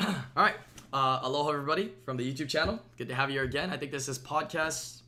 [0.00, 0.54] All right.
[0.92, 2.80] Uh, aloha, everybody, from the YouTube channel.
[2.96, 3.70] Good to have you here again.
[3.70, 5.02] I think this is podcast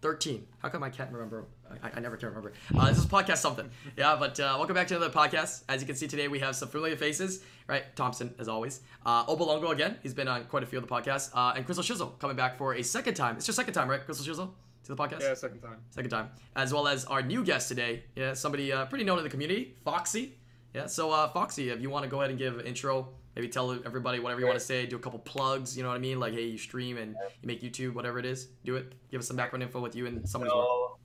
[0.00, 0.46] 13.
[0.58, 1.44] How come I can't remember?
[1.82, 2.52] I, I never can remember.
[2.74, 3.68] Uh, this is podcast something.
[3.96, 5.64] Yeah, but uh, welcome back to another podcast.
[5.68, 7.84] As you can see today, we have some familiar faces, right?
[7.94, 8.80] Thompsin, as always.
[9.04, 9.98] Uh, Obolongo again.
[10.02, 11.30] He's been on quite a few of the podcasts.
[11.34, 13.36] Uh, and Krisleshizle coming back for a second time.
[13.36, 14.48] It's your second time, right, Krisleshizle?
[14.84, 15.20] To the podcast?
[15.20, 15.76] Yeah, second time.
[15.90, 16.30] Second time.
[16.56, 18.02] As well as our new guest today.
[18.16, 20.32] Yeah, somebody uh, pretty known in the community, Foxy.
[20.74, 23.48] Yeah, so uh, Foxy, if you want to go ahead and give an intro, maybe
[23.48, 26.00] tell everybody whatever you want to say, do a couple plugs, you know what I
[26.00, 26.20] mean?
[26.20, 28.94] Like, hey, you stream and you make YouTube, whatever it is, do it.
[29.10, 30.26] Give us some background info with you and work.
[30.26, 30.98] So,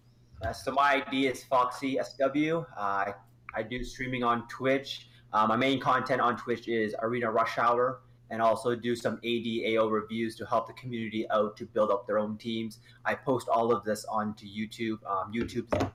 [0.43, 2.57] uh, so my ID is Foxy SW.
[2.57, 3.13] Uh, I,
[3.53, 5.09] I do streaming on Twitch.
[5.33, 9.91] Uh, my main content on Twitch is Arena Rush Hour, and also do some ADAO
[9.91, 12.79] reviews to help the community out to build up their own teams.
[13.05, 14.99] I post all of this onto YouTube.
[15.05, 15.91] Um, YouTube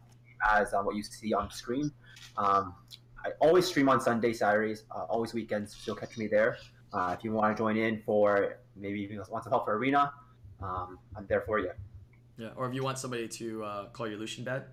[0.48, 1.92] as uh, what you see on screen.
[2.36, 2.74] Um,
[3.24, 5.74] I always stream on Sunday, Saturdays, uh, always weekends.
[5.74, 6.56] So you'll catch me there.
[6.92, 10.12] Uh, if you want to join in for maybe you want some help for Arena,
[10.62, 11.70] um, I'm there for you.
[12.38, 14.64] Yeah, or if you want somebody to uh, call your Lucian bad,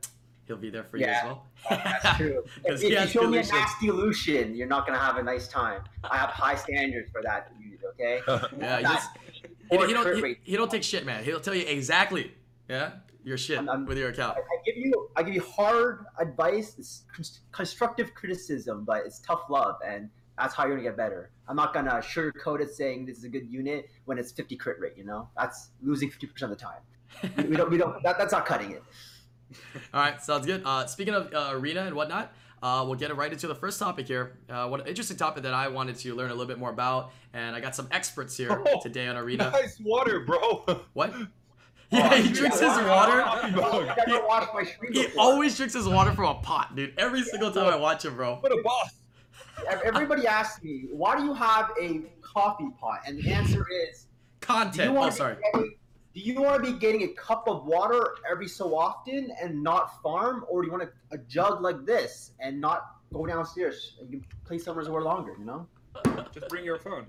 [0.47, 1.17] he'll be there for you Yeah.
[1.19, 1.45] as well.
[1.69, 2.43] That's true.
[2.63, 3.59] Because if you has show good me a Lucians.
[3.59, 5.81] nasty Lucian, you're not gonna have a nice time.
[6.03, 7.79] I have high standards for that, dude.
[7.91, 8.21] Okay.
[8.59, 9.09] Yeah, he, just,
[9.71, 11.23] he, he don't he, he don't take shit, man.
[11.23, 12.33] He'll tell you exactly,
[12.69, 12.91] yeah,
[13.23, 14.37] your shit I'm- I'm- with your account.
[14.37, 17.03] I, I give you, I give you hard advice, it's
[17.51, 21.31] constructive criticism, but it's tough love, and that's how you're gonna get better.
[21.49, 24.79] I'm not gonna sugarcoat it saying this is a good unit when it's 50 crit
[24.79, 24.93] rate.
[24.95, 26.79] You know, that's losing 50% of the time.
[27.35, 28.01] We, we don't, we don't.
[28.01, 28.83] That, that's not cutting it.
[29.93, 30.61] All right, sounds good.
[30.63, 32.31] Uh, speaking of uh, arena and whatnot,
[32.63, 34.37] uh, we'll get right into the first topic here.
[34.49, 37.11] Uh, what an interesting topic that I wanted to learn a little bit more about,
[37.33, 39.49] and I got some experts here Oh, today on arena.
[39.51, 40.83] Nice water, bro.
[40.93, 41.13] What?
[41.91, 43.23] Yeah, he drinks his water.
[43.23, 43.87] Coffee mug.
[43.97, 46.93] I've never watched my stream He always drinks his water from a pot, dude.
[46.99, 48.35] Every single time I watch him, bro.
[48.35, 48.91] What a boss.
[49.83, 53.01] Everybody asks me, why do you have a coffee pot?
[53.07, 54.05] And the answer is,
[54.41, 54.95] Content.
[54.97, 55.37] Oh, sorry.
[55.53, 55.75] getting,
[56.13, 60.01] do you want to be getting a cup of water every so often and not
[60.01, 64.11] farm, or do you want a, a jug like this and not go downstairs and
[64.11, 65.35] you play Summoners War longer?
[65.37, 65.67] You know,
[66.33, 67.07] Just bring your phone.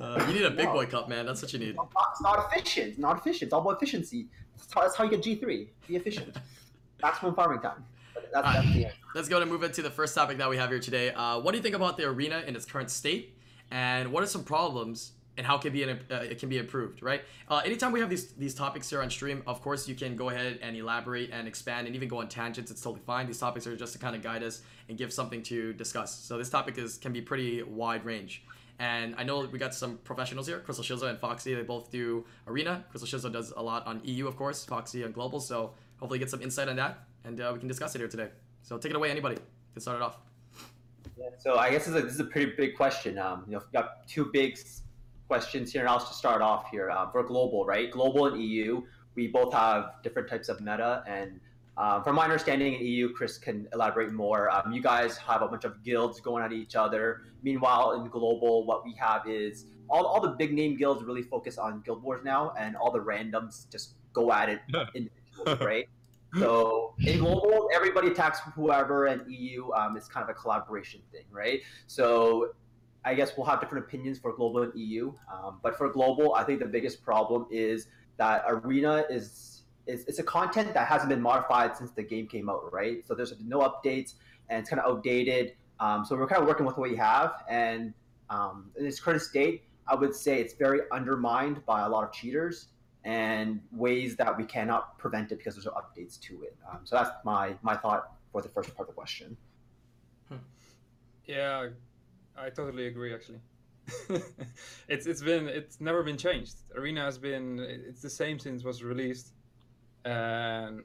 [0.00, 0.72] Uh, you need a big No.
[0.72, 1.26] boy cup, man.
[1.26, 1.76] That's what you need.
[2.12, 2.88] it's not, efficient.
[2.90, 3.42] It's not efficient.
[3.44, 4.26] It's all about efficiency.
[4.56, 5.70] That's how, that's how you get G three.
[5.86, 6.36] Be efficient.
[7.02, 7.84] Maximum farming time.
[8.32, 8.94] That's, that's the end.
[9.14, 11.12] Let's go and move into the first topic that we have here today.
[11.12, 13.36] Uh, what do you think about the arena in its current state,
[13.70, 17.02] and what are some problems and how can be an, uh, it can be improved?
[17.02, 17.22] Right.
[17.48, 20.28] Uh, anytime we have these these topics here on stream, of course you can go
[20.28, 22.70] ahead and elaborate and expand and even go on tangents.
[22.70, 23.26] It's totally fine.
[23.26, 26.14] These topics are just to kind of guide us and give something to discuss.
[26.14, 28.42] So this topic is can be pretty wide range.
[28.78, 31.54] And I know we got some professionals here, Krisleshizle and Foxy.
[31.54, 32.84] They both do arena.
[32.94, 34.64] Krisleshizle does a lot on EU, of course.
[34.64, 35.40] Foxy on global.
[35.40, 38.28] So hopefully get some insight on that, and uh, we can discuss it here today.
[38.62, 39.36] So take it away, anybody.
[39.74, 40.18] Get started off.
[41.18, 43.18] Yeah, so I guess this is, a, this is a pretty big question.
[43.18, 44.56] Um, you know, we've got two big
[45.26, 47.90] questions here, and I'll just start off here um, for global, right?
[47.90, 48.82] Global and EU,
[49.16, 51.40] we both have different types of meta, and
[51.78, 54.50] um, from my understanding in EU, Chris can elaborate more.
[54.50, 57.22] Um, you guys have a bunch of guilds going at each other.
[57.42, 61.56] Meanwhile, in global, what we have is all, all the big name guilds really focus
[61.56, 64.60] on guild wars now, and all the randoms just go at it
[64.94, 65.88] individually, right?
[66.36, 71.24] So in global, everybody attacks whoever, and EU um, is kind of a collaboration thing,
[71.30, 71.62] right?
[71.86, 72.50] So
[73.04, 76.44] I guess we'll have different opinions for global and EU, um, but for global, I
[76.44, 77.86] think the biggest problem is
[78.18, 79.47] that arena is,
[79.88, 83.06] it's a content that hasn't been modified since the game came out, right?
[83.06, 84.14] So there's no updates,
[84.48, 85.54] and it's kind of outdated.
[85.80, 87.94] Um, so we're kind of working with what we have, and
[88.30, 92.12] um, in its current state, I would say it's very undermined by a lot of
[92.12, 92.68] cheaters
[93.04, 96.56] and ways that we cannot prevent it because there's no updates to it.
[96.70, 99.36] Um, so that's my my thought for the first part of the question.
[101.28, 101.68] Yeah,
[102.36, 103.14] I totally agree.
[103.14, 103.40] Actually,
[104.88, 106.56] it's it's been it's never been changed.
[106.74, 109.34] Arena has been it's the same since it was released,
[110.04, 110.82] and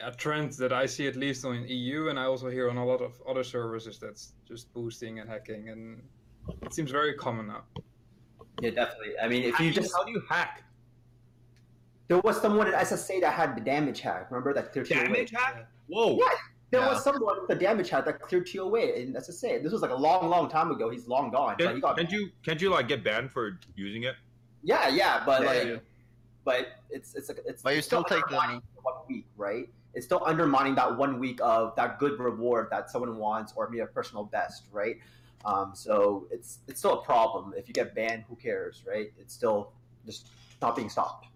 [0.00, 2.84] a trend that I see at least on EU, and I also hear on a
[2.84, 6.02] lot of other services that's just boosting and hacking, and
[6.62, 7.62] it seems very common now.
[8.60, 9.14] Yeah, definitely.
[9.22, 10.62] I mean, if you just how do you hack?
[12.08, 14.30] there was someone at SSA that had the damage hack.
[14.30, 15.04] Remember that cleared TOA?
[15.04, 15.66] Damage hack?
[15.86, 16.18] Whoa.
[16.18, 16.24] Yeah,
[16.70, 16.88] there Yeah.
[16.90, 19.62] was someone with a damage hack that cleared TOA in SSA.
[19.62, 20.90] This was like a long, long time ago.
[20.90, 21.54] He's long gone.
[21.58, 24.16] but he Can, got can't you can't you like get banned for using it?
[24.62, 25.76] Yeah, yeah, but Yeah, like, yeah.
[26.44, 27.62] But it's it's like it's.
[27.62, 29.68] But you it's still take the- undermining one week, right?
[29.94, 33.80] It's still undermining that one week of that good reward that someone wants, or maybe
[33.80, 34.96] a personal best, right?
[35.44, 37.54] Um, so it's it's still a problem.
[37.56, 39.12] If you get banned, who cares, right?
[39.18, 39.72] It's still
[40.06, 40.26] just
[40.60, 41.26] not being stopped.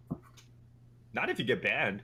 [1.13, 2.03] Not if you get banned.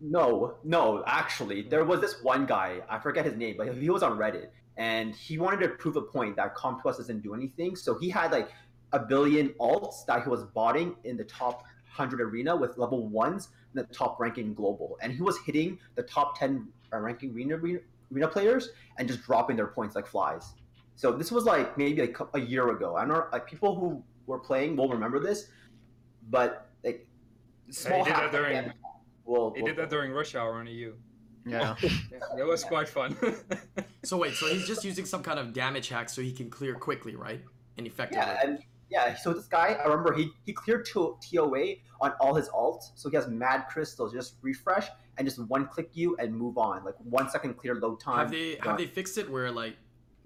[0.00, 2.82] No, no, actually, there was this one guy.
[2.88, 6.02] I forget his name, but he was on Reddit, and he wanted to prove a
[6.02, 7.76] point that Com2uS doesn't do anything.
[7.76, 8.50] So he had like
[8.92, 11.64] a billion alts that he was botting in the top
[11.96, 16.02] 100 arena with level ones in the top ranking global, and he was hitting the
[16.02, 17.78] top 10 uh, ranking arena, arena
[18.12, 20.54] arena players and just dropping their points like flies.
[20.94, 22.96] So this was like maybe like a year ago.
[22.96, 25.48] I don't know, like people who were playing will remember this,
[26.30, 27.06] but like
[27.70, 28.72] small did that during- again
[29.24, 29.52] will.
[29.54, 30.94] He will- did that during rush hour on EU.
[31.44, 31.76] Yeah.
[32.36, 33.16] That was quite fun.
[34.04, 36.76] So wait, so he's just using some kind of damage hack so he can clear
[36.76, 37.42] quickly, right?
[37.76, 38.24] And effectively.
[38.24, 38.58] Yeah, and
[38.90, 39.14] yeah.
[39.16, 43.08] So this guy, I remember he he cleared to TOA on all his alts, so
[43.10, 44.12] he has mad crystals.
[44.12, 44.88] Just refresh
[45.18, 48.18] and just one click you and move on, like one second clear load time.
[48.18, 49.76] Have they have they fixed it where like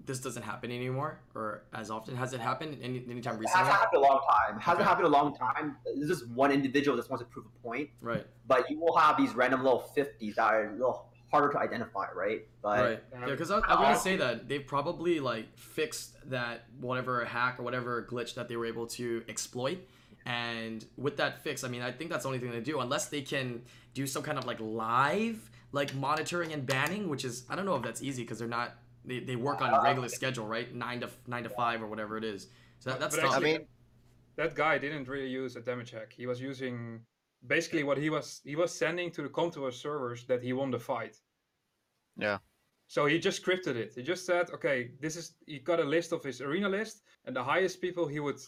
[0.03, 2.15] this doesn't happen anymore or as often?
[2.15, 3.65] Has it happened any anytime It recently?
[3.65, 4.57] hasn't happened a long time.
[4.57, 4.89] It hasn't Okay.
[4.89, 5.77] happened a long time.
[5.95, 9.15] This is one individual that wants to prove a point, Right, but you will have
[9.17, 12.45] these random little fifties that are little harder to identify, right?
[12.61, 13.03] But right.
[13.13, 17.63] Yeah, because I, I'm gonna say that they've probably like fixed that whatever hack or
[17.63, 19.79] whatever glitch that they were able to exploit.
[20.25, 23.07] And with that fix, I mean, I think that's the only thing they do, unless
[23.07, 23.63] they can
[23.93, 27.75] do some kind of like live like monitoring and banning, which is I don't know
[27.75, 28.75] if that's easy because they're not
[29.05, 30.73] they, they work on a regular schedule, right?
[30.75, 32.47] Nine to nine to five or whatever it is.
[32.79, 33.31] So that, that's But tough.
[33.31, 33.67] I actually- mean,
[34.35, 36.13] that guy didn't really use a damage hack.
[36.15, 37.01] He was using
[37.47, 40.79] basically what he was he was sending to the Com2uS servers that he won the
[40.79, 41.17] fight.
[42.17, 42.37] Yeah.
[42.87, 43.93] So he just scripted it.
[43.95, 47.35] He just said, okay, this is he got a list of his arena list, and
[47.35, 48.39] the highest people he would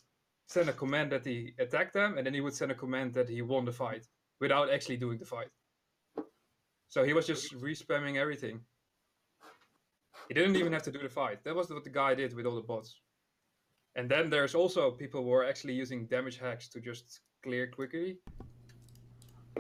[0.48, 3.30] send a command that he attacked them, and then he would send a command that
[3.30, 4.06] he won the fight
[4.42, 5.48] without actually doing the fight.
[6.90, 8.60] So he was just respamming everything.
[10.28, 11.44] He didn't even have to do the fight.
[11.44, 13.00] That was what the guy did with all the bots.
[13.96, 18.18] And then there's also people who are actually using damage hacks to just clear quickly.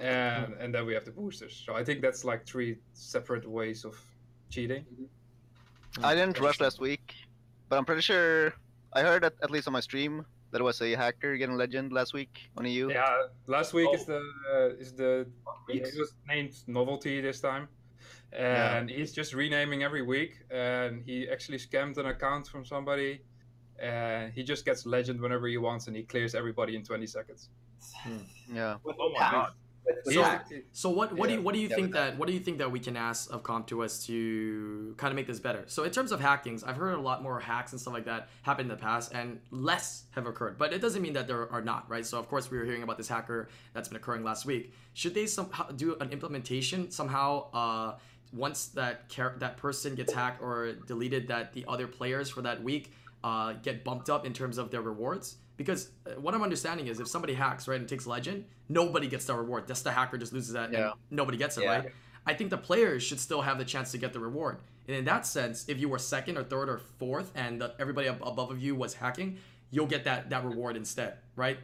[0.01, 1.61] And and then we have the boosters.
[1.65, 3.95] So I think that's like three separate ways of
[4.49, 4.85] cheating.
[6.03, 7.13] I didn't rush last week,
[7.69, 8.53] but I'm pretty sure
[8.93, 11.91] I heard at, at least on my stream that it was a hacker getting legend
[11.93, 12.89] last week on EU.
[12.89, 14.13] Yeah, last week is Oh.
[14.13, 14.21] the
[14.75, 15.27] uh, is the
[15.69, 17.67] he was named novelty this time,
[18.31, 18.77] Yeah.
[18.77, 20.41] and he's just renaming every week.
[20.51, 23.21] And he actually scammed an account from somebody,
[23.79, 27.49] and he just gets legend whenever he wants, and he clears everybody in 20 seconds.
[28.51, 28.77] Yeah.
[28.85, 29.51] Oh my God.
[29.85, 30.15] With- with
[30.71, 32.39] So- what what do you what do you yeah, think with that what do you
[32.39, 35.63] think that we can ask of Com2uS to us to kind of make this better?
[35.67, 38.29] So in terms of hackings, I've heard a lot more hacks and stuff like that
[38.43, 40.57] happen in the past, and less have occurred.
[40.57, 42.05] But it doesn't mean that there are not, right?
[42.05, 44.73] So of course we were hearing about this hacker that's been occurring last week.
[44.93, 47.51] Should they somehow do an implementation somehow?
[47.51, 47.97] Uh,
[48.31, 52.63] once that char- that person gets hacked or deleted, that the other players for that
[52.63, 52.91] week
[53.23, 55.35] uh, get bumped up in terms of their rewards.
[55.63, 59.25] Because uh, what I'm understanding is if somebody hacks right and takes legend, nobody gets
[59.25, 59.67] the reward.
[59.67, 60.91] Just the hacker just loses that, Yeah.
[60.91, 61.69] and nobody gets it, Yeah.
[61.77, 61.91] right?
[62.25, 64.57] I think the players should still have the chance to get the reward.
[64.87, 68.07] And in that sense, if you were second or third or fourth, and the, everybody
[68.09, 69.37] ab- above of you was hacking,
[69.71, 71.57] you'll get that that reward instead, right?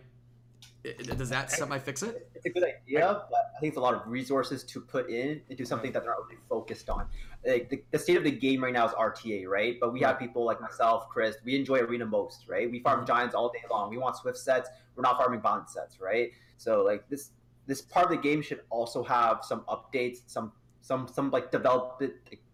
[0.85, 2.29] I- I- Does that semi fix it?
[2.35, 5.41] it's a good idea, but I think it's a lot of resources to put in
[5.49, 7.07] into something that they're not really focused on.
[7.45, 9.77] Like the, the state of the game right now is RTA, right?
[9.79, 11.37] But we have people like myself, Chris.
[11.45, 12.69] We enjoy arena most, right?
[12.69, 13.89] We farm giants all day long.
[13.89, 14.69] We want swift sets.
[14.95, 16.31] We're not farming bond sets, right?
[16.57, 17.31] So like this
[17.65, 20.51] this part of the game should also have some updates, some
[20.81, 22.03] some some like developed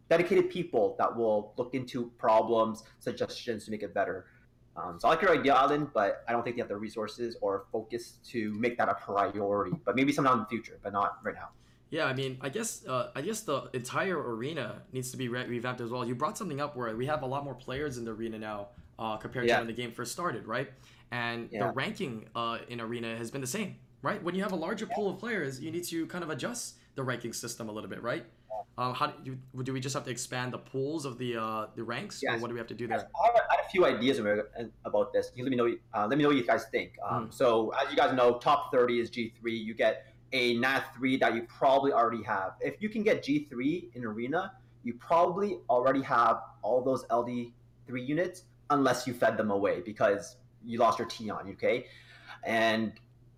[0.10, 4.26] dedicated people that will look into problems, suggestions to make it better.
[4.78, 7.38] Um, so I like your idea, Alan, but I don't think they have the resources
[7.42, 9.76] or focus to make that a priority.
[9.86, 11.50] But maybe sometime in the future, but not right now.
[11.92, 15.46] Yeah, I mean, I guess uh, I guess the entire arena needs to be re-
[15.46, 16.06] revamped as well.
[16.06, 18.68] You brought something up where we have a lot more players in the arena now
[19.00, 19.56] uh, compared Yeah.
[19.58, 20.70] to when the game first started, right?
[21.12, 21.68] And Yeah.
[21.68, 24.22] the ranking uh, in arena has been the same, right?
[24.24, 27.04] When you have a larger pool of players, you need to kind of adjust the
[27.04, 28.26] ranking system a little bit, right?
[28.78, 31.68] Um, how do, you, do we just have to expand the pools of the uh,
[31.76, 32.42] the ranks, or Yes.
[32.42, 32.98] what do we have to do there?
[33.00, 35.32] I have, a, I have a few ideas about- this.
[35.36, 35.68] You let me know.
[35.94, 36.94] Uh, let me know what you guys think.
[37.08, 39.56] Um, So, as you guys know, top thirty is G three.
[39.58, 42.52] You get a Nat three that you probably already have.
[42.60, 44.52] If you can get G three in arena,
[44.84, 47.54] you probably already have all those LD
[47.88, 51.50] three units, unless you fed them away because you lost your T on.
[51.52, 51.86] Okay,
[52.44, 52.92] and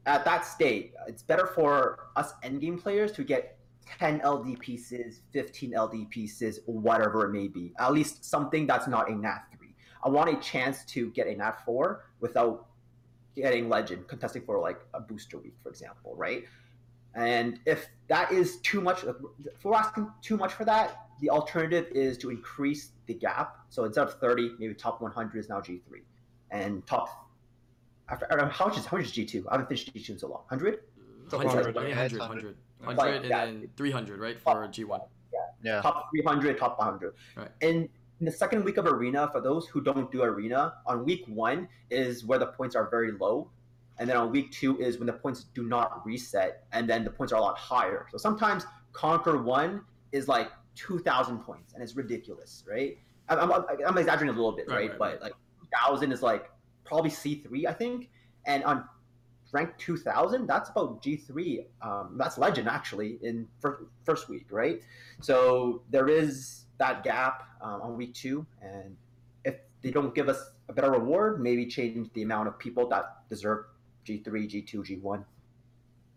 [0.08, 3.60] at that state, it's better for us endgame players to get
[4.00, 7.74] 10 LD pieces, 15 LD pieces, whatever it may be.
[7.78, 9.68] At least something that's not a Nat 3.
[10.04, 12.68] I want a chance to get a Nat 4 without
[13.36, 16.44] getting Legend, contesting for like a booster week, for example, right?
[17.16, 19.16] And if that is too much, if
[19.64, 23.58] we're asking too much for that, the alternative is to increase the gap.
[23.70, 25.82] So instead of 30, maybe top 100 is now G3.
[26.52, 27.30] And top,
[28.08, 29.46] I don't know, how much is, how much is G2?
[29.50, 30.44] I haven't finished G2 in so long.
[30.50, 30.80] 100?
[31.30, 32.56] 100, 100, yeah, yeah, it's 100, 100.
[32.80, 35.00] 100, Like 100 and then 300, right, for G1.
[35.34, 35.40] Yeah.
[35.64, 35.82] Yeah.
[35.82, 37.14] top 300, top 100.
[37.36, 37.50] Right.
[37.62, 41.26] And in the second week of arena, for those who don't do arena, on week
[41.28, 43.50] one is where the points are very low,
[44.00, 47.10] and then on week two is when the points do not reset, and then the
[47.10, 48.06] points are a lot higher.
[48.12, 52.98] So sometimes Conquer one is like two thousand points, and it's ridiculous, right?
[53.30, 54.90] I'm, I'm, I'm exaggerating a little bit, Right, right?
[54.90, 55.22] right, but right.
[55.22, 56.50] like two thousand is like
[56.86, 58.10] probably C three, I think,
[58.46, 58.86] and on
[59.54, 64.82] rank 2000 that's about g3 um, that's legend actually in first, first week right
[65.22, 68.96] so there is that gap um, on week two and
[69.46, 73.28] if they don't give us a better reward maybe change the amount of people that
[73.30, 73.66] deserve
[74.08, 75.24] g3 g2 g1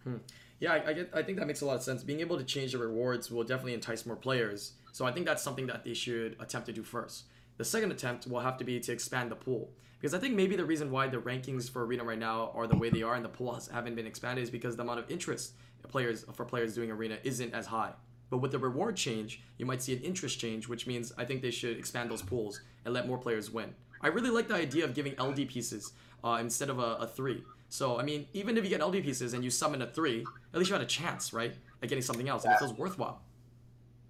[0.04, 0.16] Hmm.
[0.60, 1.10] Yeah, I, I get.
[1.14, 2.02] I think that makes a lot of sense.
[2.02, 4.72] Being able to change the rewards will definitely entice more players.
[4.92, 7.24] So I think that's something that they should attempt to do first.
[7.58, 10.56] The second attempt will have to be to expand the pool because I think maybe
[10.56, 13.24] the reason why the rankings for arena right now are the way they are and
[13.24, 15.52] the pool has, haven't been expanded is because the amount of interest
[15.88, 17.92] players for players doing arena isn't as high.
[18.30, 21.42] But with the reward change, you might see an interest change, which means I think
[21.42, 23.74] they should expand those pools and let more players win.
[24.00, 25.92] I really like the idea of giving LD pieces
[26.24, 27.44] uh, instead of a, a three.
[27.70, 30.58] So I mean, even if you get LD pieces and you summon a three, at
[30.58, 33.22] least you had a chance, right, at getting something else, and it feels worthwhile.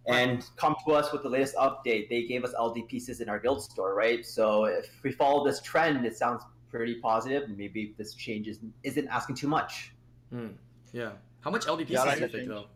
[0.07, 3.39] and come to us with the latest update they gave us ld pieces in our
[3.39, 8.15] guild store right so if we follow this trend it sounds pretty positive maybe this
[8.15, 9.93] change is, isn't asking too much
[10.33, 10.53] Hmm.
[10.95, 11.13] Yeah.
[11.43, 12.67] How much LD pieces Yeah, I do you think though?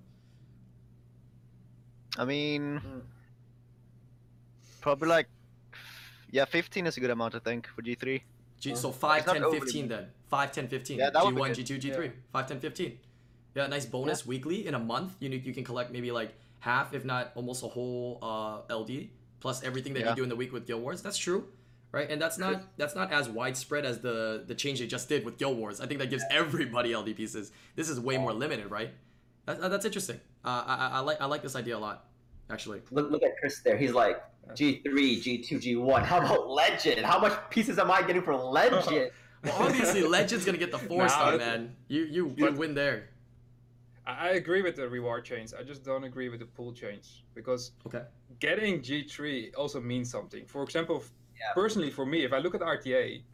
[2.19, 3.01] I mean, Mm.
[4.81, 5.29] probably like,
[6.31, 8.23] yeah, 15 is a good amount, I think, for G3.
[8.61, 10.07] G- so 5, not 10, 15 then.
[10.35, 10.99] 5, 10, 15.
[10.99, 11.51] Yeah, that G1.
[11.55, 12.11] G2, G3.
[12.33, 12.99] 5, 10, 15.
[13.55, 15.15] Yeah, nice bonus weekly in a month.
[15.21, 18.93] You you can collect maybe like half, if not almost a whole uh, LD
[19.39, 21.03] plus everything that you do in the week with Guild Wars.
[21.03, 21.47] That's true.
[21.93, 22.11] Right?
[22.11, 25.39] And that's not that's not as widespread as the the change they just did with
[25.39, 25.81] Guild Wars.
[25.81, 27.53] I think that gives everybody LD pieces.
[27.77, 28.91] This is way more limited, right?
[29.47, 30.19] That, that- that's interesting.
[30.45, 31.97] Uh, I, I, I like I like this idea a lot,
[32.51, 32.81] actually.
[32.91, 34.17] look, look at chris there he's like
[34.59, 34.83] g3
[35.25, 39.11] g2 g1 how about legend how much pieces am i getting for legend
[39.45, 41.77] Well, obviously, Legend's gonna get the four Nah, star, it's- man.
[41.89, 43.11] You you, you win there.
[44.07, 45.53] I I agree with the reward change.
[45.59, 48.05] I just don't agree with the pool change because Okay.
[48.39, 50.47] getting G3 also means something.
[50.47, 51.03] For example,
[51.39, 51.53] Yeah.
[51.55, 53.25] personally for me, if I look at RTA,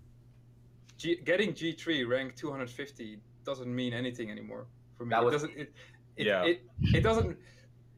[0.96, 5.10] G- getting G3 rank 250 doesn't mean anything anymore for me.
[5.10, 5.52] That it was- doesn't.
[5.56, 5.72] It,
[6.16, 6.44] it, Yeah.
[6.44, 6.62] it,
[6.94, 7.38] it doesn't.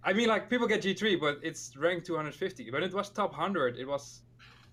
[0.04, 2.70] I mean, like people get G3, but it's rank 250.
[2.70, 4.22] When it was top 100, it was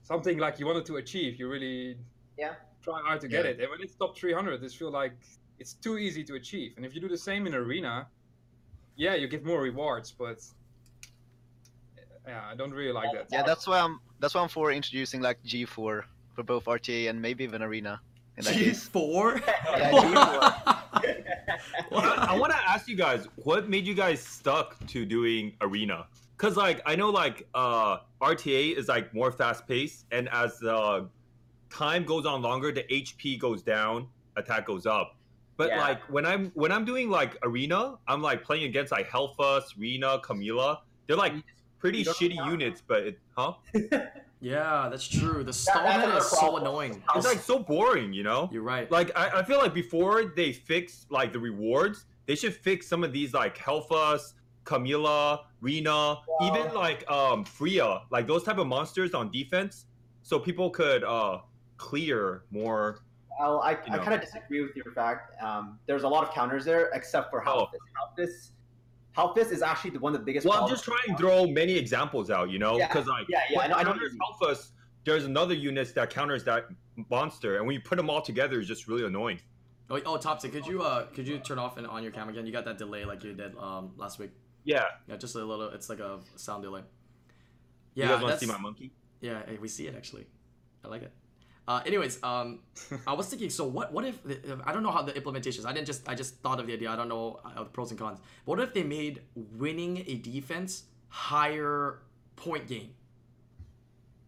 [0.04, 1.40] something like you wanted to achieve.
[1.40, 1.98] You really
[2.38, 2.56] Yeah.
[2.90, 3.52] Try hard to get Yeah.
[3.52, 3.60] it.
[3.62, 5.14] And when it's top 300, it feels like
[5.60, 6.74] it's too easy to achieve.
[6.78, 8.08] And if you do the same in arena,
[8.96, 10.40] yeah, you get more rewards, but
[12.28, 13.28] yeah, I don't really like that.
[13.32, 17.22] Yeah, that's why I'm that's why I'm for introducing like G4 for both RTA and
[17.22, 18.02] maybe even Arena.
[18.38, 18.88] In that G case.
[18.88, 19.42] four.
[19.78, 19.92] Yeah,
[21.92, 26.08] I, I want to ask you guys, what made you guys stuck to doing arena?
[26.38, 31.10] Cause like I know like uh RTA is like more fast paced, and as the
[31.70, 35.16] time goes on longer, the HP goes down, attack goes up.
[35.58, 35.80] But Yeah.
[35.82, 40.20] like when I'm when I'm doing like arena, I'm like playing against like Helfus, Rena,
[40.20, 40.80] Camila.
[41.08, 41.34] They're like
[41.80, 42.52] pretty shitty count.
[42.52, 43.54] units, but it, huh?
[44.42, 45.44] yeah, that's true.
[45.44, 47.04] The stall that's meta is so annoying.
[47.16, 48.50] It's like so boring, you know.
[48.52, 48.90] You're right.
[48.90, 53.04] Like I, I feel like before they fix like the rewards, they should fix some
[53.04, 54.34] of these like Helfus,
[54.64, 59.86] Camila, Rena, even like um Freya, like those type of monsters on defense,
[60.22, 61.40] so people could uh
[61.80, 63.00] clear more.
[63.40, 65.42] Well, I, You I kind of disagree with your fact.
[65.42, 67.68] Um, there's a lot of counters there, except for Oh.
[67.68, 67.80] Halfist.
[68.18, 68.52] Halfist,
[69.18, 70.46] Halfist is actually the, one of the biggest.
[70.46, 73.40] Well, I'm just trying to throw many examples out, you know, Yeah, because like yeah,
[73.50, 74.70] yeah, I what know- I know what counters you Helfus,
[75.06, 76.68] there's another unit that counters that
[77.10, 79.40] monster, and when you put them all together, it's just really annoying.
[79.90, 82.46] Oh, oh Topsy, could you uh could you turn off and on your camera again?
[82.46, 84.32] You got that delay like you did um last week.
[84.66, 85.70] Yeah, Yeah, just a little.
[85.70, 86.82] It's like a sound delay.
[87.96, 88.04] Yeah.
[88.06, 88.92] you Yeah, guys want to see my monkey?
[89.22, 89.42] yeah.
[89.60, 90.28] We see it actually.
[90.86, 91.12] I like it.
[91.70, 92.62] Uh, anyways, um,
[93.08, 93.52] I was thinking.
[93.52, 93.94] So what?
[93.94, 95.68] What if, if I don't know how the implementation is.
[95.68, 96.10] I didn't just.
[96.10, 96.90] I just thought of the idea.
[96.90, 98.20] I don't know uh, the pros and cons.
[98.44, 102.00] But what if they made winning a defense higher
[102.36, 102.96] point gain?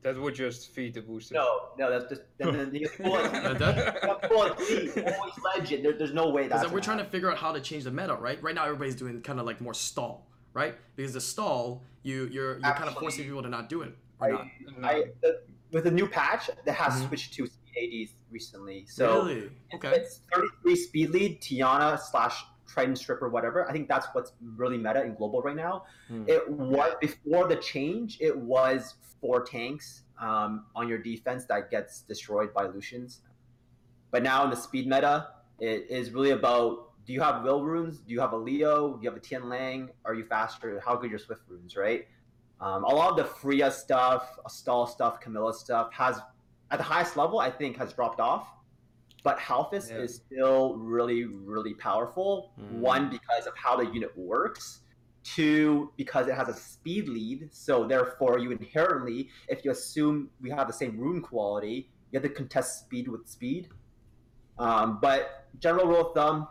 [0.04, 1.34] That would just feed the booster.
[1.34, 3.32] No, no, that's just then, then you pull it.
[3.32, 5.16] That- you pull it clean,
[5.56, 5.84] legend.
[5.86, 6.62] There, there's no way that's.
[6.62, 8.42] Because we're gonna trying to figure out how to change the meta, right?
[8.44, 10.76] Right now, everybody's doing kind of like more stall, right?
[10.96, 14.28] Because the stall, you you're you're kind of forcing people to not do it or
[14.28, 14.46] I- not.
[14.84, 17.08] I, the, with a new patch that has Mhm.
[17.08, 19.38] switched to speed ADs recently, so really?
[19.46, 19.92] it's- Okay.
[19.96, 23.68] it's 33 speed lead, Tiana slash Trident Stripper, whatever.
[23.68, 25.86] I think that's what's really meta in global right now.
[26.08, 26.24] Hmm.
[26.28, 28.18] It was before the change.
[28.22, 33.22] It was four tanks um, on your defense that gets destroyed by Lucians.
[34.12, 37.98] But now in the speed meta, it is really about do you have will runes?
[38.00, 38.94] Do you have a Leo?
[38.96, 39.90] Do you have a Tian Lang?
[40.06, 40.80] Are you faster?
[40.80, 42.08] How good your Swift runes, right?
[42.62, 46.20] Um, a lot of the Freya stuff, Stall stuff, Camilla stuff has,
[46.70, 48.48] at the highest level, I think has dropped off.
[49.24, 49.98] But Halfus Yeah.
[49.98, 52.54] is still really, really powerful.
[52.60, 52.80] Mm.
[52.80, 54.82] One, because of how the unit works.
[55.24, 57.50] Two, because it has a speed lead.
[57.52, 62.24] So therefore, you inherently, if you assume we have the same rune quality, you have
[62.24, 63.70] to contest speed with speed.
[64.58, 66.48] Um, but general rule of thumb,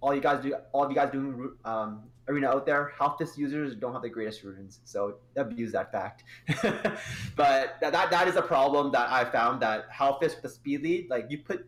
[0.00, 3.74] all you guys do, all of you guys doing um, arena out there, Halfus users
[3.74, 6.24] don't have the greatest runes, so abuse that fact.
[7.36, 10.82] but that, that that is a problem that I found that Halfus with the speed
[10.82, 11.66] lead, like you put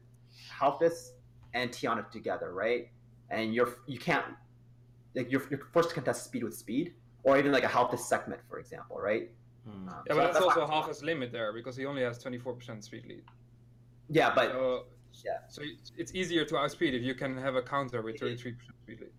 [0.60, 1.10] Halfus
[1.54, 2.90] and Tiana together, right?
[3.30, 4.24] And you're you can't
[5.14, 8.40] like you're, you're forced to contest speed with speed, or even like a Halfus segment,
[8.48, 9.30] for example, right?
[9.66, 9.88] Hmm.
[9.88, 12.22] Um, Yeah, so but that's also why- half his limit there because he only has
[12.22, 13.22] 24% speed lead.
[14.08, 14.86] yeah, but so,
[15.24, 15.38] yeah.
[15.48, 19.00] So it's- it's easier to outspeed if you can have a counter with 33% speed
[19.00, 19.10] lead.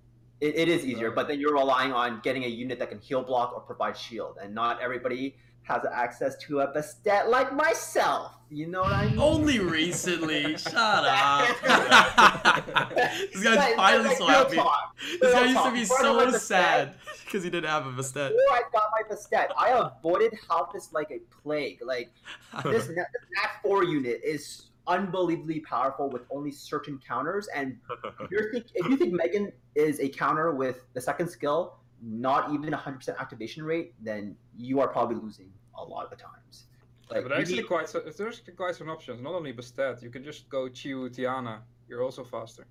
[0.41, 3.21] It, it is easier, but then you're relying on getting a unit that can heal
[3.23, 8.33] block or provide shield, and not everybody has access to a Bastet like myself.
[8.49, 9.19] You know what I mean?
[9.19, 10.57] Only recently.
[10.57, 11.47] Shut up.
[12.95, 14.55] this guy's But- finally but, so like, real happy.
[14.57, 18.29] talk, This guy used to be so sad because he didn't have a Bastet.
[18.29, 21.79] Before I got my Bastet, I avoided Halfus like a plague.
[21.85, 22.11] Like
[22.63, 27.47] this Nat, this Nat 4 unit is unbelievably powerful with only certain counters.
[27.55, 27.77] And
[28.19, 32.51] if, you're think, if you think Megan is a counter with the second skill, not
[32.53, 36.65] even 100% activation rate, then you are probably losing a lot of the times.
[37.09, 39.21] Like, but actually, need- quite so, there's quite some options.
[39.21, 41.59] Not only Bastet, you can just go Chiwu Tiana.
[41.87, 42.65] You're also faster.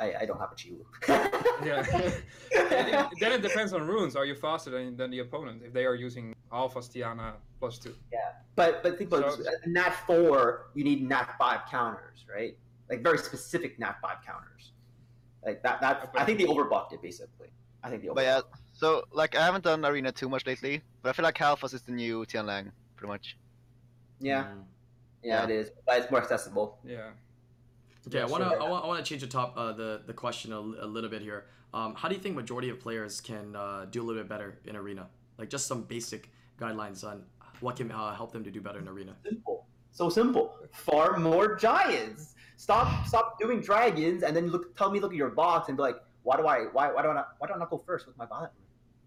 [0.00, 0.84] I, I don't have a Chiwu.
[1.64, 1.84] Yeah.
[1.86, 2.24] It-
[3.20, 4.16] then it depends on runes.
[4.16, 7.94] Are you faster than, than the opponent if they are using Alpha Tiana plus two?
[8.12, 8.18] Yeah,
[8.56, 9.48] But but think about So- this.
[9.66, 12.56] Nat four, you need Nat five counters, right?
[12.90, 14.72] Like very specific Nat five counters.
[15.44, 15.80] Like that.
[15.80, 17.48] That I think they overbuffed it basically.
[17.84, 18.14] I think they overbuffed.
[18.14, 18.40] But yeah,
[18.72, 21.82] so like I haven't done arena too much lately, but I feel like Halfas is
[21.82, 23.36] the new Tianlang, pretty much.
[24.20, 24.60] Yeah, Hmm.
[25.22, 25.44] yeah, Yeah.
[25.44, 25.70] it is.
[25.86, 26.78] But it's more accessible.
[26.84, 27.10] Yeah.
[28.06, 28.62] Okay, I want to sure.
[28.62, 31.10] I want, I want to change the top uh, the the question a, a little
[31.10, 31.46] bit here.
[31.74, 34.58] Um, how do you think majority of players can uh, do a little bit better
[34.66, 35.08] in arena?
[35.38, 37.22] Like just some basic guidelines on
[37.60, 39.14] what can uh, help them to do better in arena.
[39.24, 39.66] Simple.
[39.92, 40.56] So simple.
[40.72, 42.34] Farm more giants.
[42.56, 45.82] Stop stop doing dragons and then look tell me look at your box and be
[45.82, 48.06] like, why do I why why do I not why do I not go first
[48.06, 48.52] with my violent?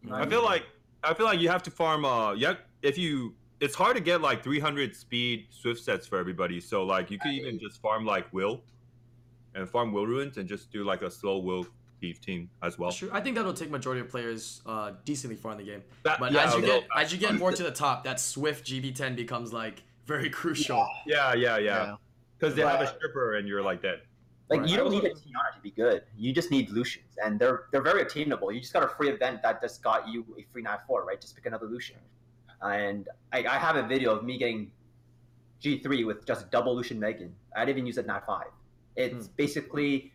[0.02, 0.64] You know what I feel like
[1.06, 2.04] I feel like you have to farm.
[2.04, 6.60] Uh, yeah, if you, it's hard to get like 300 speed swift sets for everybody.
[6.60, 8.64] So like you could even just farm like will,
[9.56, 11.66] and farm will ruins and just do like a slow will
[12.02, 12.92] 15 as well.
[12.92, 15.82] Sure, I think that'll take majority of players uh, decently far in the game.
[16.04, 18.20] That- But yeah, as you little get as you get more to the top, that
[18.20, 20.88] Swift GB10 becomes like very crucial.
[21.08, 21.96] Yeah, yeah, yeah.
[22.38, 24.02] Because they have a stripper and you're like dead.
[24.50, 24.70] Like Right.
[24.70, 26.04] you don't need a Tiana to be good.
[26.16, 28.52] You just need Lucians, and they're they're very attainable.
[28.52, 31.20] You just got a free event that just got you a free nine four, right?
[31.20, 31.98] Just pick another Lucian.
[32.62, 34.72] And I, I have a video of me getting
[35.60, 37.34] G three with just double Lucian Megan.
[37.56, 38.48] I didn't even use it nat five.
[38.96, 40.14] It's basically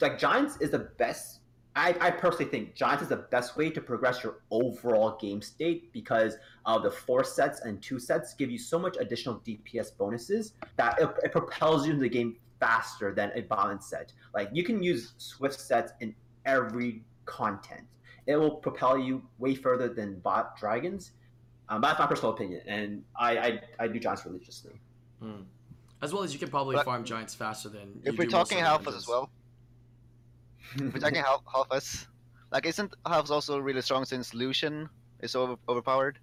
[0.00, 1.40] like Giants is the best.
[1.74, 5.90] I, I personally think Giants is the best way to progress your overall game state
[5.92, 10.52] because of the four sets and two sets give you so much additional DPS bonuses
[10.76, 14.12] that it, it propels you into the game faster than a balanced set.
[14.34, 16.14] Like you can use Swift sets in
[16.44, 17.82] every content.
[18.26, 21.12] It will propel you way further than bot dragons.
[21.68, 24.72] Um, that's my personal opinion, and I, I, I do Giants religiously.
[25.20, 25.42] Hmm.
[26.02, 28.00] As well as you can probably But- farm giants faster than.
[28.04, 29.30] If you we're do talking of Halfas as well,
[30.74, 32.06] if we're talking Hal- Halfas,
[32.50, 34.88] like isn't Halfas also really strong since Lucian
[35.20, 36.18] is over- overpowered?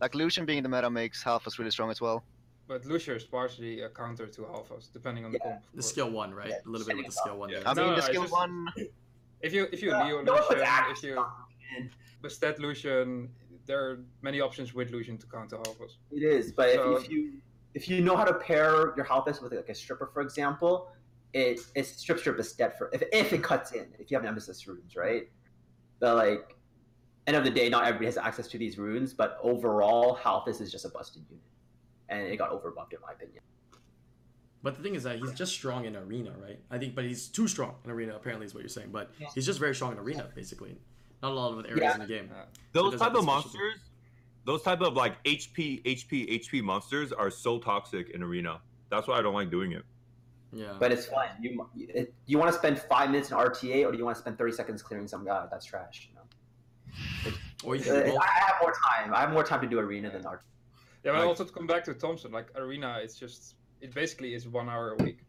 [0.00, 2.24] Like Lucian being in the meta makes Halfas really strong as well.
[2.66, 5.52] But Lucia is partially a counter to Alphas, depending on the Yeah.
[5.52, 5.64] comp.
[5.74, 6.48] The skill one, right?
[6.48, 7.48] Yeah, a little bit with the skill one.
[7.50, 7.58] Yeah.
[7.60, 7.68] there.
[7.68, 8.68] I mean, No, the skill just- one.
[9.40, 11.90] If you if you Yeah, Leo no Lucian, axes if you on
[12.50, 12.58] it.
[12.60, 13.28] Lucian,
[13.66, 15.96] there are many options with Lucian to counter Alphas.
[16.10, 17.40] It is, but So- if, if you
[17.74, 20.90] if you know how to pair your Halthus with like a stripper, for example,
[21.32, 23.86] it it strips your Bastet for if, if it cuts in.
[23.98, 25.28] If you have Nemesis runes, right?
[26.00, 26.56] But like,
[27.26, 29.14] end of the day, not everybody has access to these runes.
[29.14, 31.44] But overall, Halthus is just a busted unit,
[32.08, 33.42] and it got overbuffed in my opinion.
[34.64, 36.60] But the thing is that he's just strong in arena, right?
[36.70, 38.14] I think, but he's too strong in arena.
[38.14, 38.90] Apparently, is what you're saying.
[38.92, 39.28] But Yeah.
[39.34, 40.76] he's just very strong in arena, basically.
[41.20, 41.94] Not a lot of other areas Yeah.
[41.94, 42.30] in the game.
[42.32, 43.58] Uh, Those does type of the specialty.
[43.58, 43.80] monsters,
[44.44, 48.60] those type of like HP, HP, HP monsters are so toxic in arena.
[48.90, 49.84] That's why I don't like doing it.
[50.52, 50.74] Yeah.
[50.78, 51.28] But it's fun.
[51.40, 54.20] You it, you want to spend five minutes in RTA, or do you want to
[54.20, 55.46] spend thirty seconds clearing some guy?
[55.50, 56.08] That's trash.
[56.10, 57.32] You know?
[57.64, 59.14] or you Uh, can I have more time.
[59.14, 60.40] I have more time to do arena than RTA.
[61.04, 64.34] yeah, but Like- also to come back to Thompsin, like Arena, it's just it basically
[64.34, 65.20] is one hour a week.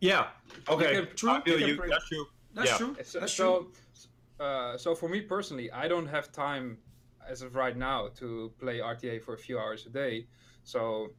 [0.00, 0.28] Yeah.
[0.68, 0.92] Okay.
[1.04, 1.30] can- True.
[1.30, 1.90] I feel you can you.
[1.90, 2.26] That's true.
[2.54, 2.76] That's yeah.
[2.78, 2.96] true.
[3.04, 3.72] So, That's true.
[3.92, 6.78] so, uh, so for me personally, I don't have time.
[7.28, 10.26] As of right now to play RTA for a few hours a day.
[10.64, 11.12] So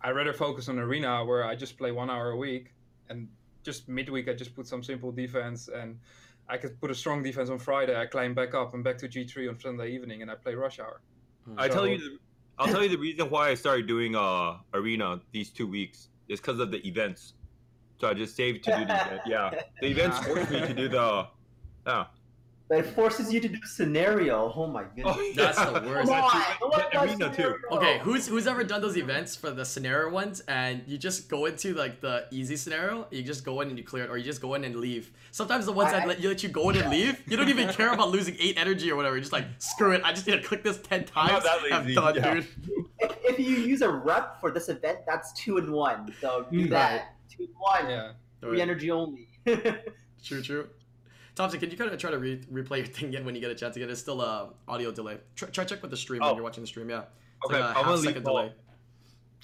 [0.00, 2.72] I rather focus on arena where I just play one hour a week,
[3.08, 3.28] and
[3.62, 5.98] just midweek I just put some simple defense, and
[6.48, 7.98] I could put a strong defense on Friday.
[7.98, 10.78] I climb back up and back to G3 on Sunday evening, and I play rush
[10.78, 11.00] hour.
[11.56, 12.18] I tell you, the,
[12.58, 16.40] I'll tell you the reason why I started doing uh arena these two weeks is
[16.40, 17.34] because of the events.
[18.00, 19.20] So I just saved to do the event.
[19.26, 21.26] Yeah, the events forced me to do the.
[21.86, 22.06] Yeah.
[22.74, 24.52] But it forces you to do scenario.
[24.54, 25.16] Oh my goodness.
[25.16, 26.08] Oh, That's the worst.
[26.10, 27.54] Come on, That's what the arena too.
[27.70, 31.46] Okay, who's who's ever done those events for the scenario ones and you just go
[31.46, 34.24] into like the easy scenario, you just go in and you clear it, or you
[34.24, 35.12] just go in and leave.
[35.30, 37.48] Sometimes the ones I- that let you let you go in and leave, you don't
[37.48, 39.14] even care about losing eight energy or whatever.
[39.14, 41.30] You're just like, screw it, I just need to click this ten times.
[41.30, 42.34] not that I'm done, yeah.
[42.34, 42.46] dude.
[42.98, 46.12] If, if you use a rep for this event, that's two and one.
[46.20, 46.70] So do Mm.
[46.70, 47.14] that.
[47.30, 47.88] Two and one.
[47.90, 48.12] Yeah.
[48.40, 49.28] Three energy only.
[50.24, 50.68] True, true.
[51.36, 53.50] Thompsin, can you kind of try to re- replay your thing again when you get
[53.50, 53.90] a chance again?
[53.90, 55.18] It's still a audio delay.
[55.34, 56.34] Try, try check with the stream when Oh.
[56.34, 56.88] you're watching the stream.
[56.90, 57.00] Yeah.
[57.42, 58.52] It's Okay, like a I'm gonna leave second delay.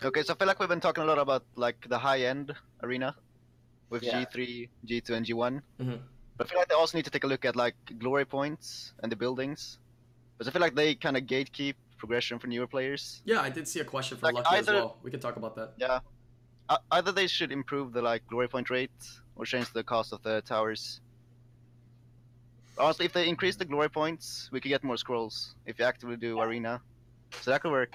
[0.03, 2.55] Okay, so I feel like we've been talking a lot about like the high end
[2.83, 3.17] arena
[3.91, 4.25] with Yeah.
[4.25, 5.63] G3, G2, and G1.
[5.81, 6.01] Mhm.
[6.37, 8.95] But I feel like they also need to take a look at like glory points
[9.03, 9.79] and the buildings,
[10.39, 13.21] because I feel like they kind of gatekeep progression for newer players.
[13.27, 14.97] Yeah, I did see a question for Like, Lucky as well.
[15.03, 15.75] We can talk about that.
[15.77, 16.01] Yeah,
[16.71, 18.91] uh, either they should improve the like glory point rate
[19.37, 21.01] or change the cost of the towers.
[22.79, 26.17] Honestly, if they increase the glory points, we could get more scrolls if you actively
[26.17, 26.81] do arena.
[27.43, 27.93] So that could work.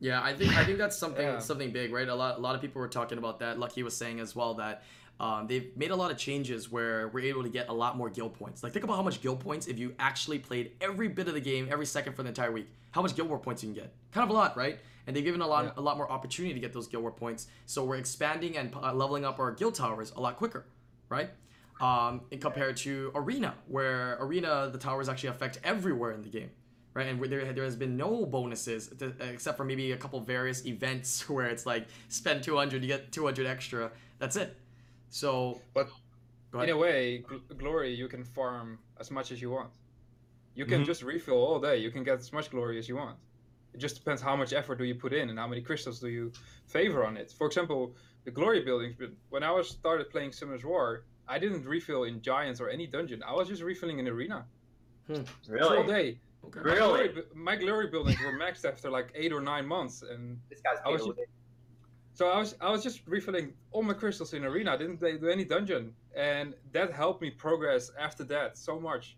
[0.00, 1.38] Yeah, I think I think that's something Yeah.
[1.38, 2.08] something big, right?
[2.08, 3.58] A lot a lot of people were talking about that.
[3.58, 4.82] Lucky was saying as well that
[5.20, 8.08] um, they've made a lot of changes where we're able to get a lot more
[8.08, 8.62] guild points.
[8.62, 11.40] Like think about how much guild points if you actually played every bit of the
[11.40, 12.68] game every second for the entire week.
[12.92, 13.92] How much guild war points you can get?
[14.12, 14.78] Kind of a lot, right?
[15.08, 15.72] And they've given a lot Yeah.
[15.76, 17.48] a lot more opportunity to get those guild war points.
[17.66, 20.64] So we're expanding and uh, leveling up our guild towers a lot quicker,
[21.08, 21.30] right?
[21.80, 26.50] Um, in compared to arena, where arena the towers actually affect everywhere in the game
[26.94, 27.06] right?
[27.06, 31.28] And there, there has been no bonuses to, except for maybe a couple various events
[31.34, 33.92] where it's like spend 200, you get 200 extra.
[34.18, 34.56] That's it.
[35.10, 35.88] So, But
[36.54, 39.70] in a way, gl- glory you can farm as much as you want.
[40.56, 40.86] You can Mhm.
[40.86, 41.76] just refill all day.
[41.76, 43.16] You can get as much glory as you want.
[43.74, 46.08] It just depends how much effort do you put in and how many crystals do
[46.08, 46.32] you
[46.66, 47.30] favor on it.
[47.30, 48.96] For example, the glory buildings.
[48.98, 52.86] But when I was started playing Summoners War, I didn't refill in giants or any
[52.86, 53.22] dungeon.
[53.22, 54.46] I was just refilling in arena
[55.10, 55.86] all really?
[55.86, 56.18] day.
[56.46, 56.60] Okay.
[56.60, 57.08] My Really?
[57.08, 60.78] glory, my glory buildings were maxed after like eight or nine months, and This guy's
[60.84, 61.26] I was paid
[62.18, 64.72] so I was I was just refilling all my crystals in arena.
[64.72, 69.16] I didn't do any dungeon, and that helped me progress after that so much.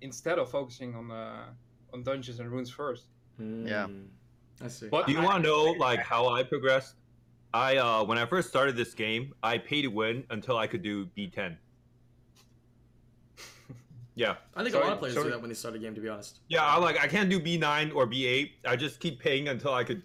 [0.00, 1.46] Instead of focusing on uh,
[1.92, 3.06] on dungeons and runes first.
[3.38, 3.86] Yeah.
[3.86, 4.02] Hmm.
[4.64, 4.88] I see.
[4.88, 6.94] But Do you want to know like how I progressed?
[7.52, 10.82] I uh when I first started this game, I paid to win until I could
[10.82, 11.56] do B10.
[14.16, 15.78] Yeah, I think so- a lot of players so- do that when they start a
[15.78, 16.40] game, to be honest.
[16.48, 16.64] yeah.
[16.64, 18.50] I like I can't do B9 or B8.
[18.66, 20.02] I just keep paying until I could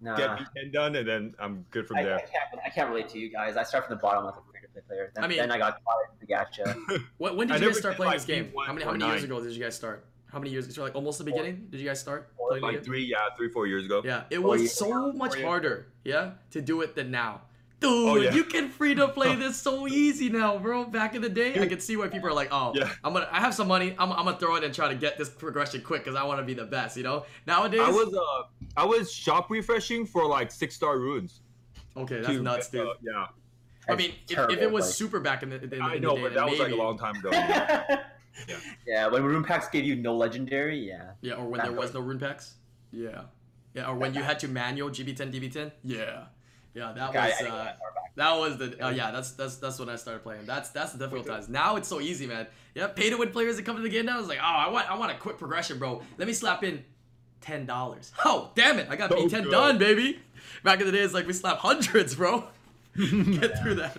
[0.00, 0.16] Nah.
[0.16, 2.18] get B10 done, and then I'm good from I, I, there.
[2.18, 3.56] can't, I can't relate to you guys.
[3.56, 5.12] I start from the bottom as a free-to-play player.
[5.14, 7.02] Then, I mean- then I got caught in the gacha.
[7.18, 8.52] When, when did I you guys start playing like, this game?
[8.54, 10.04] B1 How many, how many years ago did you guys start?
[10.32, 10.74] How many years?
[10.74, 11.66] So like almost the beginning?
[11.70, 12.84] Did you guys start playing the Like game?
[12.84, 14.00] three, yeah, three, four years ago.
[14.04, 15.12] Yeah, it Four was years so ago.
[15.12, 17.42] much harder, yeah, to do it than now.
[17.80, 18.32] Dude, Oh, yeah.
[18.32, 20.84] you can free to play this so easy now, bro.
[20.84, 21.68] Back in the day, I Dude.
[21.68, 22.88] could see why people are like, "Oh, Yeah.
[23.04, 25.18] I'm gonna, I have some money, I'm, I'm gonna throw it and try to get
[25.18, 28.14] this progression quick because I want to be the best." You know, nowadays, I was
[28.14, 28.42] uh
[28.76, 31.40] I was shop refreshing for like six star runes.
[31.96, 32.86] okay, that's to nuts, dude.
[32.86, 33.26] uh, yeah,
[33.88, 36.02] I mean, if, if it was like- super back in the, in the, I in
[36.02, 37.30] know, the day, but that was like a long time ago.
[37.32, 38.04] Yeah.
[38.48, 41.12] yeah, Yeah, when rune packs gave you no legendary, yeah.
[41.20, 42.02] Yeah, or when Back there was then.
[42.02, 42.54] no rune packs.
[42.90, 43.22] Yeah,
[43.74, 45.72] yeah, or when you had to manual GB10, DB10.
[45.84, 46.24] Yeah,
[46.74, 47.32] yeah, that Okay, was.
[47.34, 48.14] I didn't go uh, that far back.
[48.16, 49.10] That was the uh, yeah.
[49.10, 50.44] That's that's that's when I started playing.
[50.44, 51.48] That's that's the difficult times.
[51.48, 52.46] Now it's so easy, man.
[52.74, 54.18] Yeah, pay to win players that come to the game now.
[54.18, 56.02] It's like, oh, I want I want a quick progression, bro.
[56.18, 56.84] Let me slap in
[57.40, 58.12] ten dollars.
[58.24, 58.88] Oh, damn it!
[58.90, 59.50] I got So B10 good.
[59.50, 60.18] done, baby.
[60.62, 62.44] Back in the days, like we slap hundreds, bro.
[62.96, 63.96] Get through that.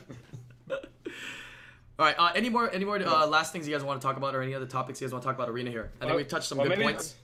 [1.99, 2.15] All right.
[2.17, 4.41] Uh, any more any more uh, last things you guys want to talk about, or
[4.41, 5.91] any other topics you guys want to talk about arena here?
[6.01, 7.15] I think we've touched some well, good maybe- points.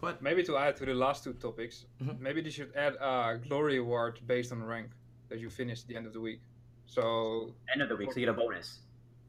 [0.00, 0.22] What?
[0.22, 2.20] Maybe to add to the last two topics, Mhm.
[2.20, 4.90] maybe they should add a glory award based on rank
[5.28, 6.40] that you finish at the end of the week.
[6.86, 8.78] So End of the week, so you get a bonus.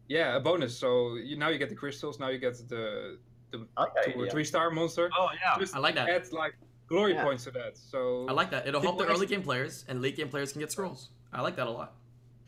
[0.08, 0.78] yeah, a bonus.
[0.78, 2.20] So you, now you get the crystals.
[2.20, 3.18] Now you get the
[3.52, 4.32] the I like that two or idea.
[4.32, 5.10] three star monster.
[5.18, 5.58] Oh yeah.
[5.58, 6.08] Just I like that.
[6.08, 6.54] add like
[6.88, 7.24] glory Yeah.
[7.24, 7.76] points to that.
[7.76, 8.68] So I like that.
[8.68, 11.10] It'll help the early game players, and late game players can get scrolls.
[11.34, 11.96] I like that a lot.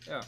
[0.07, 0.21] Yeah.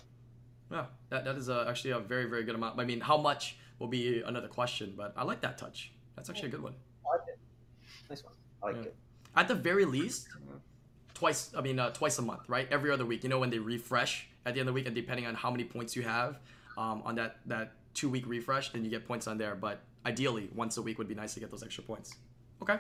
[0.74, 2.80] Yeah, that, that is uh actually a very, very good amount.
[2.80, 5.92] I mean, how much will be another question, but I like that touch.
[6.16, 6.74] That's actually a good one.
[7.06, 7.40] I like it.
[8.10, 8.34] Nice one.
[8.62, 8.82] I like Yeah.
[8.84, 8.96] it.
[9.36, 10.28] At the very least,
[11.14, 12.68] twice, I mean, uh, twice a month, right?
[12.72, 13.24] Every other week.
[13.24, 15.50] You know, when they refresh at the end of the week, and depending on how
[15.50, 16.40] many points you have
[16.78, 19.56] um, on that, that two week refresh, then you get points on there.
[19.56, 22.16] But ideally, once a week would be nice to get those extra points.
[22.62, 22.74] Okay.
[22.74, 22.80] All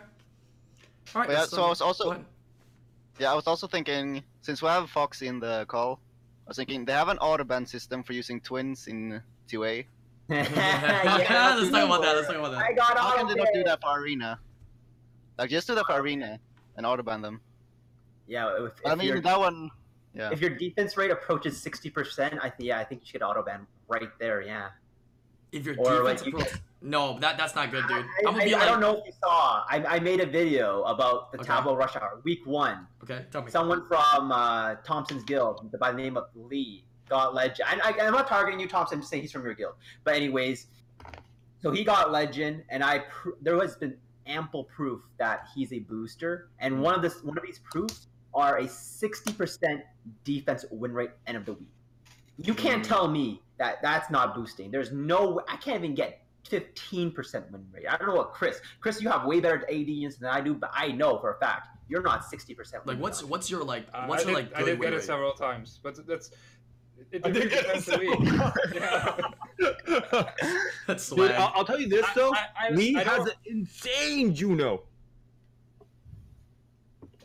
[1.21, 1.27] right.
[1.27, 2.23] But yeah, let's, so I um, was also-
[3.19, 5.99] Yeah, I was also thinking since we have Fox in the call,
[6.45, 9.85] I was thinking they have an auto ban system for using twins in 2A.
[10.29, 12.15] yeah, let's talk about that.
[12.15, 12.63] Let's talk about that.
[12.63, 14.39] I got How can they not do that for Arena?
[15.37, 16.39] Like just do that for Arena
[16.77, 17.41] and auto ban them.
[18.27, 19.69] Yeah, if, I mean your- that one.
[20.15, 20.29] Yeah.
[20.31, 23.41] if your defense rate approaches sixty percent, I think yeah, I think you should auto
[23.41, 24.41] ban right there.
[24.41, 24.69] Yeah.
[25.53, 27.97] If your Or, like, defense you approach, no, that that's not good, dude.
[27.97, 29.63] I, I'm gonna I- be I like, don't know if you saw.
[29.69, 31.47] I, I made a video about the Okay.
[31.47, 32.87] Tableau Rush Hour week one.
[33.03, 33.51] okay, tell me.
[33.51, 37.69] Someone from uh, Thompsin's guild by the name of Lee got legend.
[37.69, 38.93] I, I, I'm not targeting you, Thompsin.
[38.93, 39.75] I'm just saying he's from your guild.
[40.03, 40.65] But anyways,
[41.61, 45.79] so he got legend, and I pr- there has been ample proof that he's a
[45.79, 49.81] booster, and one of this one of these proofs are a 60%
[50.23, 51.69] defense win rate end of the week.
[52.37, 54.69] You can't tell me that that's not boosting.
[54.71, 57.85] There's no I can't even get 15% win rate.
[57.89, 58.59] I don't know what Chris.
[58.81, 61.39] Chris, you have way better AD units than I do, but I know for a
[61.39, 63.85] fact you're not 60% Like, what's what's your like?
[63.93, 64.55] Uh, What's I your did, like?
[64.55, 65.05] I Good did get it rate?
[65.05, 66.31] several times, but that's
[67.11, 67.25] it.
[67.25, 68.01] I did get it so
[68.73, 69.17] yeah.
[70.87, 72.33] That's Dude, I'll, I'll tell you this though.
[72.33, 74.83] I, I, Lee I has don't- an insane Juno.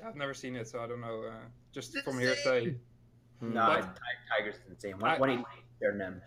[0.07, 1.25] I've never seen it, so I don't know.
[1.29, 1.33] Uh,
[1.73, 2.35] just It's from insane.
[2.45, 2.75] hearsay.
[3.41, 4.03] No, But- Ti-
[4.39, 4.95] Tiger's insane.
[5.03, 5.45] I- One, 180
[5.81, 6.23] better than them.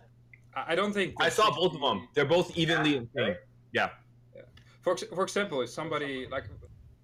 [0.54, 1.14] I, I don't think.
[1.20, 2.08] I saw both of them.
[2.14, 3.36] They're both evenly insane.
[3.72, 3.90] Yeah
[4.82, 6.44] for for example, if somebody like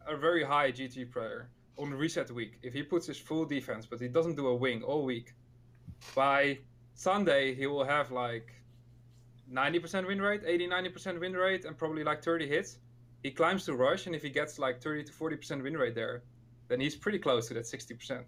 [0.06, 4.00] a very high GT player on reset week, if he puts his full defense but
[4.00, 5.32] he doesn't do a wing all week,
[6.14, 6.58] by
[6.94, 8.52] Sunday he will have like
[9.50, 12.78] 90% win rate, 80 90% win rate, and probably like 30 hits.
[13.22, 16.22] He climbs to rush, and if he gets like 30 to 40% win rate there,
[16.68, 18.24] then he's pretty close to that 60%.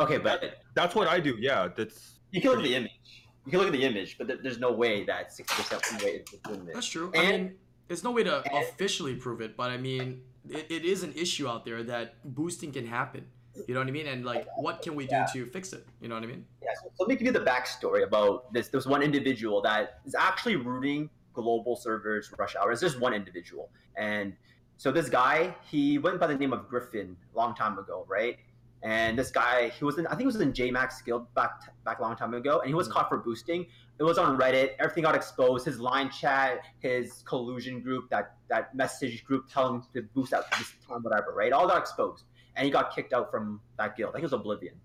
[0.00, 1.36] Okay, but That's what I do.
[1.38, 2.18] Yeah, that's.
[2.30, 3.21] you can look at the image.
[3.44, 6.28] You can look at the image, but there- there's no way that 60% win rate
[6.32, 6.74] is win rate.
[6.74, 7.10] That's true.
[7.14, 10.66] I And- mean, there's no way to and- officially prove it, but I mean, it,
[10.70, 13.26] it is an issue out there that boosting can happen.
[13.68, 14.06] You know what I mean?
[14.06, 15.26] And like, what can we do Yeah.
[15.34, 15.86] to fix it?
[16.00, 16.46] You know what I mean?
[16.62, 18.68] Yeah, so, so let me give you the backstory about this.
[18.68, 22.72] There's one individual that is actually rooting global servers rush hour.
[22.72, 23.70] It's just one individual.
[23.96, 24.34] And
[24.78, 28.38] so this guy, he went by the name of Griffin a long time ago, right?
[28.82, 32.00] And this guy, he was in, I think he was in JMax Guild back back
[32.00, 32.92] a long time ago, and he was Mhm.
[32.92, 33.66] caught for boosting.
[33.98, 34.74] It was on Reddit.
[34.80, 35.64] Everything got exposed.
[35.64, 40.50] His line chat, his collusion group, that that message group telling him to boost at
[40.58, 41.52] this time, whatever, right?
[41.52, 42.24] All got exposed,
[42.56, 44.10] and he got kicked out from that guild.
[44.10, 44.80] I think it was Oblivion.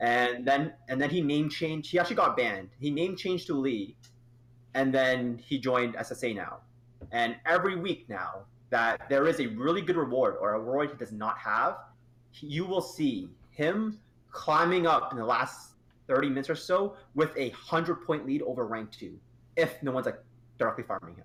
[0.00, 1.90] And then and then he name changed.
[1.90, 2.70] He actually got banned.
[2.80, 3.96] He name changed to Lee,
[4.74, 6.58] and then he joined SSA now.
[7.10, 10.96] And every week now that there is a really good reward or a reward he
[10.96, 11.76] does not have,
[12.40, 13.98] you will see him
[14.30, 15.72] climbing up in the last
[16.08, 19.18] 30 minutes or so with a 100 point lead over rank 2
[19.56, 20.18] if no one's like
[20.58, 21.24] directly farming him.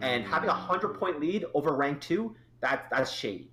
[0.00, 3.50] And having a 100 point lead over rank 2, that that's shady.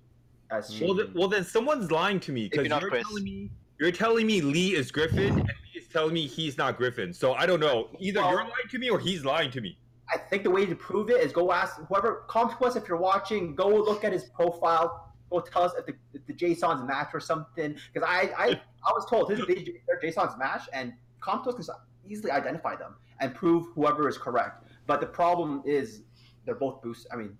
[0.50, 0.86] That's shady.
[0.86, 3.04] Well, th- well, then someone's lying to me because you're Chris.
[3.06, 6.78] telling me you're telling me Lee is Griffin, and Lee is telling me he's not
[6.78, 7.12] Griffin.
[7.12, 7.90] So I don't know.
[7.98, 9.76] Either Well- you're lying to me or he's lying to me.
[10.12, 13.54] I think the way to prove it is go ask whoever Com2uS if you're watching.
[13.54, 15.11] Go look at his profile.
[15.32, 17.74] Go tell us if the, if the JSON's match or something.
[17.92, 18.46] Because I, I
[18.86, 21.74] I was told his their JSON's match, and Com2uS can
[22.06, 24.64] easily identify them and prove whoever is correct.
[24.86, 26.02] But the problem is
[26.44, 27.06] they're both boost.
[27.12, 27.36] I mean,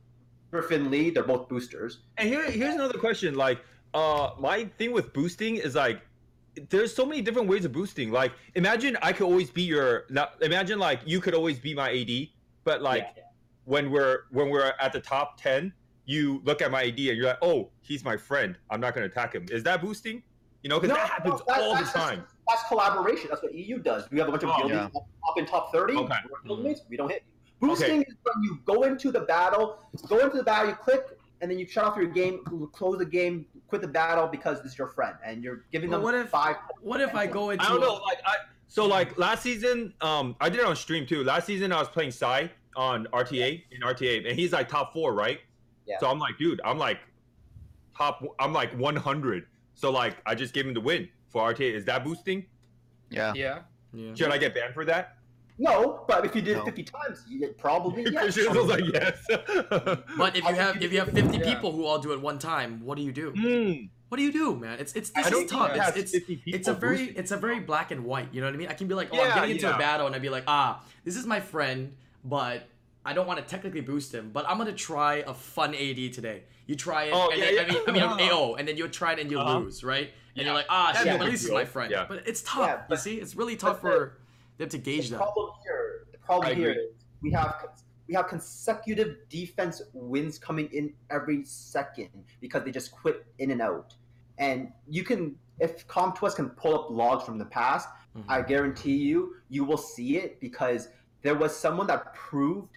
[0.50, 2.00] Griffin Lee, they're both boosters.
[2.16, 3.35] And here, here's another question.
[3.35, 3.59] Like,
[3.94, 6.00] uh, my thing with boosting is like,
[6.70, 8.11] there's so many different ways of boosting.
[8.11, 10.05] Like, imagine I could always be your.
[10.11, 12.28] Not, imagine like you could always be my AD,
[12.64, 13.22] but like Yeah.
[13.64, 15.72] when we're when we're at the top ten,
[16.12, 18.57] you look at my AD and you're like, oh, he's my friend.
[18.70, 19.46] I'm not gonna attack him.
[19.51, 20.22] Is that boosting?
[20.62, 22.25] You know, because No, that happens no, that- all the that's- time.
[22.48, 23.29] That's collaboration.
[23.31, 24.11] That's what EU does.
[24.11, 24.85] We have a bunch of Oh, guildies yeah.
[24.87, 25.94] up, up in top 30.
[25.96, 26.14] Okay.
[26.31, 27.25] We're guildmates, We don't hit
[27.61, 27.68] you.
[27.68, 31.03] Boosting is when you go into the battle, go into the battle, you click,
[31.40, 34.72] and then you shut off your game, close the game, quit the battle because this
[34.72, 36.57] is your friend, and you're giving But them what if- five.
[36.81, 37.64] What if I go into?
[37.64, 37.94] I don't know.
[37.94, 38.35] Like I
[38.68, 41.22] so like last season, um, I did it on stream too.
[41.25, 45.14] Last season I was playing Psy on RTA in RTA, and he's like top four,
[45.14, 45.40] right?
[45.87, 45.99] Yeah.
[45.99, 47.01] So I'm like, dude, I'm like
[47.97, 48.23] top.
[48.38, 49.47] I'm like 100.
[49.75, 51.73] So like, I just gave him the win for RTA.
[51.73, 52.47] Is that boosting?
[53.11, 53.33] Yeah.
[53.35, 53.61] Yeah.
[53.92, 54.14] Yeah.
[54.14, 55.16] Should I get banned for that?
[55.59, 56.62] No, but if you did No.
[56.62, 58.23] it 50 times, you get probably yes.
[58.35, 59.18] Christian was like, yes.
[60.16, 61.45] But if you have if you have 50 Yeah.
[61.45, 63.31] people who all do it one time, what do you do?
[63.31, 63.87] Hmm.
[64.09, 64.79] What do you do, man?
[64.79, 65.97] It's it's this I is don't tough.
[65.97, 67.16] It's it's it's a very boosting.
[67.16, 68.29] it's a very black and white.
[68.33, 68.68] You know what I mean?
[68.68, 69.77] I can be like, oh, I'm getting into yeah.
[69.77, 72.68] a battle, and I'd be like, ah, this is my friend, but
[73.05, 76.45] I don't want to technically boost him, but I'm gonna try a fun AD today.
[76.67, 77.81] You try it, Oh, and yeah, then, yeah.
[77.88, 79.59] I mean, I mean, AO, and then you try it and you Uh-huh.
[79.59, 80.09] lose, right?
[80.09, 80.45] And Yeah.
[80.45, 81.91] you're like, ah, shit, no but at least it's my friend.
[81.91, 82.07] Yeah.
[82.09, 82.67] But it's tough.
[82.69, 84.19] Yeah, you see, it's really tough but the- for
[84.59, 85.23] them to gauge the that.
[85.23, 86.83] problem here, the problem I here agree.
[86.85, 86.91] is
[87.23, 87.69] we have we
[88.09, 92.11] we have consecutive defense wins coming in every second
[92.41, 93.95] because they just quit in and out.
[94.38, 98.25] And you can, if Com2uS can pull up logs from the past, Mhm.
[98.29, 100.88] I guarantee you, you will see it because
[101.23, 102.77] there was someone that proved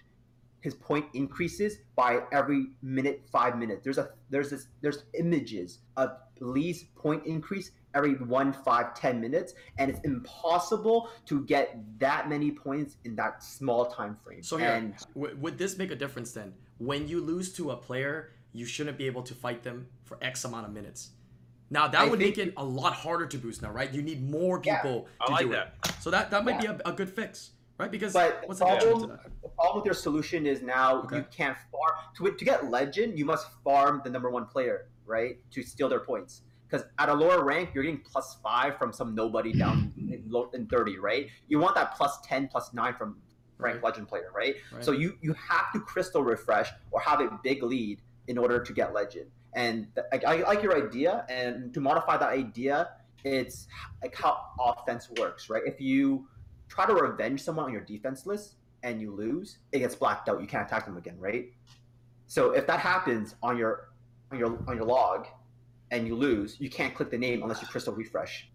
[0.60, 3.84] his point increases by every minute, five minutes.
[3.84, 9.54] There's a there's this there's images of Lee's point increase every one, five, ten minutes,
[9.78, 14.42] and it's impossible to get that many points in that small time frame.
[14.42, 16.52] So here, and w- would this make a difference then?
[16.78, 20.44] When you lose to a player, you shouldn't be able to fight them for X
[20.44, 21.10] amount of minutes.
[21.70, 23.92] Now that I would make it a lot harder to boost now, right?
[23.92, 24.76] You need more Yeah.
[24.82, 25.74] people I to like do that.
[25.84, 25.92] it.
[26.00, 27.90] So that that might be a, a good fix, right?
[27.90, 29.42] Because But what's the the problem, that?
[29.42, 31.16] the problem with your solution is now Okay.
[31.18, 33.18] you can't farm to to get legend.
[33.18, 36.42] You must farm the number one player, right, to steal their points.
[36.68, 40.50] Because at a lower rank, you're getting plus five from some nobody down in, low,
[40.52, 41.28] in thirty, right?
[41.48, 43.16] You want that plus ten, plus nine from
[43.58, 43.84] rank Right.
[43.84, 44.56] legend player, right?
[44.72, 44.84] Right.
[44.84, 48.72] So you you have to crystal refresh or have a big lead in order to
[48.72, 49.30] get legend.
[49.54, 52.90] And I, I like your idea, and to modify that idea,
[53.24, 53.68] it's
[54.02, 55.62] like how offense works, right?
[55.64, 56.28] If you
[56.68, 60.40] try to revenge someone on your defense list and you lose, it gets blacked out.
[60.40, 61.52] You can't attack them again, right?
[62.28, 63.88] So if that happens on your
[64.30, 65.26] on your on your log
[65.90, 68.48] and you lose, you can't click the name unless you crystal refresh.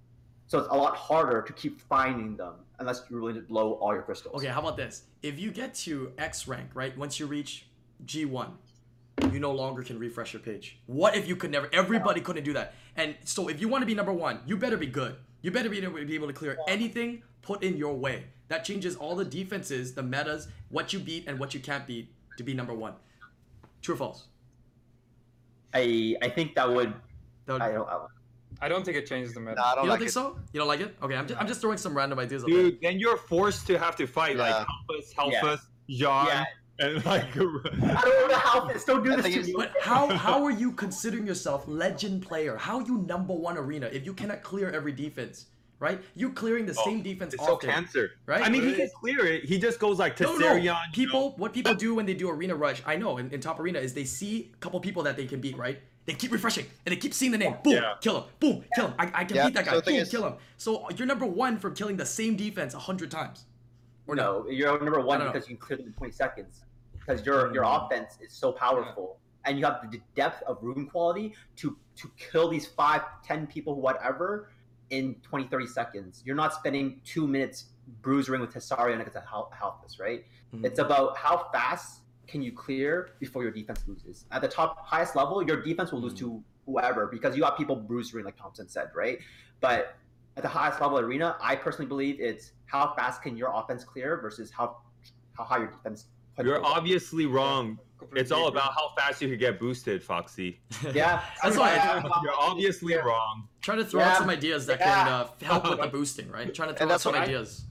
[0.48, 3.94] So it's a lot harder to keep finding them unless you're willing to blow all
[3.94, 4.36] your crystals.
[4.36, 5.04] Okay, how about this?
[5.22, 6.98] If you get to X rank, right?
[6.98, 7.68] Once you reach
[8.06, 8.52] G1,
[9.32, 10.80] you no longer can refresh your page.
[10.88, 11.70] What if you could never?
[11.74, 12.74] Everybody couldn't do that.
[12.96, 15.16] And so if you want to be number one, you better be good.
[15.42, 18.26] You better be able to, be able to clear anything put in your way.
[18.52, 22.14] That changes all the defenses, the metas, what you beat and what you can't beat
[22.38, 22.96] to be number one.
[23.82, 24.26] True or false?
[25.74, 26.94] I I think that would
[27.46, 28.06] That would- I don't I,
[28.64, 29.56] I don't think it changes the meta.
[29.56, 30.14] Nah, I don't you don't like think it.
[30.14, 30.38] so?
[30.52, 30.96] You don't like it?
[31.02, 32.64] Okay, I'm just, I'm just throwing some random ideas out there.
[32.64, 34.66] Dude, then you're forced to have to fight like Yeah.
[35.18, 35.60] Halphas, Halphas,
[35.90, 36.44] Jean, Yeah.
[36.80, 37.24] and like.
[37.38, 38.86] I don't know the Halphas.
[38.86, 39.54] Don't do I this to me.
[39.56, 42.58] But how how are you considering yourself legend player?
[42.58, 45.46] How are you number one arena if you cannot clear every defense?
[45.82, 46.00] Right?
[46.14, 47.72] You clearing the Oh, same defense It's so often.
[47.72, 48.46] cancer, right?
[48.46, 49.46] I mean, he can clear it.
[49.46, 50.66] He just goes like No, Tesarion.
[50.66, 50.78] no.
[50.94, 53.80] People, what people do when they do arena rush, I know in, in top arena
[53.80, 55.80] is they see a couple people that they can beat, right?
[56.06, 57.56] They keep refreshing and they keep seeing the name.
[57.64, 57.96] Boom, Yeah.
[58.00, 58.24] kill him.
[58.40, 58.94] Boom, kill him.
[59.00, 59.74] I, I can Yeah, beat that guy.
[59.76, 60.34] the thing Boom, is- kill him.
[60.58, 63.46] So you're number one from killing the same defense a hundred times.
[64.06, 64.44] Or no?
[64.44, 65.34] No, you're number one I don't know.
[65.34, 66.62] because you can clear them in 20 seconds.
[67.00, 67.86] Because your your Mm.
[67.88, 72.50] offense is so powerful, and you have the depth of rune quality to to kill
[72.50, 74.52] these five, ten people, whatever,
[74.92, 76.22] in 20, 30 seconds.
[76.26, 77.66] You're not spending two minutes
[78.02, 80.26] bruising with Tesarion against a Hel- Halphas, right?
[80.54, 80.66] Mhm.
[80.66, 84.26] It's about how fast can you clear before your defense loses.
[84.32, 86.20] At the top highest level, your defense will lose Mm.
[86.20, 89.20] to whoever because you have people bruising, like Thompsin said, right?
[89.62, 89.96] But
[90.38, 94.18] at the highest level arena, I personally believe it's how fast can your offense clear
[94.22, 94.78] versus how
[95.34, 96.08] how high your defense.
[96.44, 97.80] You're obviously wrong.
[98.02, 100.60] Completely It's all about how fast you can get boosted, Foxy.
[100.94, 103.48] Yeah, That's why I- You're obviously wrong.
[103.62, 104.94] Trying to throw out some ideas that Yeah.
[104.96, 106.52] can uh, help with the boosting, right?
[106.52, 107.66] Trying to throw And out that's some what I- ideas.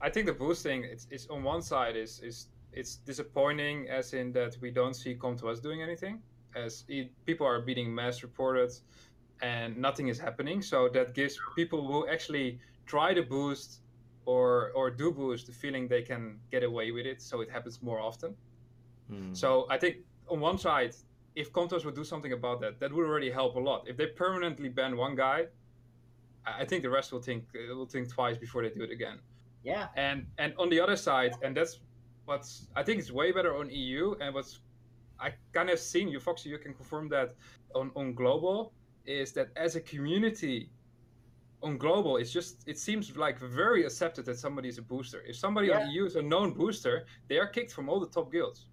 [0.00, 4.32] I think the boosting it's, it's on one side is is it's disappointing as in
[4.32, 6.20] that we don't see Com2uS doing anything
[6.54, 8.70] as it, people are beating mass reported
[9.42, 13.80] and nothing is happening so that gives people who actually try to boost
[14.26, 17.80] or or do boost the feeling they can get away with it so it happens
[17.82, 18.30] more often
[19.08, 19.34] Hmm.
[19.34, 19.96] so I think
[20.28, 20.94] on one side,
[21.34, 23.88] if Com2uS would do something about that, that would already help a lot.
[23.88, 25.46] If they permanently ban one guy,
[26.46, 28.90] I I think the rest will think uh, will think twice before they do it
[28.90, 29.18] again.
[29.62, 29.88] yeah.
[29.96, 31.80] And and on the other side, and that's
[32.26, 34.14] what's I think it's way better on EU.
[34.20, 34.60] And what's
[35.26, 37.34] I kind of seen you, Foxy, you can confirm that
[37.74, 38.72] on on global
[39.06, 40.70] is that as a community
[41.64, 45.22] on global, it's just it seems like very accepted that somebody is a booster.
[45.26, 48.30] If somebody on EU is a known booster, they are kicked from all the top
[48.30, 48.66] guilds.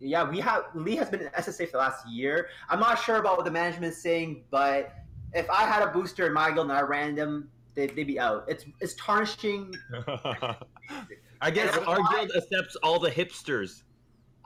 [0.00, 2.48] Yeah, yeah we have Lee has been in SSA for the last year.
[2.68, 4.92] I'm not sure about what the management is saying, but
[5.32, 8.20] if I had a booster in my guild and I ran them, they, they'd be
[8.20, 8.44] out.
[8.46, 9.74] It's it's tarnishing.
[11.40, 13.82] I guess And our why- guild accepts all the hipsters.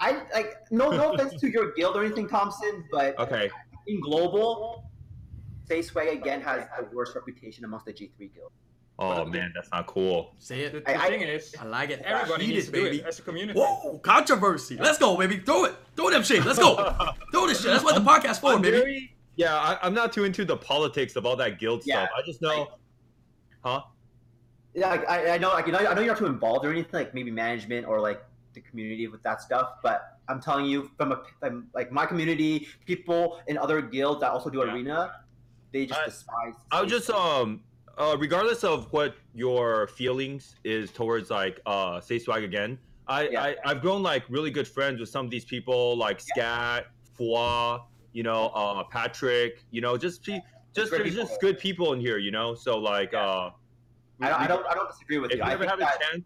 [0.00, 3.50] I like no no offense to your guild or anything, Thompsin, but Okay.
[3.88, 4.84] in global,
[5.68, 8.52] Say Swag again has the worst reputation amongst the G3 guild.
[9.00, 10.34] Oh man, that's not cool.
[10.38, 10.84] Say it.
[10.84, 12.00] the I- I- thing is, I like it.
[12.04, 13.58] everybody Heat needs it, to do it as a community.
[13.58, 14.76] Whoa, controversy.
[14.76, 15.38] Let's go, baby.
[15.38, 15.76] Throw it.
[15.94, 16.44] Throw them shit.
[16.44, 16.74] Let's go.
[17.32, 17.70] Throw this shit.
[17.70, 18.76] That's what the podcast for, I'm baby.
[18.78, 22.06] very- yeah, I, I'm not too into the politics of all that guild Yeah.
[22.06, 22.10] stuff.
[22.18, 22.72] I just know,
[23.64, 23.82] huh?
[24.74, 26.70] Yeah, like, I, I know, like you know, I know you're not too involved or
[26.72, 28.20] anything, like maybe management or like
[28.54, 29.74] the community with that stuff.
[29.80, 34.32] But I'm telling you, from a from, like my community, people in other guilds that
[34.32, 34.72] also do Yeah.
[34.72, 35.12] arena,
[35.72, 36.54] they just I- despise.
[36.70, 37.62] I would just um
[37.96, 43.42] uh regardless of what your feelings is towards like uh say swag again, I, Yeah.
[43.42, 46.86] I I've grown like really good friends with some of these people, like Scat,
[47.18, 49.64] Fua, you know, uh, Patrick.
[49.70, 50.40] You know, just pe-
[50.74, 51.24] just there's people.
[51.26, 52.18] just good people in here.
[52.18, 53.26] You know, so like, Yeah.
[53.26, 53.50] uh,
[54.18, 55.44] we- I, don't- I don't I don't disagree with if you.
[55.44, 56.24] you I ever have a chance,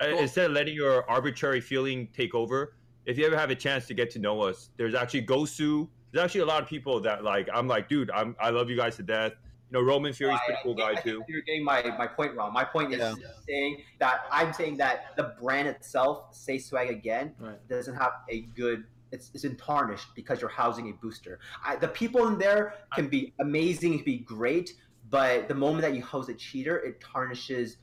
[0.00, 0.18] uh, Cool.
[0.18, 2.74] instead of letting your arbitrary feeling take over,
[3.06, 5.88] if you ever have a chance to get to know us, there's actually Gosu.
[6.12, 7.48] There's actually a lot of people that like.
[7.52, 9.32] I'm like, dude, I'm I love you guys to death.
[9.70, 11.22] You know, Roman Fury's a pretty cool I guy think too.
[11.28, 12.52] You're getting my, my point wrong.
[12.52, 13.14] My point is Yeah.
[13.48, 17.68] saying that I'm saying that the brand itself, say swag again, Right.
[17.68, 18.84] doesn't have a good.
[19.12, 21.40] It's, it's in tarnished because you're housing a booster.
[21.64, 24.74] I, the people in there can be amazing, can be great,
[25.08, 27.78] but the moment that you house a cheater, it tarnishes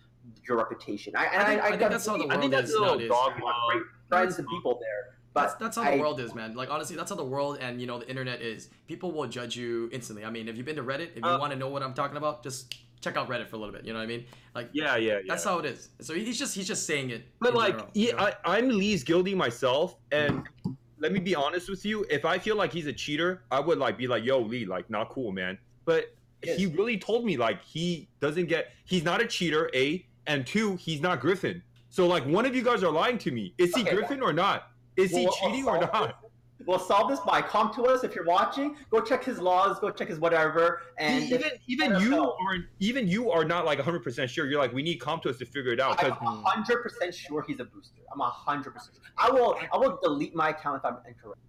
[0.47, 1.15] your reputation.
[1.17, 2.69] I, and I think- I, I think that's how the completely- I think world that's
[2.69, 3.09] is a little nowadays.
[3.09, 3.45] dogma.
[3.45, 6.55] I want great friends and people there, but That's, that's how the world is, man.
[6.55, 8.69] Like honestly, that's how the world and you know the internet is.
[8.88, 10.25] People will judge you instantly.
[10.25, 11.93] I mean, if you've been to Reddit, if you Uh, want to know what I'm
[11.93, 13.85] talking about, just check out Reddit for a little bit.
[13.85, 14.25] You know what I mean?
[14.55, 15.19] Like Yeah, yeah, yeah.
[15.27, 15.89] that's how it is.
[16.01, 17.23] So he's just he's just saying it.
[17.39, 18.31] But like, general, you yeah, know?
[18.45, 20.43] I, I'm Lee's guilty myself, and
[20.97, 22.05] let me be honest with you.
[22.09, 24.89] If I feel like he's a cheater, I would like be like, "Yo, Lee, like,
[24.89, 26.13] not cool, man." But
[26.43, 26.59] Yes.
[26.59, 28.71] he really told me like he doesn't get.
[28.85, 29.69] He's not a cheater.
[29.73, 31.63] A and two, he's not Griffin.
[31.89, 33.53] So like, one of you guys are lying to me.
[33.57, 34.69] Is he Okay, Griffin or not?
[34.98, 36.22] Is he We'll- we'll cheating or not?
[36.22, 36.32] this.
[36.66, 38.76] We'll solve this by Com2uS if you're watching.
[38.89, 39.80] Go check his laws.
[39.80, 40.82] Go check his whatever.
[40.98, 42.36] And even even you know.
[42.45, 44.48] aren't even you are not like 100 percent sure.
[44.48, 46.04] You're like, we need Com2uS to figure it out.
[46.04, 48.02] I'm Because hundred percent sure he's a booster.
[48.12, 48.98] I'm hundred percent.
[49.18, 49.56] I will.
[49.72, 51.39] I will delete my account if I'm incorrect.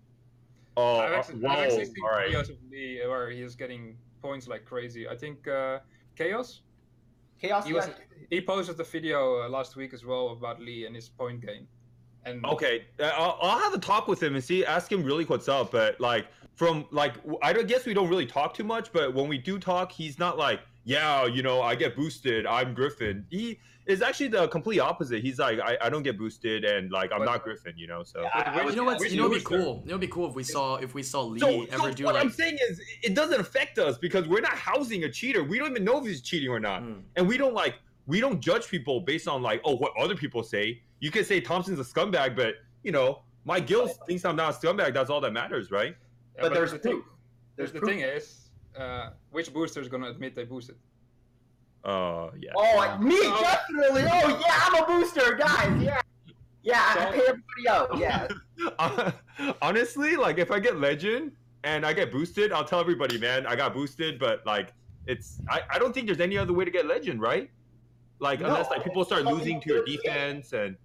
[0.76, 2.30] oh, I've uh, actually, whoa, I've actually seen all right.
[2.30, 5.08] videos of Lee where he is getting points like crazy.
[5.08, 5.78] I think uh,
[6.16, 6.60] Chaos.
[7.40, 7.66] Chaos.
[7.66, 7.88] He was
[8.30, 11.66] he posted a video uh, last week as well about Lee and his point game.
[12.28, 15.24] And Okay, uh, I'll, I'll have a talk with him and see, ask him really
[15.24, 15.72] what's up.
[15.72, 18.92] But like from like, w- I don't guess we don't really talk too much.
[18.92, 22.46] But when we do talk, he's not like, yeah, you know, I get boosted.
[22.46, 23.26] I'm Griffin.
[23.30, 25.22] He is actually the complete opposite.
[25.22, 27.72] He's like, I, I don't get boosted, and like I'm But- not Griffin.
[27.76, 28.22] You know, so.
[28.22, 29.58] Yeah, I- I you know what's you know what'd be cool.
[29.58, 31.90] You know what'd be cool if we saw if we saw Lee So, ever so
[31.92, 35.10] do what like I'm saying is, it doesn't affect us because we're not housing a
[35.10, 35.42] cheater.
[35.44, 37.02] We don't even know if he's cheating or not, Mm.
[37.16, 37.74] and we don't like
[38.08, 40.82] we don't judge people based on like oh what other people say.
[40.98, 44.58] You can say Thompsin's a scumbag, but you know my guild thinks I'm not a
[44.58, 44.92] scumbag.
[44.94, 45.94] That's all that matters, right?
[46.36, 46.94] Yeah, but there's the proof.
[46.94, 47.04] thing,
[47.56, 47.90] There's the proof.
[47.92, 50.76] thing is, uh, which booster is gonna admit they boosted?
[51.84, 52.50] Uh, yeah.
[52.56, 54.02] Oh, I- me So- definitely.
[54.04, 55.80] Oh yeah, I'm a booster, guys.
[55.82, 56.00] Yeah.
[56.62, 57.98] Yeah, I So- pay everybody out.
[57.98, 59.12] Yeah.
[59.62, 61.32] Honestly, like if I get legend
[61.64, 64.18] and I get boosted, I'll tell everybody, man, I got boosted.
[64.18, 64.72] But like,
[65.06, 67.50] it's I, I don't think there's any other way to get legend, right?
[68.20, 70.76] Like No, unless like people start it's losing to your defense and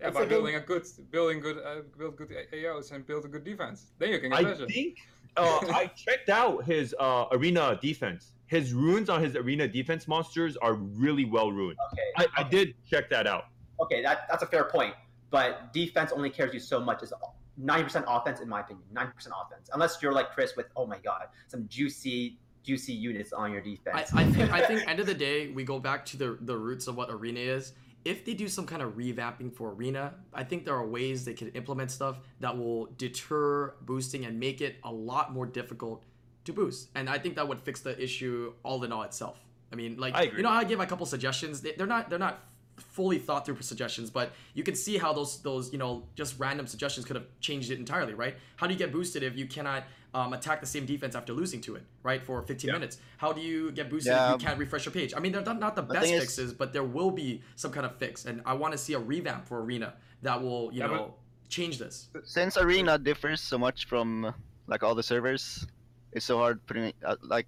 [0.00, 3.06] Yeah, It's by like a- building a good, building good, uh, build good AOs and
[3.06, 3.92] build a good defense.
[3.98, 4.68] Then you can get I legend.
[4.70, 4.98] think
[5.36, 8.32] uh, I checked out his uh, arena defense.
[8.46, 11.78] His runes on his arena defense monsters are really well ruined.
[11.92, 12.28] Okay.
[12.36, 13.44] I, I did check that out.
[13.80, 14.94] Okay, that that's a fair point.
[15.30, 17.14] But defense only cares you so much as
[17.56, 18.84] ninety percent offense, in my opinion.
[18.92, 23.32] Ninety percent offense, unless you're like Chris with oh my god, some juicy juicy units
[23.32, 24.12] on your defense.
[24.12, 26.86] I think I think end of the day we go back to the the roots
[26.86, 27.72] of what arena is.
[28.04, 31.34] If they do some kind of revamping for arena, I think there are ways they
[31.34, 36.02] could implement stuff that will deter boosting and make it a lot more difficult
[36.44, 36.88] to boost.
[36.96, 39.38] And I think that would fix the issue all in all itself.
[39.72, 40.38] I mean, like I agree.
[40.38, 41.60] you know, I gave a couple suggestions.
[41.60, 42.40] They, they're not they're not
[42.82, 46.66] fully thought through suggestions, but you can see how those those you know just random
[46.66, 48.36] suggestions could have changed it entirely, right?
[48.56, 51.60] How do you get boosted if you cannot um, attack the same defense after losing
[51.62, 52.74] to it, right, for 15 Yeah.
[52.74, 52.98] minutes?
[53.16, 54.34] How do you get boosted Yeah.
[54.34, 55.14] if you can't refresh your page?
[55.16, 57.42] I mean, they're not, not the The best thing is- fixes, but there will be
[57.56, 60.70] some kind of fix, and I want to see a revamp for Arena that will
[60.72, 61.14] you Yeah, but- know
[61.48, 62.08] change this.
[62.24, 64.34] Since Arena differs so much from
[64.66, 65.66] like all the servers,
[66.12, 67.46] it's so hard putting uh, like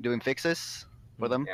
[0.00, 0.86] doing fixes
[1.18, 1.46] for them.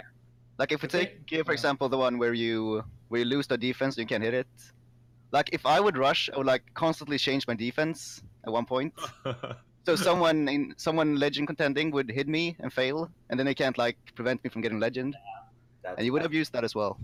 [0.58, 0.62] Yeah.
[0.62, 1.52] Like if we The take, for yeah.
[1.52, 4.46] example, the one where you where you lose the defense, you can't hit it.
[5.32, 8.94] Like if I would rush, I would like constantly change my defense at one point.
[9.86, 13.78] So someone in someone legend contending would hit me and fail, and then they can't
[13.78, 15.14] like prevent me from getting legend.
[15.82, 16.98] That's- And you would have used that as well.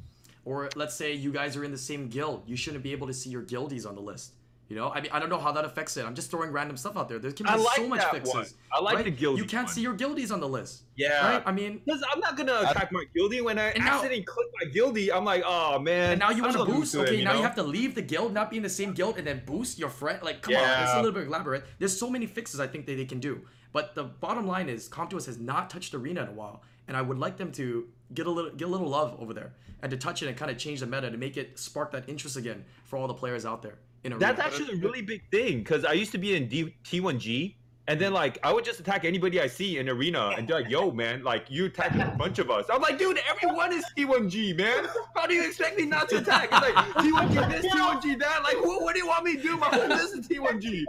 [0.45, 3.15] Or let's say you guys are in the same guild, you shouldn't be able to
[3.15, 4.33] see your guildies on the list.
[4.73, 6.07] You know, I mean, I don't know how that affects it.
[6.07, 7.18] I'm just throwing random stuff out there.
[7.18, 8.33] There can be I like so much that fixes.
[8.35, 8.47] one.
[8.73, 9.05] I like right?
[9.05, 9.43] the guilty.
[9.43, 9.75] You can't one.
[9.75, 11.29] see your guildies on the list, Yeah.
[11.35, 11.43] right?
[11.45, 14.47] I mean, Because I'm not gonna attack my guildie when I And now- accidentally click
[14.59, 15.14] my guildie.
[15.14, 16.12] I'm like, oh man.
[16.12, 16.95] and now you want to so used boost.
[16.95, 17.37] it, Okay, now know?
[17.37, 19.79] you have to leave the guild, not be in the same guild, and then boost
[19.79, 20.20] your friend.
[20.23, 21.64] Like, come on, it's a little bit elaborate.
[21.79, 23.43] There's so many fixes I think that they can do.
[23.75, 27.03] But the bottom line is, Com2uS has not touched Arena in a while, and I
[27.03, 29.53] would like them to get a little get a little love over there
[29.83, 32.09] and to touch it and kind of change the meta to make it spark that
[32.09, 34.27] interest again for all the players out there in Arena.
[34.27, 37.55] That's actually a really big thing because I used to be in D- T1G
[37.89, 40.71] And then like I would just attack anybody I see in arena and be like,
[40.71, 44.57] "Yo, man, like you attacked a bunch of us." I'm like, "Dude, everyone is T1G,
[44.57, 44.87] man.
[45.17, 48.45] How do you expect me not to attack?" It's like T1G this, T1G that.
[48.45, 49.57] Like, what, what do you want me to do?
[49.57, 50.85] My whole list is T1G.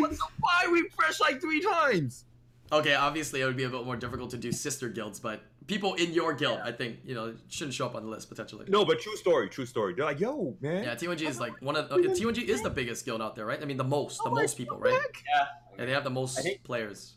[0.00, 2.24] What the why we fresh like three times?
[2.72, 5.94] Okay, obviously it would be a bit more difficult to do sister guilds, but people
[5.94, 8.66] in your guild, I think, you know, shouldn't show up on the list potentially.
[8.68, 9.94] No, but true story, true story.
[9.94, 13.04] They're like, "Yo, man." Yeah, T1G is like one of uh, T1G is the biggest
[13.04, 13.62] guild out there, right?
[13.62, 14.92] I mean, the most, the Oh most people, right?
[14.92, 15.44] Yeah.
[15.78, 17.14] Yeah, they have the most I think- players.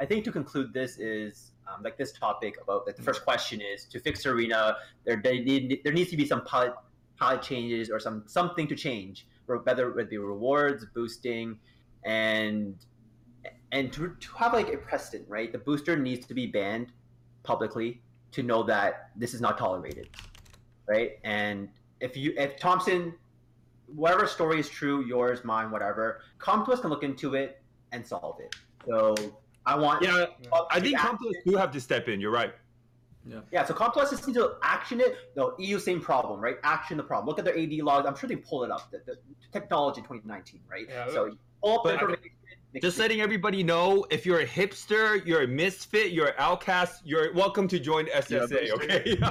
[0.00, 3.60] I think to conclude this is um, like this topic about like the first question
[3.60, 6.74] is to fix arena there they need there needs to be some pilot
[7.16, 11.56] pilot changes or some something to change or whether it be rewards boosting
[12.04, 12.74] and
[13.70, 16.88] and to, to have like a precedent right the booster needs to be banned
[17.44, 18.00] publicly
[18.32, 20.08] to know that this is not tolerated
[20.88, 21.68] right and
[22.00, 23.12] if you if thompsin
[23.94, 28.56] whatever story is true yours mine whatever Com2uS can look into it and solve it
[28.88, 29.14] so
[29.66, 30.26] i want Yeah,
[30.70, 32.20] I think the Com2uS do have to step in.
[32.20, 32.54] You're right.
[33.26, 35.16] Yeah, yeah, so Com2uS just need to action it.
[35.36, 36.56] No, EU same problem, right?
[36.62, 37.26] Action the problem.
[37.26, 38.06] Look at their AD logs.
[38.06, 38.90] I'm sure they pull it up.
[38.90, 39.16] The, the
[39.50, 40.84] technology 2019, right?
[40.86, 42.30] Yeah, so all the information.
[42.80, 47.32] Just letting everybody know if you're a hipster, you're a misfit, you're an outcast, you're
[47.32, 49.16] welcome to join SSA, okay?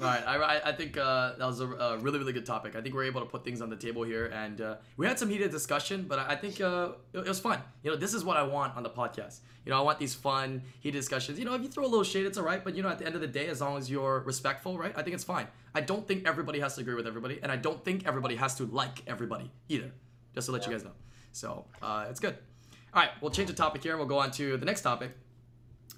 [0.00, 2.74] All right, I, I- think uh, that was a, a really, really good topic.
[2.74, 5.18] I think we're able to put things on the table here, and uh, we had
[5.18, 7.60] some heated discussion, but I I think uh, it, it was fun.
[7.84, 9.40] You know, this is what I want on the podcast.
[9.64, 11.38] You know, I want these fun, heated discussions.
[11.38, 12.98] You know, if you throw a little shade, it's all right, but you know, at
[12.98, 14.92] the end of the day, as long as you're respectful, right?
[14.96, 15.46] I think it's fine.
[15.76, 18.56] I don't think everybody has to agree with everybody, and I don't think everybody has
[18.56, 19.92] to like everybody either.
[20.34, 20.92] Just to let you guys know.
[21.32, 22.36] So uh, it's good.
[22.92, 25.10] All right, we'll change the topic here, and we'll go on to the next topic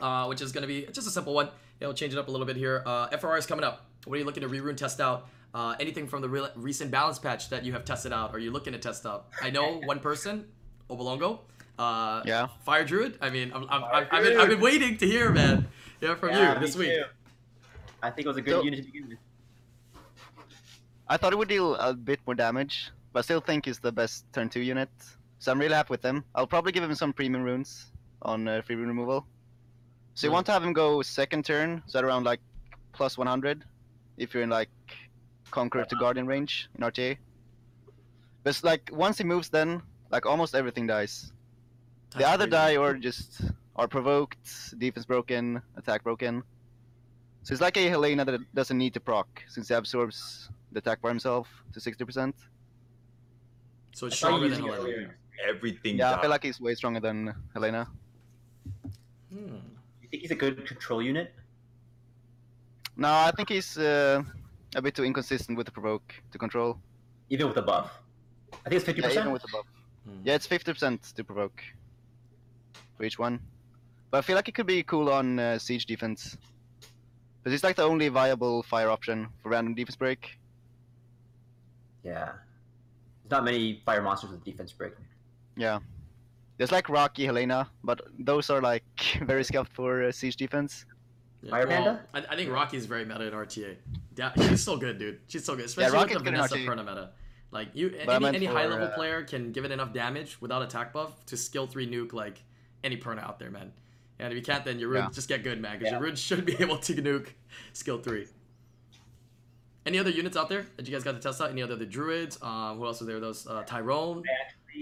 [0.00, 1.48] uh, which is going to be just a simple one.
[1.80, 2.82] It'll change it up a little bit here.
[2.86, 3.86] Uh, FRR is coming up.
[4.04, 5.28] What are you looking to rerun test out?
[5.54, 8.34] Uh, anything from the re- recent balance patch that you have tested out?
[8.34, 9.28] Are you looking to test out?
[9.42, 10.46] I know one person,
[10.90, 11.40] Obolongo.
[11.78, 12.48] Uh, Yeah.
[12.64, 13.18] Fire Druid.
[13.20, 15.66] I mean, I'm, I'm, I've, I've, been, I've been waiting to hear, man.
[16.00, 16.88] Yeah, from Yeah, you this week.
[16.90, 17.04] too.
[18.02, 19.18] I think it was a good So- unit to begin with.
[21.08, 23.90] I thought it would deal a bit more damage, but I still think it's the
[23.90, 24.90] best turn 2 unit.
[25.38, 26.22] So I'm really happy with him.
[26.34, 27.90] I'll probably give him some premium runes
[28.20, 29.26] on uh, free rune removal.
[30.12, 32.40] So you want to have him go second turn, so at around like
[32.92, 33.64] plus 100,
[34.18, 34.68] if you're in like
[35.50, 37.16] Conqueror to Guardian range in RTA.
[38.42, 41.32] But it's like once he moves, then like almost everything dies.
[42.10, 43.40] The That's other die or just
[43.76, 46.42] are provoked, defense broken, attack broken.
[47.44, 51.00] So it's like a Helena that doesn't need to proc since he absorbs the attack
[51.00, 52.34] by himself to 60%.
[53.96, 54.96] So it's I thought stronger you than using it Helena.
[54.96, 55.18] earlier.
[55.48, 57.88] Everything Yeah, I feel like he's way stronger than Helena.
[59.32, 59.56] Hmm.
[60.02, 61.32] You think he's a good control unit?
[62.94, 64.22] No, I think he's uh,
[64.74, 66.78] a bit too inconsistent with the provoke to control.
[67.30, 67.90] Even with the buff.
[68.66, 69.14] I think it's 50%.
[69.14, 69.64] Yeah, even with the buff.
[70.04, 70.20] Hmm.
[70.24, 71.62] Yeah, it's 50% to provoke
[72.98, 73.40] for each one.
[74.10, 76.36] But I feel like it could be cool on uh, siege defense.
[77.38, 80.38] Because it's like the only viable fire option for random defense break.
[82.04, 82.32] yeah.
[83.28, 84.92] There's not many fire monsters with defense break.
[85.56, 85.80] Yeah.
[86.58, 88.84] There's like Rocky, Helena, but those are like
[89.22, 90.86] very scuffed for uh, siege defense.
[91.42, 92.00] Yeah, Fire well, Panda?
[92.14, 93.76] I, I think Rocky's very meta in RTA.
[94.16, 95.20] Yeah, she's so good, dude.
[95.26, 97.10] She's so good, especially Rocky's with the good Vanessa Perna meta.
[97.50, 100.40] Like you, But any, any for, high level uh, player can give it enough damage
[100.40, 102.42] without attack buff to skill three nuke like
[102.84, 103.72] any Perna out there, man.
[104.18, 105.14] And if you can't, then your runes Yeah.
[105.14, 105.98] just get good, man, because Yeah.
[105.98, 107.28] your runes should be able to nuke
[107.72, 108.26] skill three.
[109.86, 111.50] Any other units out there that you guys got to test out?
[111.50, 112.38] Any other the druids?
[112.42, 113.20] Um, who else was there?
[113.20, 114.22] Those uh, Tyrone.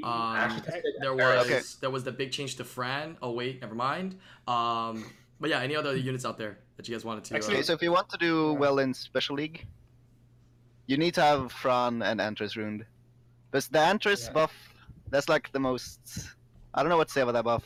[0.02, 0.62] Um,
[1.00, 1.61] There was Okay.
[1.80, 3.16] there was the big change to Fran.
[3.22, 4.18] Oh wait, never mind.
[4.48, 5.05] Um,
[5.38, 7.34] but yeah, any other units out there that you guys wanted to?
[7.36, 9.66] Actually, uh, Okay, so if you want to do well in Special League,
[10.86, 12.84] you need to have Fran and Antares ruined.
[13.50, 14.32] But the Antares Yeah.
[14.32, 14.55] buff,
[15.11, 16.00] that's like the most.
[16.72, 17.64] I don't know what to say about that buff.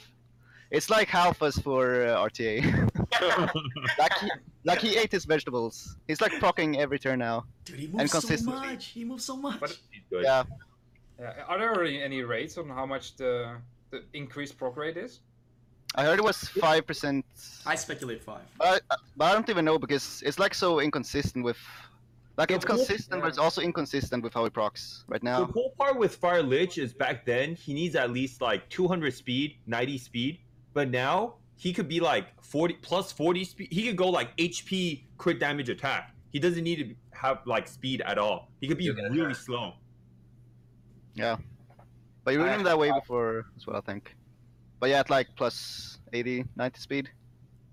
[0.70, 2.60] It's like Halphas for uh, RTA.
[3.98, 4.30] like, he,
[4.64, 5.96] like he ate his vegetables.
[6.06, 7.46] He's like procking every turn now.
[7.64, 8.52] Dude, he and moves so consistency.
[8.66, 8.84] much.
[8.86, 9.60] He moves so much.
[9.60, 10.24] But- He's good.
[10.24, 10.44] Yeah,
[11.18, 11.32] Yeah.
[11.48, 13.56] Are there already any rates on how much the
[13.90, 15.20] the increased proc rate is?
[15.94, 17.24] I heard it was five percent.
[17.64, 18.42] I speculate five.
[18.58, 18.82] But,
[19.16, 21.56] but I don't even know because it's like so inconsistent with.
[22.36, 25.40] Like it's The whole- consistent, but it's also inconsistent with how he procs right now.
[25.40, 25.52] The now.
[25.52, 29.56] cool part with Fire Lich is back then he needs at least like 200 speed,
[29.66, 30.38] 90 speed,
[30.78, 33.68] but now he could be like 40 plus 40 speed.
[33.72, 36.14] He could go like HP crit damage attack.
[36.30, 38.52] He doesn't need to have like speed at all.
[38.60, 39.32] He could be really try.
[39.32, 39.72] slow.
[41.14, 41.36] Yeah.
[42.22, 44.14] But you I- ruined him that way before as well, I think.
[44.78, 47.10] But yeah, at like plus 80, 90 speed.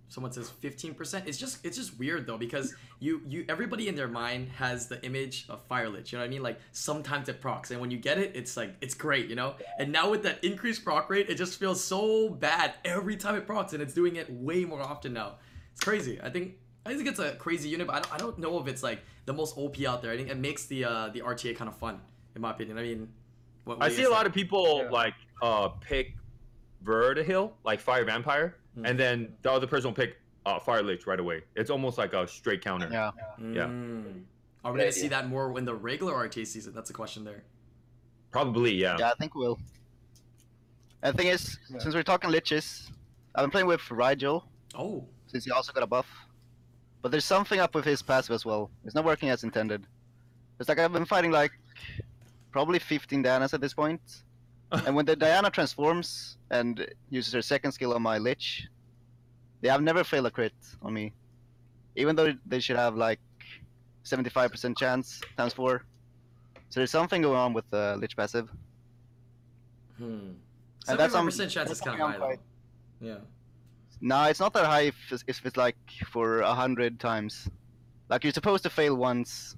[0.08, 1.28] Someone says 15%.
[1.28, 5.04] It's just it's just weird though because you you everybody in their mind has the
[5.04, 6.12] image of Fire Lich.
[6.12, 6.44] You know what I mean?
[6.44, 9.28] Like sometimes it procs, and when you get it, it's like it's great.
[9.30, 9.56] You know.
[9.80, 13.48] And now with that increased proc rate, it just feels so bad every time it
[13.48, 15.36] procs, and it's doing it way more often now.
[15.74, 16.20] It's crazy.
[16.22, 16.54] I think
[16.86, 19.02] I think it's a crazy unit, but I don't, I don't know if it's like
[19.26, 20.12] the most OP out there.
[20.12, 22.00] I think it makes the uh, the RTA kind of fun,
[22.36, 22.78] in my opinion.
[22.78, 23.10] I mean,
[23.64, 24.92] what, I see a lot of people Yeah.
[24.92, 26.14] like uh pick
[26.84, 28.86] Verdehile, like Fire Vampire, Hmm.
[28.86, 31.42] and then the other person will pick uh, Fire Lich right away.
[31.56, 32.90] It's almost like a straight counter.
[32.92, 33.12] Yeah.
[33.40, 33.64] Yeah.
[33.66, 34.24] Mm.
[34.64, 35.10] Are we gonna see idea.
[35.12, 36.74] that more in the regular RTA season?
[36.74, 37.44] That's a question there.
[38.32, 38.98] Probably, yeah.
[39.00, 39.60] Yeah, I think we will.
[41.02, 41.80] And the thing is, Yeah.
[41.80, 42.92] since we're talking liches,
[43.34, 44.46] I've been playing with Rigel
[44.76, 46.08] Oh, since he also got a buff.
[47.02, 48.70] But there's something up with his passive as well.
[48.84, 49.86] It's not working as intended.
[50.60, 51.52] It's like I've been fighting like
[52.52, 54.02] probably 15 Dianas at this point.
[54.72, 58.68] And when the Diana transforms and uses her second skill on my Lich,
[59.62, 61.14] they have never failed a crit on me.
[61.96, 63.20] Even though they should have like
[64.04, 65.84] 75% chance times 4.
[66.70, 68.50] So there's something going on with the Lich passive.
[69.98, 70.32] hmm.
[70.88, 72.36] And that's on- percent chance is kind of high though.
[73.02, 73.18] Yeah.
[74.02, 74.96] No, it's not that high if
[75.28, 75.78] if it's like
[76.12, 77.48] for a hundred times.
[78.10, 79.56] Like you're supposed to fail once.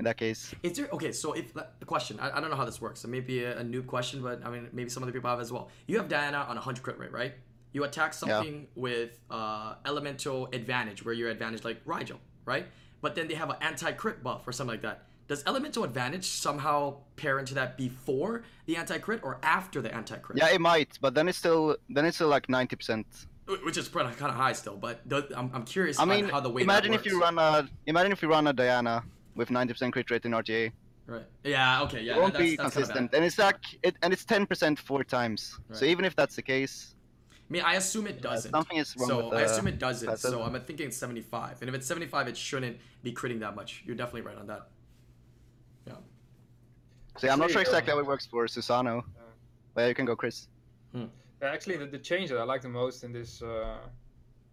[0.00, 1.12] In that case, Is there okay?
[1.12, 3.04] So if the question, I, I don't know how this works.
[3.04, 5.40] It may be a, a noob question, but I mean maybe some other people have
[5.40, 5.68] as well.
[5.86, 7.34] You have Diana on a hundred crit rate, right?
[7.74, 12.66] You attack something with uh, elemental advantage, where you're advantage like Rigel, right?
[13.02, 15.04] But then they have an anti crit buff or something like that.
[15.28, 20.16] Does elemental advantage somehow pair into that before the anti crit or after the anti
[20.16, 20.38] crit?
[20.38, 23.06] yeah, it might, but then it's still then it's still like ninety percent.
[23.64, 24.78] which is kind of high still.
[24.78, 25.02] But
[25.36, 28.22] I'm, I'm curious I mean, how the way imagine if you run a imagine if
[28.22, 30.72] you run a Diana with ninety percent crit rate in RTA.
[31.06, 31.26] right.
[31.44, 31.82] Yeah.
[31.82, 32.02] Okay.
[32.02, 32.16] Yeah.
[32.16, 32.96] it won't that's, be that's kinda bad.
[32.96, 35.58] consistent, and it's like it and it's ten percent four times.
[35.72, 36.94] So even if that's the case,
[37.48, 38.52] I mean, I assume it doesn't.
[38.52, 40.08] something is wrong So with I assume it doesn't.
[40.08, 40.30] passive.
[40.30, 41.62] So I'm thinking it's 75.
[41.62, 43.82] And if it's 75, it shouldn't be critting that much.
[43.84, 44.68] You're definitely right on that.
[45.84, 45.94] Yeah.
[47.18, 48.96] See, I'm not sure exactly uh, how it works for Susano.
[48.98, 49.22] Yeah.
[49.74, 50.46] But yeah, you can go, Chris.
[50.94, 51.06] Yeah,
[51.42, 53.78] actually, the, the change that I like the most in this uh,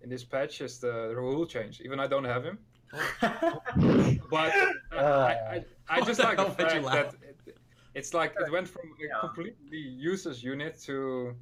[0.02, 1.82] in this patch is the, the rule change.
[1.82, 2.58] Even I don't have him,
[4.30, 4.54] but
[4.92, 7.58] uh, I, I, I just like the hell you fact that it,
[7.96, 9.20] it's like it went from a Yeah.
[9.20, 11.36] completely useless unit to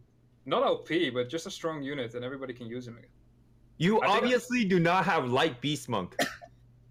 [0.45, 3.09] not OP, but just a strong unit, and everybody can use him again.
[3.77, 6.15] You I obviously do not have light beast monk.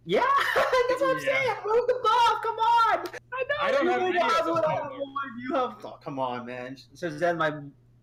[0.06, 0.20] Yeah,
[0.54, 1.24] that's what I'm Yeah.
[1.24, 1.56] saying.
[1.64, 2.42] Move the buff.
[2.42, 2.98] Come on.
[3.32, 3.54] I know.
[3.62, 4.82] I don't you have really any of have those it all.
[4.82, 5.00] right.
[5.40, 5.76] You have.
[5.82, 6.76] Oh, come on, man.
[6.92, 7.54] So Zen, my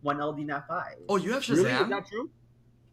[0.01, 0.95] one LD not five.
[1.07, 1.65] Oh, you have Really?
[1.65, 1.83] Shazam?
[1.83, 2.31] Is that true?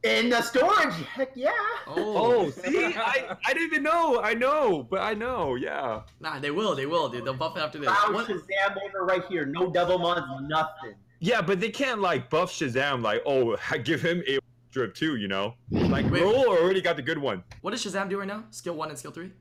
[0.03, 0.95] In the storage.
[1.15, 1.51] Heck yeah.
[1.87, 2.47] Oh.
[2.47, 4.21] Oh, see, I, I didn't even know.
[4.21, 5.57] I know, but I know.
[5.57, 6.03] Yeah.
[6.21, 6.75] Nah, they will.
[6.75, 7.25] They will, dude.
[7.25, 7.89] They'll buff it after this.
[7.89, 9.45] Found What- Shazam over right here.
[9.45, 10.95] No double mons, nothing.
[11.21, 14.39] Yeah, but they can't like buff Shazam like, oh, give him a
[14.71, 15.55] drip too, you know?
[15.71, 16.23] Like Wait.
[16.23, 17.43] Roll already got the good one.
[17.63, 18.45] what does Shazam do right now?
[18.51, 19.33] Skill 1 and skill 3?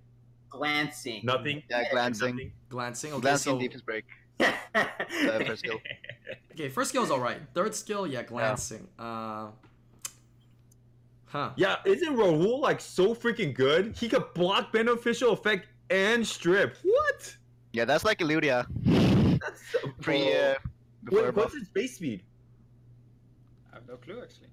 [0.49, 1.21] Glancing.
[1.23, 1.61] Nothing.
[1.69, 2.51] Yeah, glancing, Nothing.
[2.69, 3.13] Glancing.
[3.13, 3.59] Okay, glancing, so...
[3.59, 4.05] defense break.
[4.39, 4.53] The
[5.45, 5.79] first skill.
[6.53, 7.37] Okay, first skill's alright.
[7.53, 8.87] Third skill, yeah, glancing.
[8.97, 9.49] Uh...
[11.27, 11.51] Huh.
[11.57, 13.95] Yeah, isn't Rahul like so freaking good?
[13.95, 16.77] He could block beneficial effect and strip.
[16.83, 17.35] What?
[17.73, 18.65] Yeah, that's like Eludia.
[19.39, 20.33] That's so Pre, cool.
[20.33, 20.55] uh,
[21.03, 22.23] before Wait, what's his base speed?
[23.71, 24.47] I have no clue actually.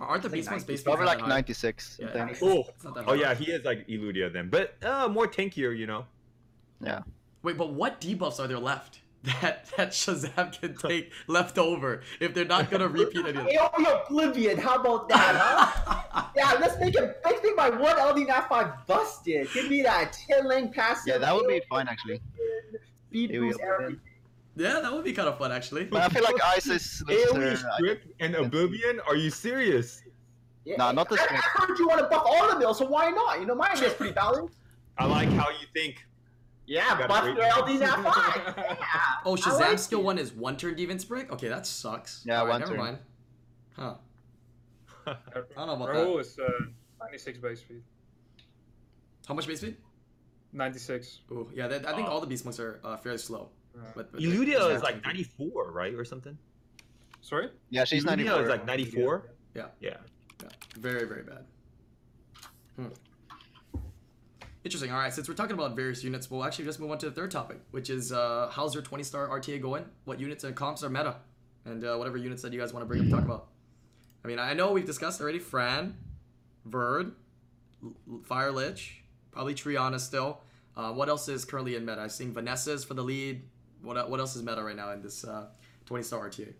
[0.00, 0.72] Aren't the It's beast like ones 90.
[0.72, 2.00] based Probably like 96.
[2.00, 2.60] I Yeah, Oh.
[2.68, 5.86] it's not that Oh yeah, he is like Eludia then, but uh, more tankier, you
[5.86, 6.06] know.
[6.80, 7.02] Yeah.
[7.42, 9.00] Wait, but what debuffs are there left
[9.40, 13.56] that that Shazam can take left over if they're not gonna repeat any of Hey,
[13.60, 16.24] oh, Oblivion, how about that, huh?
[16.36, 17.20] yeah, let's make it.
[17.24, 19.48] Let's make my one LD nat five busted.
[19.54, 21.04] Give me that 10 lane passive.
[21.06, 22.20] Yeah, that would be fine actually.
[23.08, 24.00] Speed Here boost everything.
[24.56, 25.84] yeah, that would be kind of fun actually.
[25.84, 27.74] But I feel like Isis loses AoE her.
[27.76, 29.00] strip and Oblivion?
[29.06, 30.02] Are you serious?
[30.64, 31.32] Yeah, Nah, not the I, strip.
[31.32, 33.38] I heard you want to buff all the mills, so why not?
[33.40, 34.56] You know, mine is pretty balanced.
[34.98, 36.04] I like how you think.
[36.72, 38.54] Yeah, Got buff great your LD nat five.
[38.56, 38.76] Yeah.
[39.26, 40.04] Oh, I Shazam like skill it.
[40.04, 41.30] one is one turn defense break.
[41.30, 42.22] Okay, that sucks.
[42.24, 42.80] Yeah, Alright, one never turn.
[42.80, 42.98] mind.
[43.76, 43.94] Huh?
[45.06, 45.14] I
[45.56, 46.48] don't know about Rahul is uh,
[47.00, 47.82] 96 base speed.
[49.28, 49.76] How much base speed?
[50.54, 51.20] 96.
[51.32, 52.12] Ooh, yeah, that, I think Oh.
[52.12, 53.50] all the beast monks are uh, fairly slow.
[53.76, 56.36] Uh, But, but Eludia is like 94, right, or something?
[57.20, 57.50] sorry?
[57.70, 58.42] Yeah, she's Eludia 94.
[58.44, 59.30] is like 94.
[59.54, 59.66] Yeah.
[59.80, 59.96] Yeah.
[60.42, 60.48] Yeah,
[60.78, 61.44] very very bad.
[62.76, 62.86] Hmm.
[64.64, 64.92] Interesting.
[64.92, 67.12] All right, since we're talking about various units, we'll actually just move on to the
[67.12, 69.84] third topic, which is uh, how's your 20 star RTA going?
[70.04, 71.16] What units and comps are meta,
[71.64, 73.48] and uh, whatever units that you guys want to bring up and talk about.
[74.24, 75.96] I mean, I know we've discussed already Fran,
[76.64, 77.12] Verd,
[78.22, 79.02] Fire Lich,
[79.32, 80.40] probably Triana still.
[80.76, 82.00] Uh, what else is currently in meta?
[82.00, 83.42] I've seen Vanessa's for the lead.
[83.82, 85.46] What what else is meta right now in this uh,
[85.86, 86.52] 20 star RTA?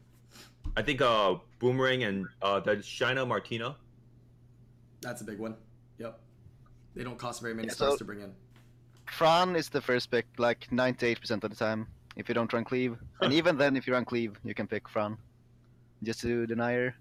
[0.77, 3.77] I think uh Boomerang and uh the Shina Martina.
[5.01, 5.57] That's a big one.
[6.95, 7.05] Yep.
[7.05, 8.33] They don't cost very many Yeah, stars so- to bring in.
[9.07, 11.87] Fran is the first pick, like 98% of the time.
[12.17, 14.89] If you don't run cleave, and even then, if you run cleave, you can pick
[14.89, 15.17] Fran,
[16.03, 16.95] just to deny her.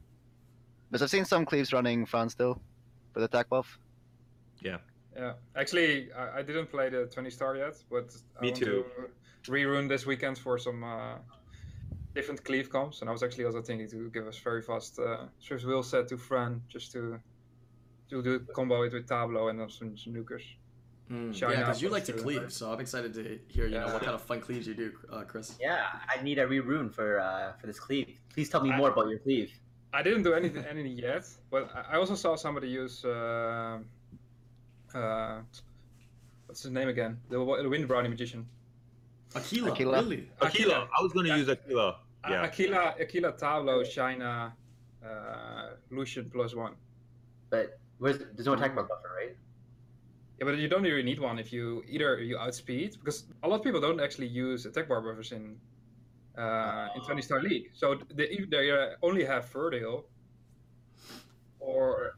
[0.90, 2.62] But I've seen some cleaves running Fran still,
[3.14, 3.78] for the attack buff.
[4.62, 4.78] Yeah,
[5.16, 5.34] Yeah.
[5.56, 8.86] actually, I, I didn't play the 20 star yet, but I Me want too.
[9.46, 11.18] to rerun this weekend for some uh,
[12.16, 15.26] different cleave comps, and I was actually also thinking to give us very fast uh,
[15.40, 17.20] Swift Will set to Fran just to
[18.12, 20.44] to do combo it with Tableau and then some, some nukers.
[21.12, 22.22] Mm, yeah, because you like to too.
[22.22, 24.92] cleave, so I'm excited to hear you know what kind of fun cleaves you do,
[25.12, 25.58] uh, Chris.
[25.60, 28.08] Yeah, I need a re-rune for uh, for this cleave.
[28.34, 29.52] Please tell me I- more about your cleave.
[29.94, 33.80] I didn't do anything any yet, but I- I also saw somebody use uh,
[34.96, 35.42] uh,
[36.46, 37.18] what's his name again?
[37.30, 38.48] The, the Wind Brownie magician.
[39.36, 39.98] Aquila, Aquila.
[40.02, 40.30] really?
[40.42, 40.88] Aquila.
[40.98, 41.88] I was gonna use Aquila.
[42.24, 42.44] A- Yeah.
[42.44, 44.54] Aquila, Aquila, Tableau, China,
[45.06, 46.76] uh, Lucian plus one.
[47.50, 49.36] But where's there's no attack buff buffer, right?
[50.40, 53.58] Yeah, but you don't really need one if you either you outspeed because a lot
[53.60, 55.56] of people don't actually use attack bar buffers in
[56.36, 57.70] uh, in 20 star league.
[57.74, 58.68] So they either they
[59.04, 60.04] only have Verdehile
[61.60, 62.16] or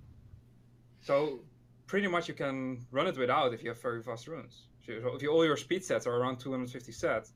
[1.01, 1.41] so
[1.86, 4.67] pretty much you can run it without if you have very fast runes.
[4.86, 7.34] So so if you, all your speed sets are around 250 sets,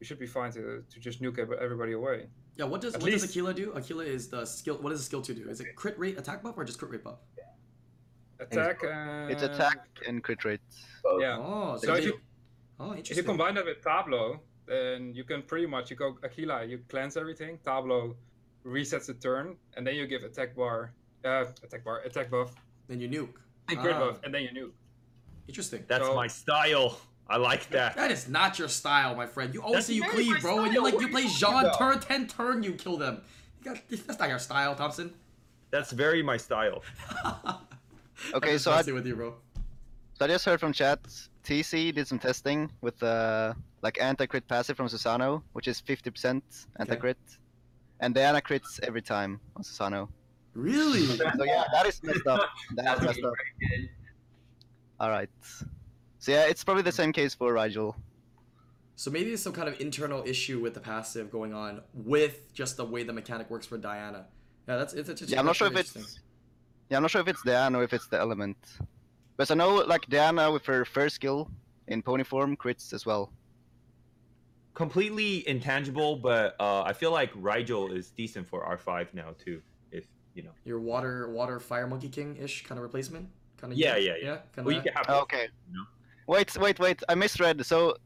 [0.00, 2.28] you should be fine to, to just nuke everybody away.
[2.58, 3.72] Yeah, what does At what does Aquila do?
[3.76, 4.78] Aquila is the skill.
[4.78, 5.48] What does the skill two do?
[5.48, 7.20] Is it crit rate attack buff or just crit rate buff?
[8.40, 8.82] Attack.
[8.82, 10.60] Uh, It's attack and crit rate.
[11.04, 11.22] Both.
[11.22, 11.38] Yeah.
[11.38, 12.20] Oh, so, So if they- you
[12.80, 16.64] oh, If you combine that with Tableau, then you can pretty much you go Aquila,
[16.64, 17.58] you cleanse everything.
[17.64, 18.16] Tableau
[18.66, 20.92] resets the turn, and then you give attack bar,
[21.24, 22.54] uh, attack bar, attack buff,
[22.88, 23.34] then you nuke.
[23.68, 24.72] and crit Ah, buff, and then you nuke.
[25.46, 25.84] Interesting.
[25.86, 26.98] That's So- my style.
[27.28, 27.96] I like that.
[27.96, 29.52] That is not your style, my friend.
[29.52, 30.82] You always That's say you cleave, my bro, and you style.
[30.84, 33.20] like you play Jean turn ten turn, you kill them.
[33.62, 35.12] You got, that's not your style, Thompsin.
[35.70, 36.82] That's very my style.
[38.34, 39.34] Okay, so I, with you, bro.
[40.14, 40.98] so I just heard from chat.
[41.44, 46.42] TC did some testing with uh, like anti-crit passive from Susano, which is 50%
[46.80, 47.16] anti-crit,
[48.00, 50.08] and Diana crits every time on Susano.
[50.54, 51.06] Really?
[51.06, 52.40] So yeah, that is messed up.
[52.74, 53.32] That's messed up.
[55.00, 55.30] All right.
[56.18, 57.96] So yeah, it's probably the same case for Rigel.
[58.96, 62.76] So maybe there's some kind of internal issue with the passive going on with just
[62.76, 64.26] the way the mechanic works for Diana.
[64.66, 66.18] Yeah, that's it's, it's, Yeah, I'm not sure if it's.
[66.90, 68.56] Yeah, I'm not sure if it's Diana or if it's the element.
[69.36, 71.48] But I know like Diana with her first skill
[71.86, 73.30] in pony form crits as well.
[74.74, 79.62] Completely intangible, but uh, I feel like Rigel is decent for R5 now too.
[79.92, 80.50] If you know.
[80.64, 83.28] your water water fire monkey king ish kind of replacement.
[83.58, 84.38] Kind of Yeah, yeah, yeah.
[84.54, 85.06] kind Well, you can have.
[85.08, 85.48] Oh, okay.
[85.72, 85.84] No.
[86.28, 87.02] Wait, wait, wait.
[87.08, 87.64] I misread.
[87.64, 87.96] So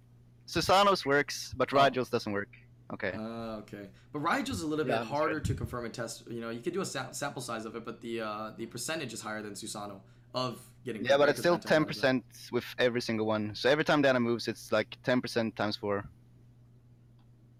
[0.46, 1.76] Susano's works, but Oh.
[1.76, 2.48] Rigel's doesn't work.
[2.94, 3.12] Okay.
[3.16, 3.88] Ah, okay.
[4.12, 6.24] But Rigel's a little Yeah, bit that's harder to confirm and test.
[6.30, 8.66] You know, you could do a sa- sample size of it, but the uh, the
[8.66, 10.00] percentage is higher than Susano
[10.34, 11.04] of getting.
[11.04, 13.54] Yeah, but it's still ten percent with every single one.
[13.54, 16.04] So every time Diana moves, it's like ten percent times four.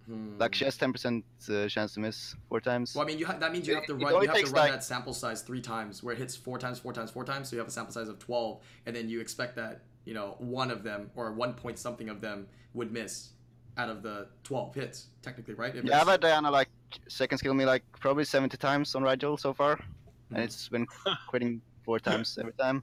[0.07, 0.37] Hmm.
[0.39, 2.95] Like she has ten percent uh, chance to miss four times.
[2.95, 4.13] Well, I mean, you ha- that means you have to It run.
[4.15, 6.37] only You have to takes, run like- that sample size three times, where it hits
[6.37, 7.49] four times, four times, four times.
[7.49, 10.37] So you have a sample size of twelve, and then you expect that you know
[10.39, 13.31] one of them or one point something of them would miss
[13.79, 15.75] out of the twelve hits, technically, right?
[15.75, 16.69] If Yeah, I've it's- had Diana like
[17.09, 20.35] second skill me like probably seventy times on Rigel so far, Hmm.
[20.35, 20.87] and it's been
[21.29, 22.83] quitting four times every time.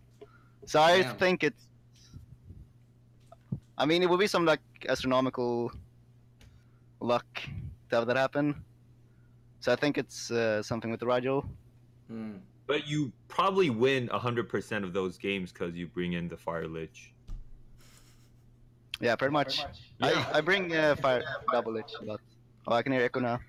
[0.65, 1.17] So I Damn.
[1.17, 1.67] think it's.
[3.77, 5.71] I mean, it would be some like astronomical
[6.99, 7.27] luck
[7.89, 8.55] to have that happen.
[9.61, 11.45] So I think it's uh, something with the Rigel.
[12.07, 12.37] Hmm.
[12.69, 17.11] But you probably win 100% of those games because you bring in the Fire Lich.
[19.01, 19.57] Yeah, pretty much.
[19.99, 20.23] Yeah.
[20.31, 22.21] I, I bring uh, fire double lich a lot.
[22.67, 23.39] Oh, I can hear echo now.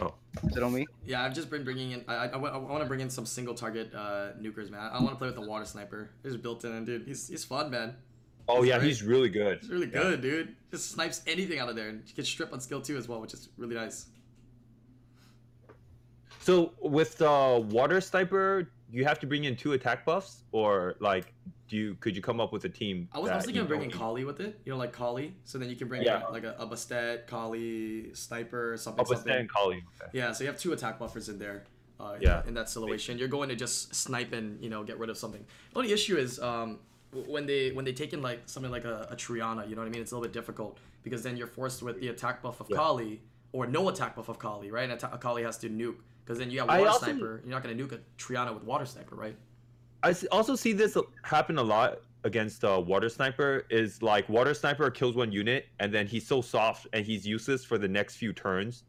[0.00, 0.12] Oh.
[0.42, 0.86] Is it on me?
[1.04, 2.04] Yeah, I've just been bringing in.
[2.08, 4.90] I, I, want to bring in some single target uh, nukers, man.
[4.92, 6.10] I want to play with the water sniper.
[6.24, 7.94] He's built in, and dude, he's he's fun, man.
[8.48, 8.88] Oh, He's yeah, great.
[8.88, 9.58] he's really good.
[9.60, 10.02] He's really Yeah.
[10.02, 10.56] good, dude.
[10.72, 13.34] Just snipes anything out of there, and gets strip on skill two as well, which
[13.34, 14.06] is really nice.
[16.46, 20.44] So with the Water Sniper, you have to bring in two attack buffs?
[20.52, 21.32] Or, like,
[21.66, 23.08] do you could you come up with a team?
[23.10, 25.34] I was, I was thinking of bringing Kali with it, you know, like Kali.
[25.42, 26.22] So then you can bring Yeah.
[26.30, 29.10] like a, a Bastet, Kali, Sniper, something, need?
[29.10, 29.32] Oh, something.
[29.32, 29.82] Stan Kali.
[30.00, 30.10] Okay.
[30.12, 31.64] Yeah, so you have two attack buffers in there.
[31.98, 32.42] Uh, in- Yeah.
[32.46, 35.44] In, that situation, you're going to just snipe and you know get rid of something.
[35.72, 36.78] The only issue is um,
[37.26, 39.88] when they when they take in like something like a, a Triana, you know what
[39.88, 40.02] I mean?
[40.02, 42.76] It's a little bit difficult because then you're forced with the attack buff of Yeah.
[42.76, 43.20] Kali
[43.50, 44.88] or no attack buff of Kali, right?
[44.88, 45.96] And atta- Kali has to nuke
[46.26, 47.40] because then you have water also- sniper.
[47.44, 49.36] You're not going to nuke a Triana with water sniper, right?
[50.02, 53.64] I also see this happen a lot against uh, Water Sniper.
[53.70, 57.64] Is like Water Sniper kills one unit, and then he's so soft and he's useless
[57.64, 58.84] for the next few turns.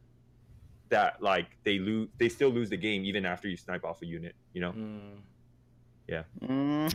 [0.90, 4.06] that like they lose, they still lose the game even after you snipe off a
[4.06, 4.36] unit.
[4.54, 4.72] You know?
[4.72, 5.20] Mm.
[6.44, 6.94] Mm,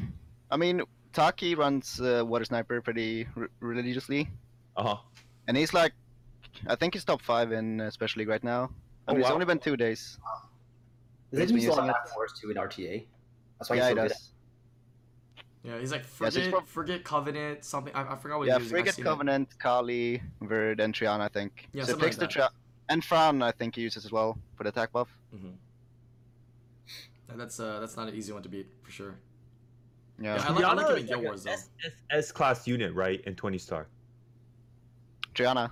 [0.50, 0.82] I mean,
[1.12, 4.30] Taki runs uh, Water Sniper pretty r- religiously,
[4.76, 4.96] Uh huh.
[5.48, 5.92] and he's like,
[6.66, 8.70] I think he's top five in uh, Special League right now.
[9.12, 10.18] I Oh, mean, it's only been two days.
[11.30, 12.12] Does He's he been use a lot using of it.
[12.14, 13.06] force too in RTA?
[13.58, 14.08] That's why yeah, he he's so good.
[14.08, 14.32] does.
[15.64, 17.94] Yeah, he's like Yeah, so forget, he's prob- forget Covenant, something.
[17.94, 18.78] I, I forgot what Yeah, he was using.
[18.78, 19.02] I've Frigate it.
[19.04, 21.68] Covenant, Kali, Verd, and Triana, I think.
[21.72, 22.48] Yeah, so it something takes like the Tri-
[22.88, 25.08] and Fran, I think he uses as well for the attack buff.
[25.34, 25.52] Mhm.
[27.28, 29.14] And that's uh that's not an easy one to beat for sure.
[30.18, 31.52] Yeah, Yeah, I like- I like him in is Guild like Wars, a though.
[31.52, 31.70] S-
[32.10, 33.20] S class unit, right?
[33.22, 33.86] In 20 star.
[35.34, 35.70] Triana.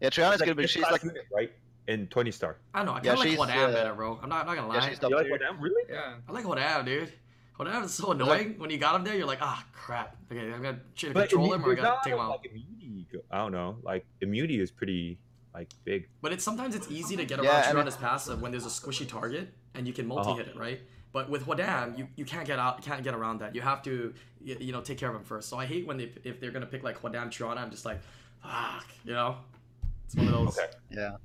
[0.00, 1.52] Yeah, Triana's It's good, but S she's like, unit, right?
[1.90, 2.56] In 20 star.
[2.72, 2.92] I don't know.
[2.92, 4.18] I kind Yeah, of like she's, uh, better, bro.
[4.22, 4.74] I'm not, I'm not gonna lie.
[4.76, 5.38] yeah, she's You like tier.
[5.38, 5.60] Hodam?
[5.60, 5.82] Really?
[5.90, 6.14] Yeah.
[6.28, 7.12] I like Hodam, dude.
[7.58, 8.54] Hodam is so annoying.
[8.58, 10.16] When you got him there, you're like, ah, crap.
[10.30, 12.30] Okay, I'm gonna try to control him or I there's gotta take him out.
[12.30, 13.76] Like immunity, I don't know.
[13.82, 15.18] Like immunity is pretty
[15.52, 16.08] like big.
[16.22, 18.68] But it's sometimes it's easy to get Yeah, around and Triana's passive when there's a
[18.68, 20.22] squishy target and you can Uh-huh.
[20.22, 20.80] multi-hit it, right?
[21.12, 23.52] But with Hodam, you, you can't get out, can't get around that.
[23.56, 25.48] You have to, you, you know, take care of him first.
[25.48, 27.98] So I hate when they if they're gonna pick like Hodam Triana, I'm just like,
[28.44, 29.36] fuck, you know.
[30.06, 30.56] It's one of those.
[30.58, 30.70] Okay.
[30.90, 31.16] yeah.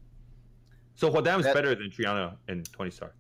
[0.95, 3.11] So Hodam is That- better than Triana and 20 star.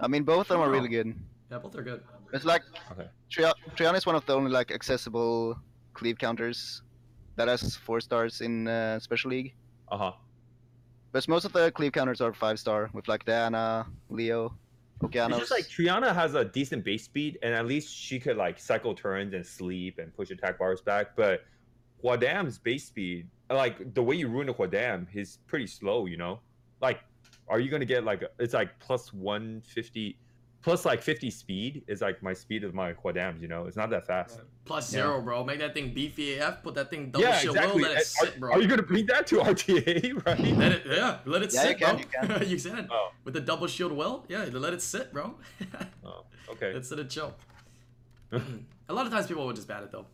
[0.00, 1.14] I mean, both of them are really good.
[1.50, 2.02] Yeah, both are good.
[2.32, 2.62] It's like
[2.92, 3.08] Okay.
[3.30, 5.56] Tri- Triana is one of the only like accessible
[5.92, 6.82] cleave counters
[7.36, 9.54] that has four stars in uh, Special League.
[9.88, 10.12] Uh huh.
[11.12, 14.56] But most of the cleave counters are five star with like Diana, Leo,
[15.00, 15.30] Okeanos.
[15.30, 18.58] It's just like Triana has a decent base speed, and at least she could like
[18.58, 21.14] cycle turns and sleep and push attack bars back.
[21.14, 21.44] But
[22.02, 26.06] Huadam's base speed, like the way you ruin a Huadam, is pretty slow.
[26.06, 26.40] You know,
[26.80, 27.00] like
[27.48, 30.18] are you gonna get like it's like plus one fifty,
[30.62, 33.40] plus like fifty speed is like my speed of my Huadams.
[33.42, 34.36] You know, it's not that fast.
[34.38, 34.44] Yeah.
[34.64, 35.02] Plus Yeah.
[35.02, 35.44] zero, bro.
[35.44, 36.62] Make that thing beefy AF.
[36.62, 37.82] Put that thing double Yeah, shield exactly.
[37.82, 37.88] low.
[37.88, 38.52] Let it And sit, are, bro.
[38.52, 40.38] are you gonna bring that to RTA, right?
[40.56, 41.96] Let it, yeah, let it Yeah, sit, you can,
[42.28, 42.36] bro.
[42.38, 42.88] you you can.
[42.90, 43.10] Oh.
[43.24, 45.34] With the double shield well, yeah, let it sit, bro.
[46.04, 46.72] Oh, okay.
[46.72, 47.34] Let's sit and chill.
[48.32, 50.06] a lot of times people will just ban it though.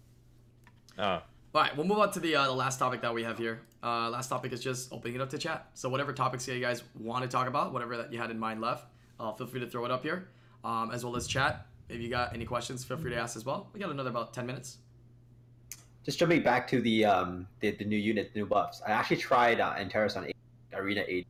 [0.99, 1.21] Uh,
[1.53, 3.63] All right, we'll move on to the uh, the last topic that we have here.
[3.83, 5.69] Uh, last topic is just opening it up to chat.
[5.75, 8.61] So whatever topics you guys want to talk about, whatever that you had in mind
[8.61, 8.87] left,
[9.19, 10.29] uh, feel free to throw it up here,
[10.63, 11.67] um, as well as chat.
[11.89, 13.69] If you got any questions, feel free to ask as well.
[13.73, 14.79] We got another about ten minutes.
[16.05, 18.81] Just jumping back to the um the, the new unit, the new buffs.
[18.87, 20.31] I actually tried uh, Antares on
[20.73, 21.27] Arena 8,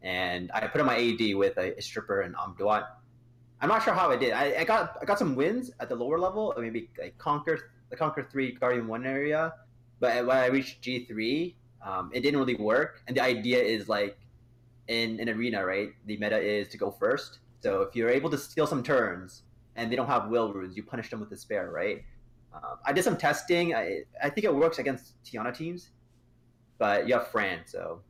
[0.00, 2.86] and I put on my AD with a, a stripper and Amduat.
[3.60, 4.32] I'm not sure how I did.
[4.32, 7.96] I, I got I got some wins at the lower level, maybe like conquer the
[7.96, 9.54] conquer three Guardian one area,
[9.98, 13.02] but when I reached G three, um, it didn't really work.
[13.06, 14.18] And the idea is like
[14.88, 15.90] in an arena, right?
[16.06, 17.40] The meta is to go first.
[17.60, 19.42] So if you're able to steal some turns
[19.76, 22.02] and they don't have will runes, you punish them with despair, right?
[22.52, 23.74] Um, I did some testing.
[23.74, 25.90] I, I think it works against Tiana teams,
[26.78, 28.00] but you have Fran, so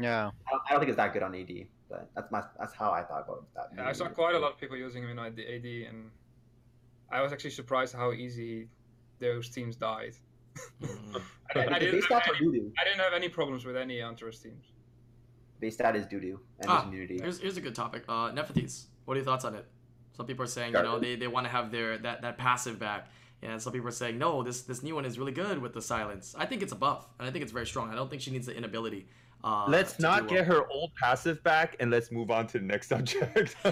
[0.00, 0.30] yeah.
[0.46, 1.50] I don't, I don't think it's that good on AD.
[1.88, 3.70] But that's my that's how I thought about that.
[3.76, 6.10] Yeah, I saw quite a lot of people using him in the AD, and
[7.10, 8.68] I was actually surprised how easy
[9.18, 10.14] those teams died.
[10.82, 11.22] Mm.
[11.54, 12.72] I, I didn't base have stats any, doo doo.
[12.78, 14.66] I didn't have any problems with any Hunter's teams.
[15.60, 17.18] Base stat is doo doo and Ah, there's immunity.
[17.20, 18.04] Here's, here's a good topic.
[18.08, 18.86] Uh, Nephthys.
[19.04, 19.66] What are your thoughts on it?
[20.16, 22.78] Some people are saying, you know, they, they want to have their that, that passive
[22.78, 23.08] back.
[23.42, 25.82] And some people are saying, no, this this new one is really good with the
[25.82, 26.34] silence.
[26.38, 27.90] I think it's a buff, and I think it's very strong.
[27.90, 29.06] I don't think she needs the inability.
[29.42, 32.64] Uh, let's not do get her old passive back, and let's move on to the
[32.64, 33.54] next subject.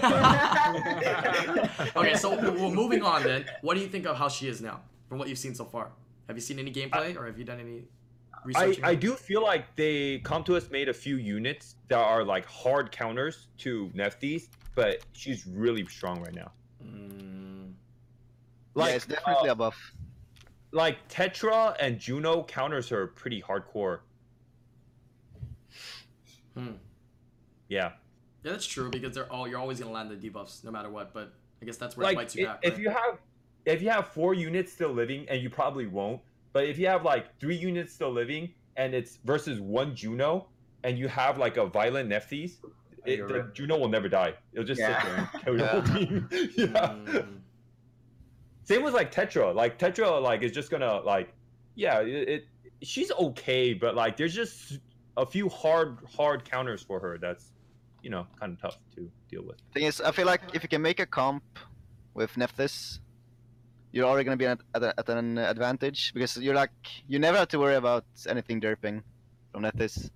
[1.95, 3.45] okay, so well, moving on then.
[3.61, 4.81] What do you think of how she is now,
[5.13, 5.91] from what you've seen so far?
[6.27, 7.83] Have you seen any gameplay, or have you done any
[8.33, 8.79] I, research?
[8.83, 13.45] I do feel like they Com2uS made a few units that are like hard counters
[13.59, 16.51] to Nephthys, but she's really strong right now.
[16.83, 17.73] Mm,
[18.75, 19.93] yeah, Like it's definitely uh, a buff.
[20.71, 23.99] like Tetra and Juno counters her pretty hardcore.
[26.55, 26.69] hmm.
[27.69, 27.91] Yeah.
[28.43, 31.13] Yeah, that's true because they're all you're always gonna land the debuffs no matter what.
[31.13, 32.59] But I guess that's where it bites you i- back.
[32.63, 32.81] if right?
[32.81, 33.19] you have
[33.65, 37.03] if you have four units still living, and you probably won't, but if you have
[37.03, 40.47] like three units still living and it's versus one Juno,
[40.83, 42.57] and you have like a violent Nephthys,
[43.05, 43.53] it, You're the right.
[43.53, 44.33] Juno will never die.
[44.53, 45.01] It'll just Yeah.
[45.01, 46.29] sit there and kill your whole team.
[46.57, 46.95] yeah.
[46.95, 47.37] Mm.
[48.63, 49.53] Same with like Tetra.
[49.53, 51.33] Like Tetra, like is just gonna like,
[51.75, 52.47] yeah, it, it.
[52.81, 54.79] She's okay, but like there's just
[55.17, 57.17] a few hard hard counters for her.
[57.17, 57.51] That's,
[58.01, 59.57] you know, kind of tough to deal with.
[59.73, 61.43] Thing is, I feel like if you can make a comp
[62.13, 62.99] with Nephthys,
[63.93, 66.71] you're already gonna be at, at, at an advantage because you're like
[67.07, 69.01] you never have to worry about anything derping
[69.51, 70.09] from Nephthys.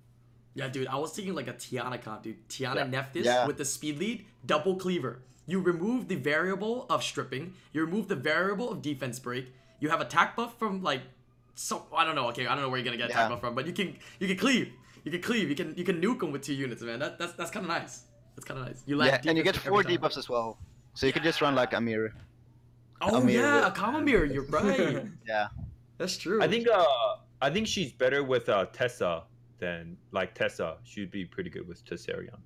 [0.54, 2.48] Yeah, dude, I was thinking like a Tiana comp, dude.
[2.48, 3.46] Tiana Nephthys Yeah.
[3.46, 5.22] with the speed lead, double cleaver.
[5.46, 7.54] You remove the variable of stripping.
[7.72, 9.46] You remove the variable of defense break.
[9.80, 11.02] You have attack buff from like
[11.54, 12.28] so I don't know.
[12.30, 14.26] Okay, I don't know where you're gonna get attack buff from, but you can you
[14.26, 14.72] can cleave.
[15.04, 15.48] You can cleave.
[15.48, 16.98] You can you can nuke them with two units, man.
[16.98, 18.02] That, that's that's kind of nice.
[18.34, 18.82] That's kind of nice.
[18.86, 20.58] You land Yeah, and you get four debuffs as well.
[20.94, 22.12] So you could just run like Amir.
[23.00, 24.24] Oh Amir yeah, a with- common mirror.
[24.24, 25.06] You're right.
[25.26, 25.48] Yeah.
[25.98, 26.42] That's true.
[26.42, 26.84] I think uh
[27.40, 29.24] I think she's better with uh Tessa
[29.58, 30.76] than like Tessa.
[30.84, 32.38] She'd be pretty good with Tesarion.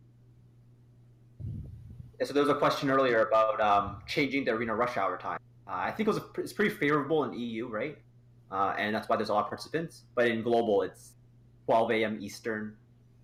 [2.21, 5.39] Yeah, so there was a question earlier about um, changing the arena rush hour time.
[5.67, 7.99] Uh, I think it was a, it's pretty favorable in EU, right?
[8.51, 10.05] Uh, and that's why there's a lot of participants.
[10.15, 11.15] But in global, it's
[11.67, 12.19] 12 a.m.
[12.21, 12.77] Eastern,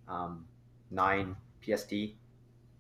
[0.09, 0.45] um,
[0.91, 1.93] 9 PST.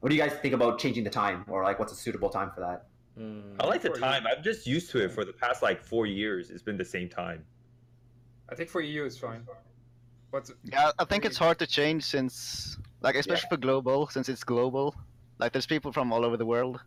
[0.01, 2.51] What do you guys think about changing the time, or like what's a suitable time
[2.53, 2.88] for that?
[3.19, 3.57] Mm.
[3.59, 4.25] I like the time.
[4.27, 6.51] I'm just used to it for the past like four years.
[6.51, 7.45] It's been the same time.
[8.49, 9.47] I think for EU it's fine.
[10.31, 14.45] But Yeah, I think it's hard to change since, like, especially for global, since it's
[14.45, 14.95] global.
[15.39, 16.81] Like, there's people from all over the world,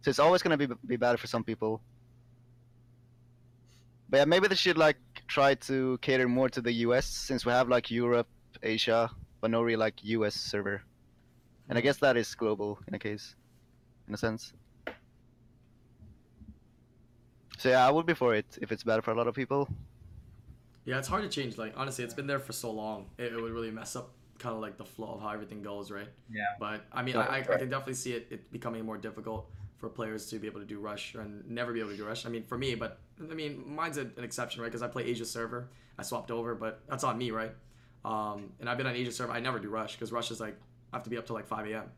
[0.00, 1.82] so it's always gonna be be better for some people.
[4.08, 7.52] But yeah, maybe they should like try to cater more to the US since we
[7.52, 8.28] have like Europe,
[8.62, 9.10] Asia,
[9.40, 10.82] but no real like US server.
[11.68, 13.34] And I guess that is global in a case,
[14.06, 14.52] in a sense.
[17.56, 19.68] So yeah, I would be for it if it's better for a lot of people.
[20.84, 21.58] Yeah, it's hard to change.
[21.58, 23.06] Like honestly, it's been there for so long.
[23.18, 25.90] It, it would really mess up kind of like the flow of how everything goes,
[25.90, 26.08] right?
[26.30, 26.44] Yeah.
[26.60, 29.88] But I mean, I, I, I can definitely see it, it becoming more difficult for
[29.88, 32.26] players to be able to do rush and never be able to do rush.
[32.26, 34.68] I mean, for me, but I mean, mine's an exception, right?
[34.68, 35.68] Because I play Asia server.
[35.98, 37.52] I swapped over, but that's on me, right?
[38.04, 39.32] Um, and I've been on Asia server.
[39.32, 40.56] I never do rush because rush is like
[40.92, 41.90] I have to be up till like 5 a.m.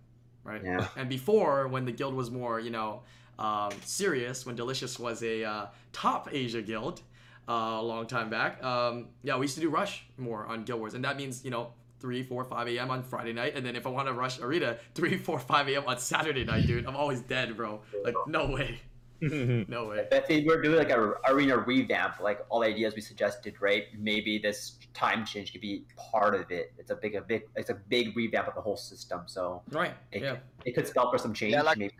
[0.44, 0.62] Right?
[0.64, 0.86] Yeah.
[0.96, 3.02] And before, when the guild was more, you know,
[3.38, 7.02] um, serious, when Delicious was a uh, top Asia guild
[7.48, 10.80] uh, a long time back, um, yeah, we used to do rush more on Guild
[10.80, 12.90] Wars, and that means you know 3, 4, 5 a.m.
[12.90, 15.84] on Friday night, and then if I want to rush Arena, 3, 4, 5 a.m.
[15.86, 16.86] on Saturday night, dude.
[16.86, 17.80] I'm always dead, bro.
[18.04, 18.80] Like, no way.
[19.20, 20.06] No way.
[20.12, 23.86] If they were doing like a arena revamp, like all the ideas we suggested, right?
[23.98, 26.72] Maybe this time change could be part of it.
[26.78, 29.22] It's a big, a big, it's a big revamp of the whole system.
[29.26, 29.92] So Right.
[30.12, 30.36] it, Yeah.
[30.64, 31.52] it could spell for some change.
[31.54, 31.94] Yeah, like- maybe.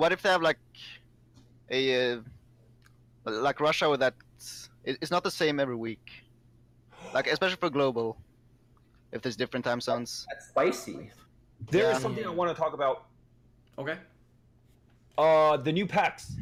[0.00, 0.56] What if they have like
[1.70, 2.20] a uh,
[3.26, 4.14] like rush hour that
[4.82, 6.24] it- it's not the same every week,
[7.12, 8.16] like especially for global,
[9.12, 10.26] if there's different time zones.
[10.30, 11.10] That's spicy.
[11.70, 11.98] There is Yeah.
[11.98, 13.08] something I want to talk about.
[13.78, 13.98] Okay.
[15.18, 16.32] Uh, the new packs.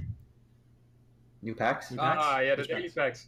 [1.43, 1.91] New packs.
[1.91, 2.21] New packs?
[2.23, 2.95] ah yeah, the Which daily packs?
[2.95, 3.27] packs.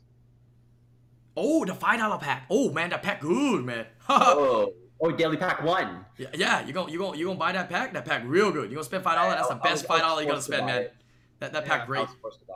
[1.36, 2.46] Oh, the five dollar pack.
[2.48, 3.86] Oh man, that pack good, man.
[4.08, 6.04] oh, oh, daily pack one.
[6.18, 7.92] yeah, yeah, you gonna you gonna you gonna buy that pack?
[7.92, 8.70] That pack real good.
[8.70, 9.34] You gonna spend five dollars?
[9.36, 10.82] That's the best five dollars dollar you gonna forced to spend, man.
[10.82, 10.94] it.
[11.40, 12.06] That that Yeah, pack great.
[12.22, 12.54] was to buy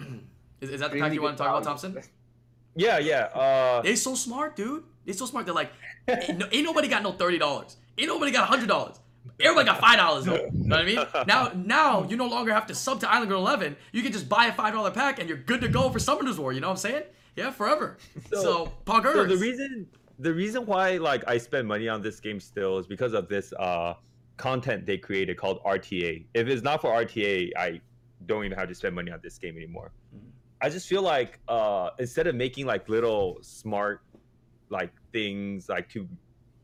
[0.00, 0.20] it.
[0.60, 1.76] Is, is that the Really pack you want to talk about.
[1.78, 2.02] Thompsin?
[2.76, 3.26] Yeah, yeah.
[3.26, 4.82] Uh, They so smart, dude.
[5.06, 5.46] They so smart.
[5.46, 5.70] They're like,
[6.08, 7.76] ain't, no, ain't nobody got no thirty dollars.
[7.96, 8.98] Ain't nobody got hundred dollars.
[9.38, 10.34] Everybody got five dollars though.
[10.34, 10.98] You know what I mean?
[11.28, 13.76] Now, now you no longer have to sub to Island Girl Eleven.
[13.92, 16.36] You can just buy a five dollar pack and you're good to go for Summoners
[16.36, 16.52] War.
[16.52, 17.04] You know what I'm saying?
[17.36, 17.98] Yeah, forever.
[18.30, 19.14] So, So- poggers.
[19.14, 19.86] so the reason
[20.20, 23.52] the reason why like I spend money on this game still is because of this
[23.58, 23.94] uh
[24.36, 26.24] content they created called RTA.
[26.34, 27.80] If it's not for RTA, I
[28.26, 29.92] don't even have to spend money on this game anymore.
[30.14, 30.20] Mhm.
[30.60, 34.02] I just feel like uh instead of making like little smart
[34.70, 36.08] like things like to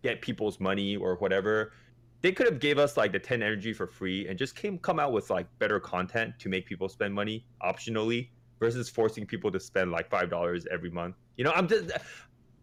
[0.03, 1.73] get people's money or whatever,
[2.23, 4.99] they could have gave us like the 10 energy for free and just came come
[5.01, 8.29] out with like better content to make people spend money optionally
[8.61, 11.17] versus forcing people to spend like five dollars every month.
[11.37, 11.91] You know, I'm just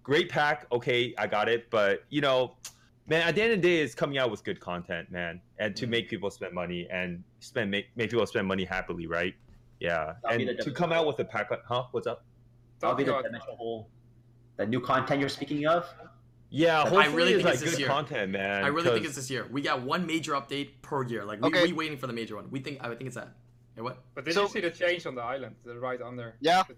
[0.04, 0.68] great pack.
[0.72, 2.56] Okay, I got it, but you know,
[3.08, 5.76] man, at the end of the day, it's coming out with good content, man, and
[5.76, 5.90] to Mhm.
[5.90, 9.36] make people spend money and spend make, make people spend money happily, right?
[9.80, 11.84] Yeah, That'll and to come out with a pack, huh?
[11.92, 12.24] What's up?
[12.80, 13.90] That'll be the about dimensional hole.
[14.58, 15.86] The new content you're speaking of.
[16.50, 17.88] Yeah, I really it's think like it's this good year.
[17.90, 18.64] content, man.
[18.64, 19.46] I really think it's this year.
[19.52, 21.26] We got one major update per year.
[21.26, 21.64] Like we Okay.
[21.64, 22.50] we waiting for the major one.
[22.50, 23.36] We think I think it's that.
[23.78, 24.00] Hey, what?
[24.16, 26.36] But did So- you see the change on the island, the right under?
[26.42, 26.64] Yeah.
[26.68, 26.76] The-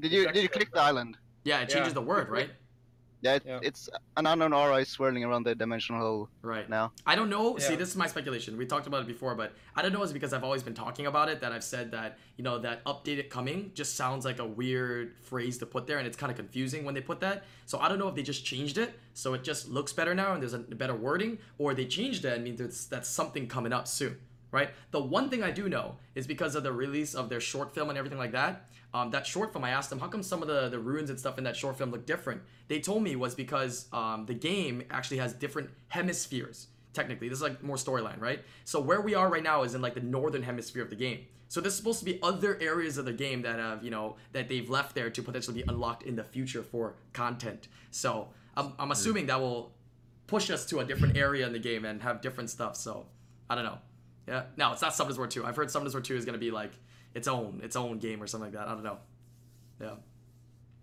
[0.00, 1.18] Did you did you click the island?
[1.44, 1.94] Yeah, it changes Yeah.
[2.00, 2.50] the word, right?
[3.20, 3.58] Yeah, it, Yeah.
[3.68, 6.68] it's an unknown aura is swirling around the dimensional hole Right.
[6.70, 6.92] now.
[7.04, 7.58] I don't know.
[7.58, 8.56] See, this is my speculation.
[8.56, 10.02] We talked about it before, but I don't know.
[10.04, 12.82] Is because I've always been talking about it that I've said that you know that
[12.84, 16.36] updated coming just sounds like a weird phrase to put there, and it's kind of
[16.38, 17.44] confusing when they put that.
[17.66, 20.32] So I don't know if they just changed it so it just looks better now
[20.32, 23.72] and there's a better wording, or they changed it and means that's that's something coming
[23.72, 24.16] up soon,
[24.50, 24.70] right?
[24.90, 27.88] The one thing I do know is because of the release of their short film
[27.88, 28.70] and everything like that.
[28.94, 31.18] Um, that short film, I asked them how come some of the the runes and
[31.18, 32.40] stuff in that short film look different.
[32.68, 37.28] They told me was because um, the game actually has different hemispheres technically.
[37.28, 38.40] This is like more storyline, right?
[38.64, 41.26] So where we are right now is in like the northern hemisphere of the game.
[41.48, 44.16] So this is supposed to be other areas of the game that have, you know,
[44.32, 47.68] that they've left there to potentially be unlocked in the future for content.
[47.90, 49.72] So I'm, I'm assuming that will
[50.26, 52.76] push us to a different area in the game and have different stuff.
[52.76, 53.06] So
[53.48, 53.78] I don't know.
[54.28, 54.42] Yeah.
[54.56, 55.44] No, it's not Summoners War 2.
[55.44, 56.72] I've heard Summoners War 2 is going to be like
[57.14, 58.68] its own, its own game or something like that.
[58.68, 58.98] I don't know.
[59.80, 59.94] Yeah.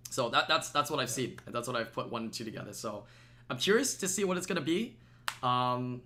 [0.10, 2.46] So that that's that's what I've seen, and that's what I've put one and two
[2.46, 2.72] together.
[2.72, 3.04] So
[3.50, 4.98] I'm curious to see what it's gonna be.
[5.44, 6.02] Um,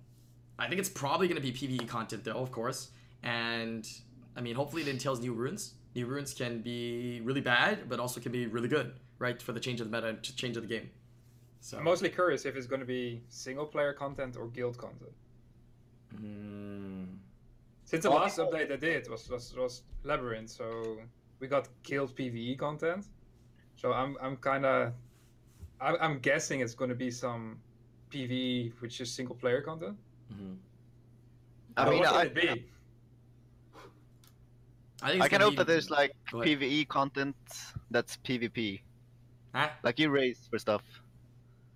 [0.58, 2.90] I think it's probably gonna be PVE content though, of course,
[3.22, 3.86] and
[4.36, 5.74] I mean hopefully it entails new runes.
[5.94, 9.40] New runes can be really bad, but also can be really good, right?
[9.40, 10.90] For the change of the meta, ch- change of the game.
[11.60, 15.12] So I'm mostly curious if it's going to be single player content or guild content.
[16.14, 17.16] Mm,
[17.90, 20.98] Since the last update they did was, was was Labyrinth, so
[21.40, 23.06] we got killed PVE content.
[23.76, 24.94] So I'm I'm kind of
[25.80, 27.60] I'm, I'm guessing it's going to be some
[28.10, 29.98] PVE which is single player content.
[30.32, 30.58] mhm.
[31.76, 32.70] I But mean, what I, would it be?
[35.02, 36.38] I think I can hope that there's like Go.
[36.40, 37.36] PVE content
[37.90, 38.82] that's PvP,
[39.54, 39.70] Huh?
[39.82, 40.84] like you raise for stuff.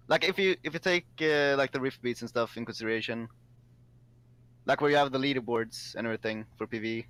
[0.09, 3.29] Like if you if you take uh, like the rift beasts and stuff in consideration,
[4.67, 7.05] like where you have the leaderboards and everything for PvE,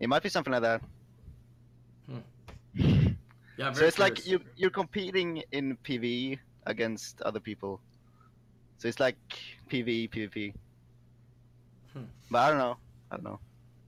[0.00, 0.82] it might be something like that.
[3.58, 7.80] Yeah, I'm so very it's like you you're competing in PvE against other people.
[8.78, 9.16] So it's like
[9.70, 10.54] PvE PvP.
[11.92, 12.04] Hmm.
[12.30, 12.76] But I don't know.
[13.10, 13.38] I don't know.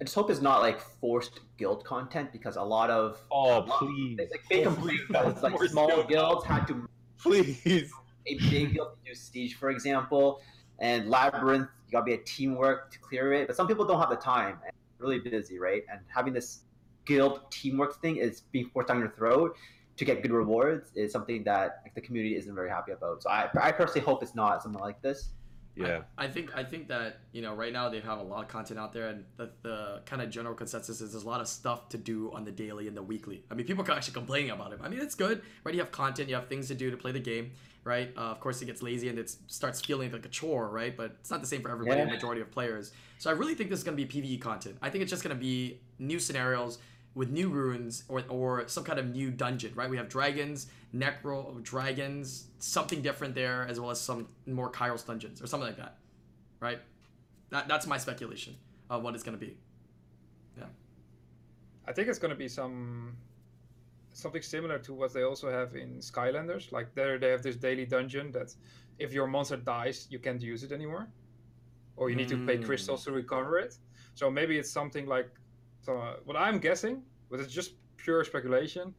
[0.01, 3.65] I just hope it's not like forced guild content because a lot of Oh, a
[3.65, 4.19] lot- please.
[4.19, 6.87] Like they complain because like small guild guilds had to
[7.19, 7.91] Please.
[8.27, 10.43] a big guild to do siege, for example,
[10.79, 11.69] and labyrinth.
[11.87, 13.47] You gotta be a teamwork to clear it.
[13.47, 14.59] But some people don't have the time.
[14.65, 15.83] And really busy, right?
[15.91, 16.61] And having this
[17.05, 19.57] guild teamwork thing is being forced down your throat
[19.97, 23.23] to get good rewards is something that like, the community isn't very happy about.
[23.23, 25.31] So I, I personally hope it's not something like this.
[25.77, 26.03] Yeah.
[26.17, 28.49] I, I think I think that you know right now they have a lot of
[28.49, 31.49] content out there, and the, the kind of general consensus is there's a lot of
[31.49, 33.45] stuff to do on the daily and the weekly.
[33.51, 34.79] I mean, people are actually complaining about it.
[34.83, 35.75] I mean, it's good, right?
[35.75, 37.51] You have content, you have things to do to play the game,
[37.85, 38.13] right?
[38.17, 40.97] Uh, of course, it gets lazy and it starts feeling like a chore, right?
[40.97, 42.07] But it's not the same for everybody, Yeah.
[42.07, 42.93] the majority of players.
[43.19, 44.77] So I really think this is going to be PVE content.
[44.83, 46.79] I think it's just going to be new scenarios
[47.15, 49.89] with new runes or, or some kind of new dungeon, right?
[49.89, 55.41] We have dragons, necro dragons, something different there, as well as some more Kairos dungeons
[55.43, 55.99] or something like that,
[56.61, 56.81] right?
[57.51, 58.57] That, that's my speculation
[58.91, 59.57] of what it's going to be.
[60.59, 60.65] Yeah.
[61.87, 63.17] I think it's going to be some
[64.15, 66.73] something similar to what they also have in Skylanders.
[66.73, 68.55] Like there, they have this daily dungeon that
[68.99, 71.09] if your monster dies, you can't use it anymore,
[71.97, 72.65] or you need to pay Mm.
[72.65, 73.77] crystals to recover it.
[74.15, 75.31] So maybe it's something like
[75.83, 78.95] so, uh, what I'm guessing, but it's just pure speculation.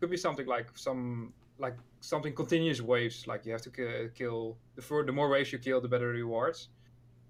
[0.00, 3.26] Could be something like some like something continuous waves.
[3.26, 6.08] Like you have to ki- kill the fur, the more waves you kill, the better
[6.08, 6.68] rewards.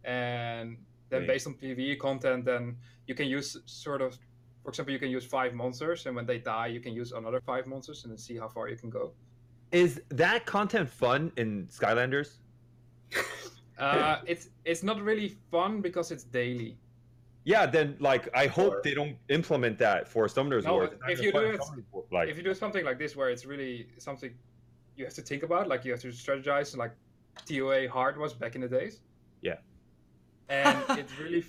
[0.04, 0.78] And
[1.10, 1.28] then Right.
[1.28, 2.76] based on PVE content, then
[3.06, 4.18] you can use sort of
[4.64, 7.40] for example, you can use five monsters, and when they die, you can use another
[7.40, 9.12] five monsters, and then see how far you can go.
[9.72, 12.38] Is that content fun in Skylanders?
[13.76, 16.78] Uh, it's it's not really fun because it's daily.
[17.42, 18.80] Yeah, then like I hope Sure.
[18.84, 20.90] they don't implement that for Summoners No, Wars.
[20.90, 23.30] but It's not if you do it- like if you do something like this, where
[23.30, 24.32] it's really something
[24.96, 26.92] you have to think about, like you have to strategize, like
[27.46, 29.00] TOA hard was back in the days.
[29.42, 29.58] Yeah.
[30.48, 31.44] And it really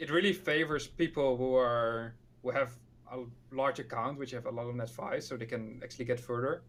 [0.00, 2.16] it really favors people who are
[2.50, 2.72] who have
[3.12, 3.24] a
[3.54, 6.62] large account, which have a lot of net five, so they can actually get further.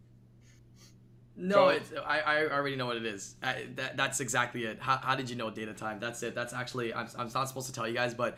[1.36, 3.36] No, So- it's, I, I already know what it is.
[3.42, 4.80] I, that, that's exactly it.
[4.82, 6.00] How, how did you know data time?
[6.00, 6.36] That's it.
[6.36, 8.38] That's actually, I'm, I'm not supposed to tell you guys, but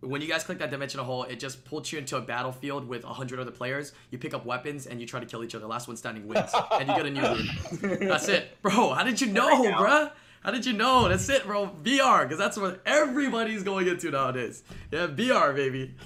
[0.00, 3.04] when you guys click that dimensional hole, it just puts you into a battlefield with
[3.04, 3.92] 100 other players.
[4.10, 5.66] You pick up weapons and you try to kill each other.
[5.66, 6.50] Last one standing wins.
[6.72, 7.98] and you get a new rune.
[8.08, 8.60] That's it.
[8.60, 9.80] Bro, how did you know, now.
[9.80, 10.10] bruh?
[10.42, 11.08] How did you know?
[11.08, 11.70] That's it, bro.
[11.82, 14.62] VR, because that's what everybody's going into nowadays.
[14.92, 15.96] Yeah, VR, baby.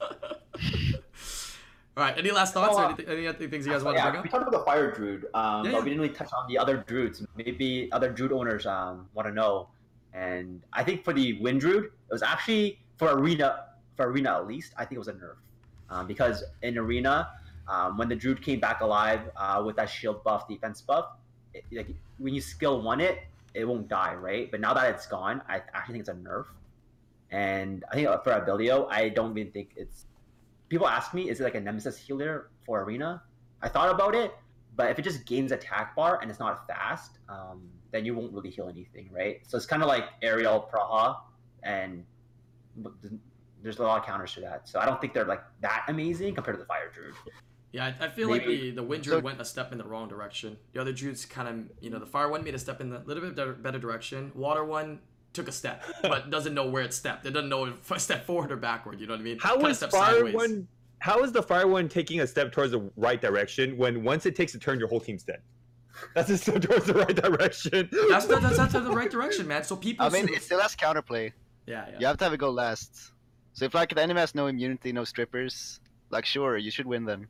[1.96, 3.96] All right, any last thoughts Oh, or uh, anything, any other things you guys want
[3.96, 6.14] to yeah, bring we talked about the fire druid, um, Yeah, but we didn't really
[6.14, 7.26] touch on the other druids.
[7.36, 9.68] Maybe other druid owners um, want to know.
[10.12, 13.64] And I think for the wind druid, it was actually for arena,
[13.96, 14.74] for arena at least.
[14.76, 15.36] I think it was a nerf
[15.88, 17.30] um, because in arena,
[17.68, 21.06] um, when the druid came back alive uh, with that shield buff, defense buff,
[21.54, 21.88] it, like
[22.18, 23.20] when you skill one it,
[23.54, 24.50] it won't die, right?
[24.50, 26.44] But now that it's gone, I actually think it's a nerf.
[27.30, 30.06] And I think for Abilio, I don't even think it's.
[30.68, 33.22] People ask me, is it like a Nemesis healer for Arena?
[33.62, 34.34] I thought about it,
[34.74, 37.62] but if it just gains attack bar and it's not fast, um,
[37.92, 39.40] then you won't really heal anything, right?
[39.46, 41.16] So it's kind of like Ariel Praha,
[41.62, 42.04] and
[43.62, 44.68] there's a lot of counters to that.
[44.68, 47.14] So I don't think they're like that amazing compared to the Fire Druid.
[47.72, 49.84] Yeah, I, I feel like the the wind So- druid went a step in the
[49.84, 50.56] wrong direction.
[50.72, 53.00] The other druids kind of, you know, the fire one made a step in a
[53.04, 54.32] little bit better, better direction.
[54.34, 55.00] Water one
[55.36, 57.26] took a step, but doesn't know where it stepped.
[57.26, 59.00] It doesn't know if a step forward or backward.
[59.00, 59.38] You know what I mean?
[59.38, 60.34] how Kinda is stepped fire sideways.
[60.34, 60.68] one?
[60.98, 64.34] How is the fire one taking a step towards the right direction when once it
[64.34, 65.40] takes a turn, your whole team's dead?
[66.14, 67.88] That's a step towards the right direction.
[68.10, 69.62] That's the, that's, that's the right direction, man.
[69.64, 70.04] So people.
[70.04, 71.32] I mean, it's still last counterplay.
[71.66, 71.98] yeah, yeah.
[72.00, 73.12] You have to have it go last.
[73.52, 75.80] So if like the enemy has no immunity, no strippers,
[76.10, 77.26] like sure, you should win then.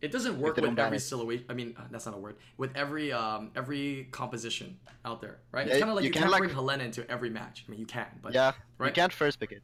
[0.00, 1.00] It doesn't work with every it.
[1.00, 1.40] silhouette.
[1.48, 2.36] I mean, uh, that's not a word.
[2.56, 5.66] With every um every composition out there, right?
[5.66, 7.64] It's kind of like you, you can't can, like- bring Helena into every match.
[7.66, 8.88] I mean, you can, but yeah, right?
[8.88, 9.62] you can't first pick it.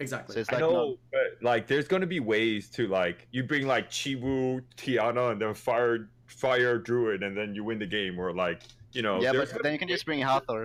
[0.00, 0.34] exactly.
[0.34, 3.66] So it's I like know, but like, there's gonna be ways to like, you bring
[3.66, 8.32] like Chiwu, Tiana, and then fire, fire Druid, and then you win the game, or
[8.32, 10.64] like, you know, yeah, there's but then you can just bring Hathor,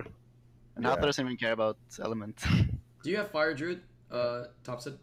[0.74, 0.90] and Yeah.
[0.90, 2.42] Hathor doesn't even care about element.
[3.04, 4.96] Do you have Fire Druid, uh, Thompsin?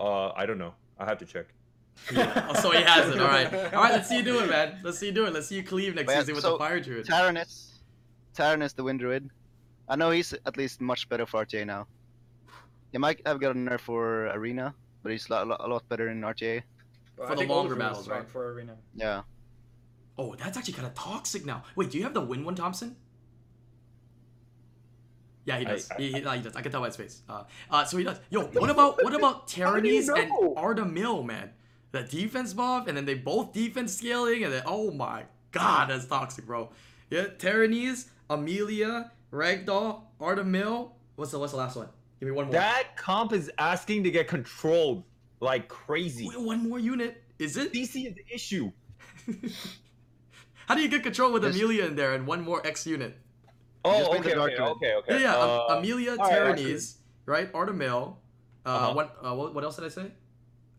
[0.00, 0.74] Uh, I don't know.
[0.98, 1.46] I have to check.
[2.16, 3.20] Oh, so he has it.
[3.20, 3.92] All right, all right.
[3.92, 4.78] Let's see you do it, man.
[4.82, 5.32] Let's see you do it.
[5.32, 7.06] Let's see you cleave next But yeah, season with so the Fire Druid.
[7.06, 7.80] Tyrannus,
[8.34, 9.28] Tyrannus the Wind Druid.
[9.88, 11.86] I know he's at least much better for RTA now.
[12.92, 16.20] He might have gotten nerf for Arena, but he's a lot, a lot better in
[16.22, 16.62] RTA.
[17.16, 18.28] Well, For I the longer Ulfr is battles, strong right?
[18.30, 18.76] For arena.
[18.94, 19.22] Yeah.
[20.16, 21.62] Oh, that's actually kind of toxic now.
[21.76, 22.94] Wait, do you have the win one, Thompsin?
[25.44, 25.90] Yeah, he does.
[25.90, 26.56] I- he, he, no, he does.
[26.56, 27.22] I can tell by his face.
[27.28, 28.20] Uh, uh, so he does.
[28.30, 30.54] Yo, what about what about How do you Tyrannus and know?
[30.56, 31.50] Artamiel, man?
[31.90, 36.06] The defense buff, and then they both defense scaling, and then oh my god, that's
[36.06, 36.70] toxic, bro.
[37.10, 40.90] Yeah, Tyrannus, Amelia, Ragdoll, Artamiel.
[41.16, 41.88] What's the what's the last one?
[42.20, 42.52] Give me one more.
[42.52, 45.04] That comp is asking to get controlled
[45.40, 46.28] like crazy.
[46.28, 47.22] Wait, one more unit.
[47.38, 47.72] Is it?
[47.72, 48.70] DC is the issue.
[50.66, 51.54] How do you get control with Yes.
[51.54, 53.16] Amelia in there and one more X unit?
[53.84, 55.34] Oh, Just bring the okay, okay, okay, Yeah, yeah.
[55.36, 57.50] Am- Uh, Amelia, all right, Tyrannus, right?
[57.52, 58.16] Artamiel.
[58.66, 58.92] Uh, Uh-huh.
[58.94, 60.10] what, uh, what, what else did I say?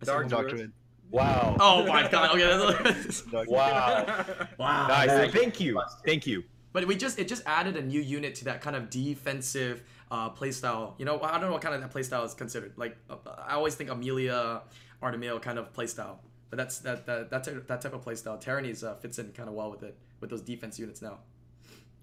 [0.01, 0.73] I Dark one
[1.11, 1.21] more.
[1.21, 1.57] Dark Druid.
[1.57, 1.57] Druid.
[1.57, 1.57] wow.
[1.59, 2.35] Oh my god.
[2.35, 2.83] Okay.
[2.83, 4.25] That's, Dark Wow.
[4.57, 4.87] wow.
[4.87, 5.09] Nice.
[5.09, 5.81] Very Thank you.
[6.05, 6.43] Thank you.
[6.71, 10.29] But we just it just added a new unit to that kind of defensive uh,
[10.29, 10.93] playstyle.
[10.97, 12.73] You know, I don't know what kind of that playstyle is considered.
[12.77, 13.15] Like uh,
[13.47, 14.61] I always think Amelia,
[15.01, 16.17] Artamiel kind of playstyle.
[16.49, 18.39] But that's that that that, type- that type of playstyle.
[18.39, 21.19] Tyrannus uh, fits in kind of well with it with those defense units now.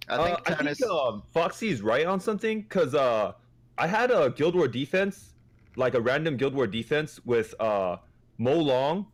[0.09, 3.33] I think uh, I think um, Foxy is right on something because uh,
[3.79, 5.35] I had a Guild War defense,
[5.77, 7.97] like a random Guild War defense with uh,
[8.39, 9.07] Mo Long.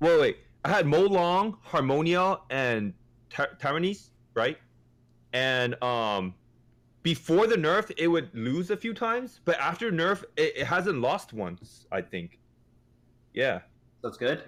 [0.00, 0.36] Wait, wait.
[0.64, 2.92] I had Mo Long, Harmonia, and
[3.30, 4.58] Ty- Tyrannus, right?
[5.32, 6.34] And um,
[7.02, 11.00] before the nerf, it would lose a few times, but after nerf, it, it hasn't
[11.00, 11.86] lost once.
[11.92, 12.38] I think.
[13.34, 13.60] Yeah,
[14.02, 14.42] That's good.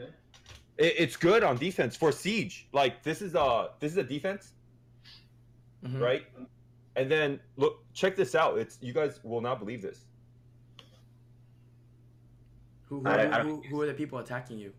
[0.78, 2.66] it, it's good on defense for siege.
[2.72, 4.52] Like this is a this is a defense
[5.84, 6.00] Mhm.
[6.00, 6.26] right?
[6.96, 8.58] And then look, check this out.
[8.58, 10.06] It's you guys will not believe this.
[12.88, 14.72] Who who, I- who, I- who, who are the people attacking you?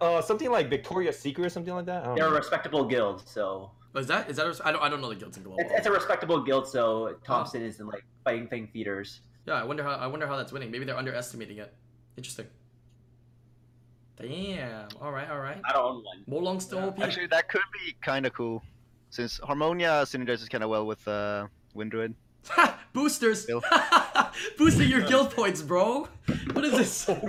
[0.00, 2.16] Uh, something like Victoria's Secret or something like that.
[2.16, 4.46] They're a respectable guild, so Oh, is that is that?
[4.46, 5.58] a- I don't I don't know the guilds in global.
[5.60, 6.66] it's, it's a respectable guild.
[6.68, 9.20] So Thompsin isn't like fighting thing feeders.
[9.46, 10.70] Yeah, I wonder how I wonder how that's winning.
[10.72, 11.72] Maybe they're underestimating it.
[12.16, 12.46] Interesting.
[14.20, 14.88] Damn.
[15.00, 15.60] All right, all right.
[15.64, 16.24] I don't own one.
[16.26, 17.00] Molong's still OP.
[17.00, 18.62] Actually, that could be kind of cool,
[19.10, 22.14] since Harmonia synergizes kind of well with uh, Wind Druid.
[22.92, 23.46] Boosters.
[23.46, 23.62] Bill.
[24.58, 26.08] Boosting your guild points, bro.
[26.52, 27.10] What is this?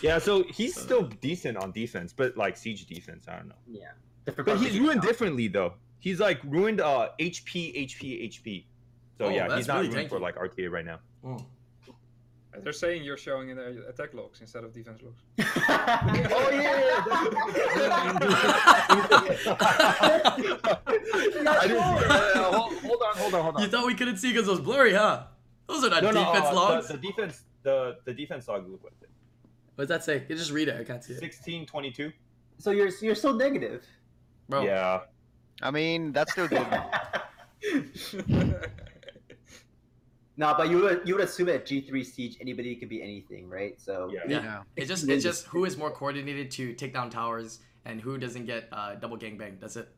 [0.00, 3.54] Yeah, so he's still decent on defense, but like siege defense, I don't know.
[3.68, 3.90] Yeah.
[4.26, 5.74] Different But he's ruined differently though.
[5.98, 8.64] He's like ruined uh HP, HP, HP.
[9.18, 11.00] So Oh, yeah, he's not really ruined for like RTA right now.
[11.24, 11.44] Oh.
[12.62, 15.22] They're saying you're showing in the attack logs instead of defense logs.
[16.30, 16.98] Oh yeah,
[19.60, 22.36] I didn't see that.
[22.36, 23.62] Uh, hold, hold on, hold on, hold on.
[23.62, 25.24] You thought we couldn't see because it was blurry, huh?
[25.66, 26.88] Those are not no, no, defense uh, logs.
[26.88, 29.10] The, the defense, the the defense log look like it.
[29.74, 30.24] What does that say?
[30.28, 30.80] You just read it.
[30.80, 31.20] I can't see it.
[31.20, 32.12] 16, 22.
[32.58, 33.84] so you're you're still negative.
[34.48, 34.62] Bro.
[34.62, 35.00] Yeah.
[35.62, 36.66] I mean, that's still good.
[40.38, 43.50] no, but you would you would assume at G three siege anybody could be anything,
[43.50, 43.78] right?
[43.78, 44.20] So Yeah.
[44.26, 44.42] Yeah.
[44.42, 44.62] Yeah.
[44.76, 48.46] It's just it's just who is more coordinated to take down towers and who doesn't
[48.46, 49.60] get uh, double gangbang.
[49.60, 49.88] That's it.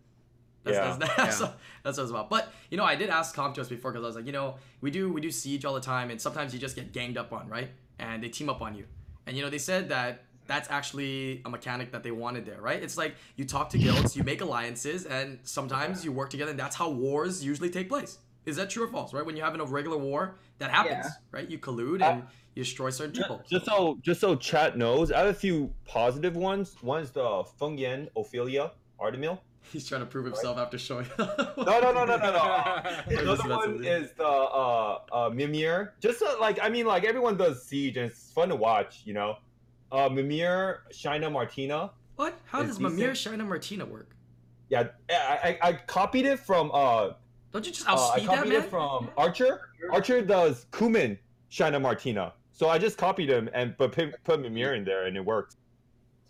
[0.64, 0.96] That's, Yeah.
[0.98, 1.52] that's, that's,
[1.84, 2.30] that's what it's about.
[2.30, 4.90] But you know, I did ask Com2uS before because I was like, you know, we
[4.90, 7.48] do we do siege all the time, and sometimes you just get ganged up on,
[7.48, 7.68] right?
[7.98, 8.86] And they team up on you.
[9.26, 12.82] And you know, they said that that's actually a mechanic that they wanted there, right?
[12.82, 16.58] It's like you talk to guilds, you make alliances, and sometimes you work together, and
[16.58, 18.18] that's how wars usually take place.
[18.46, 19.12] Is that true or false?
[19.12, 19.24] Right?
[19.24, 21.10] When you're having a regular war, that happens, Yeah.
[21.32, 21.48] right?
[21.50, 23.42] You collude and you destroy certain people.
[23.48, 26.76] Just so just so chat knows, I have a few positive ones.
[26.82, 29.38] One's the Feng Yan Ophelia Artamiel.
[29.72, 31.06] He's trying to prove himself after showing.
[31.18, 31.26] No,
[31.56, 32.40] no, no, no, no, no.
[32.40, 35.94] I'm just Another one is the uh uh Mimir.
[36.00, 39.12] Just so, like I mean, like everyone does Siege and it's fun to watch, you
[39.14, 39.36] know.
[39.92, 41.90] Uh, Mimir, Shina Martina.
[42.16, 42.38] What?
[42.46, 43.38] How Is does Mimir decent.
[43.40, 44.16] Shina Martina work?
[44.70, 47.10] Yeah, I, I I copied it from uh,
[47.52, 48.62] Don't you just uh I outspeed that copied man?
[48.62, 49.60] it from Archer.
[49.92, 51.18] Archer does Kumin
[51.50, 52.32] Shina Martina.
[52.52, 55.56] So I just copied him and but put, put Mimir in there and it worked.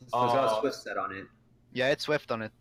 [0.09, 1.25] so there's got Uh, Swift set on it.
[1.73, 2.53] Yeah, it's Swift on it.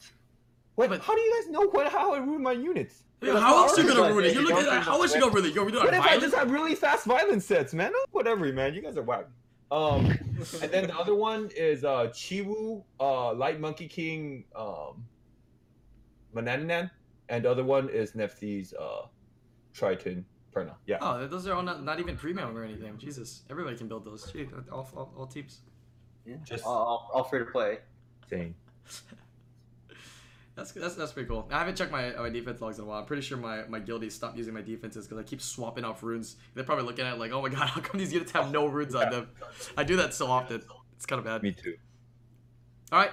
[0.76, 3.04] Wait, But- how do you guys know what how I ruined my units?
[3.22, 4.30] Yeah, how not else you gonna ruin it?
[4.30, 4.34] it.
[4.36, 4.84] You You look don't at that.
[4.84, 5.54] How else you gonna ruin it?
[5.54, 7.92] You're doing What if I just have really fast violence sets, man?
[8.12, 8.74] Whatever, man.
[8.74, 9.26] You guys are whack.
[9.72, 10.06] Um,
[10.62, 15.06] and then the other one is uh Chiwu, uh Light Monkey King, um,
[16.36, 16.90] Manannan,
[17.30, 19.08] and the other one is Nephthys, uh,
[19.74, 20.76] Triton Perna.
[20.86, 20.98] Yeah.
[21.02, 22.98] Oh, those are all not, not even premium or anything.
[22.98, 24.32] Jesus, everybody can build those.
[24.32, 25.60] Gee, all, all, all teams.
[26.26, 26.36] Yeah.
[26.44, 27.80] Just- all, all, all free to play.
[28.30, 28.56] Same.
[30.56, 31.48] That's, that's that's pretty cool.
[31.50, 33.00] I haven't checked my my defense logs in a while.
[33.00, 36.04] I'm pretty sure my my guildies stopped using my defenses because I keep swapping off
[36.04, 36.36] runes.
[36.54, 38.66] They're probably looking at it like, oh my god, how come these units have no
[38.66, 39.30] runes on them?
[39.78, 40.62] I do that so often.
[40.98, 41.44] It's kind of bad.
[41.44, 41.78] Me too.
[42.92, 43.12] All right.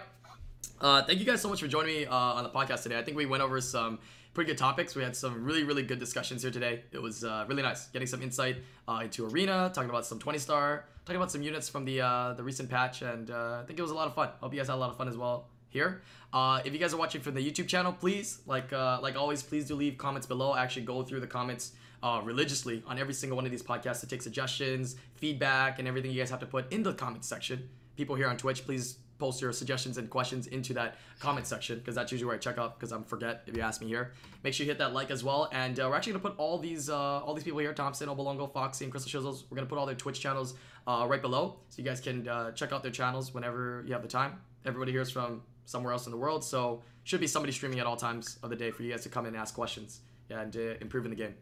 [0.81, 2.99] Uh, thank you guys so much for joining me uh, on the podcast today.
[2.99, 3.99] I think we went over some
[4.35, 4.95] pretty good topics.
[4.95, 6.83] We had some really, really good discussions here today.
[6.93, 10.39] It was uh, really nice getting some insight uh, into Arena, talking about some 20
[10.39, 13.79] star, talking about some units from the uh, the recent patch, and uh, I think
[13.79, 14.29] it was a lot of fun.
[14.41, 16.03] Hope you guys had a lot of fun as well here.
[16.35, 19.75] If you guys are watching from the YouTube channel, please, like like always, please do
[19.75, 20.51] leave comments below.
[20.51, 21.73] I actually go through the comments
[22.03, 26.11] uh, religiously on every single one of these podcasts to take suggestions, feedback, and everything
[26.11, 27.71] you guys have to put in the comments section.
[27.97, 31.95] People here on Twitch, please post your suggestions and questions into that comment section because
[31.95, 34.13] that's usually where I check up because I'm forget if you ask me here.
[34.43, 36.59] Make sure you hit that like as well, and uh, we're actually gonna put all
[36.59, 39.45] these uh, all these people here, Thompsin, Obolongo, Foxy, and Krisleshizles.
[39.51, 40.55] We're gonna put all their Twitch channels
[40.87, 44.03] uh, right below, so you guys can uh, check out their channels whenever you have
[44.03, 44.41] the time.
[44.65, 47.87] Everybody here is from somewhere else in the world, so should be somebody streaming at
[47.87, 50.57] all times of the day for you guys to come in and ask questions and
[50.57, 51.35] uh, improve in the game.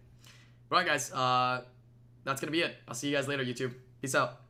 [0.70, 1.62] All right, guys, uh,
[2.24, 2.76] that's gonna be it.
[2.88, 3.74] I'll see you guys later, YouTube.
[4.00, 4.40] Peace out,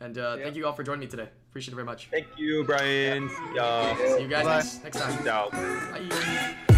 [0.00, 1.39] and uh, thank you all for joining me today.
[1.50, 2.08] Appreciate it very much.
[2.12, 3.28] Thank you, Brian.
[3.54, 3.96] Yeah.
[3.96, 4.56] See you guys Bye.
[4.56, 5.18] next, next time.
[5.18, 5.50] Peace out.
[5.50, 6.69] Bye.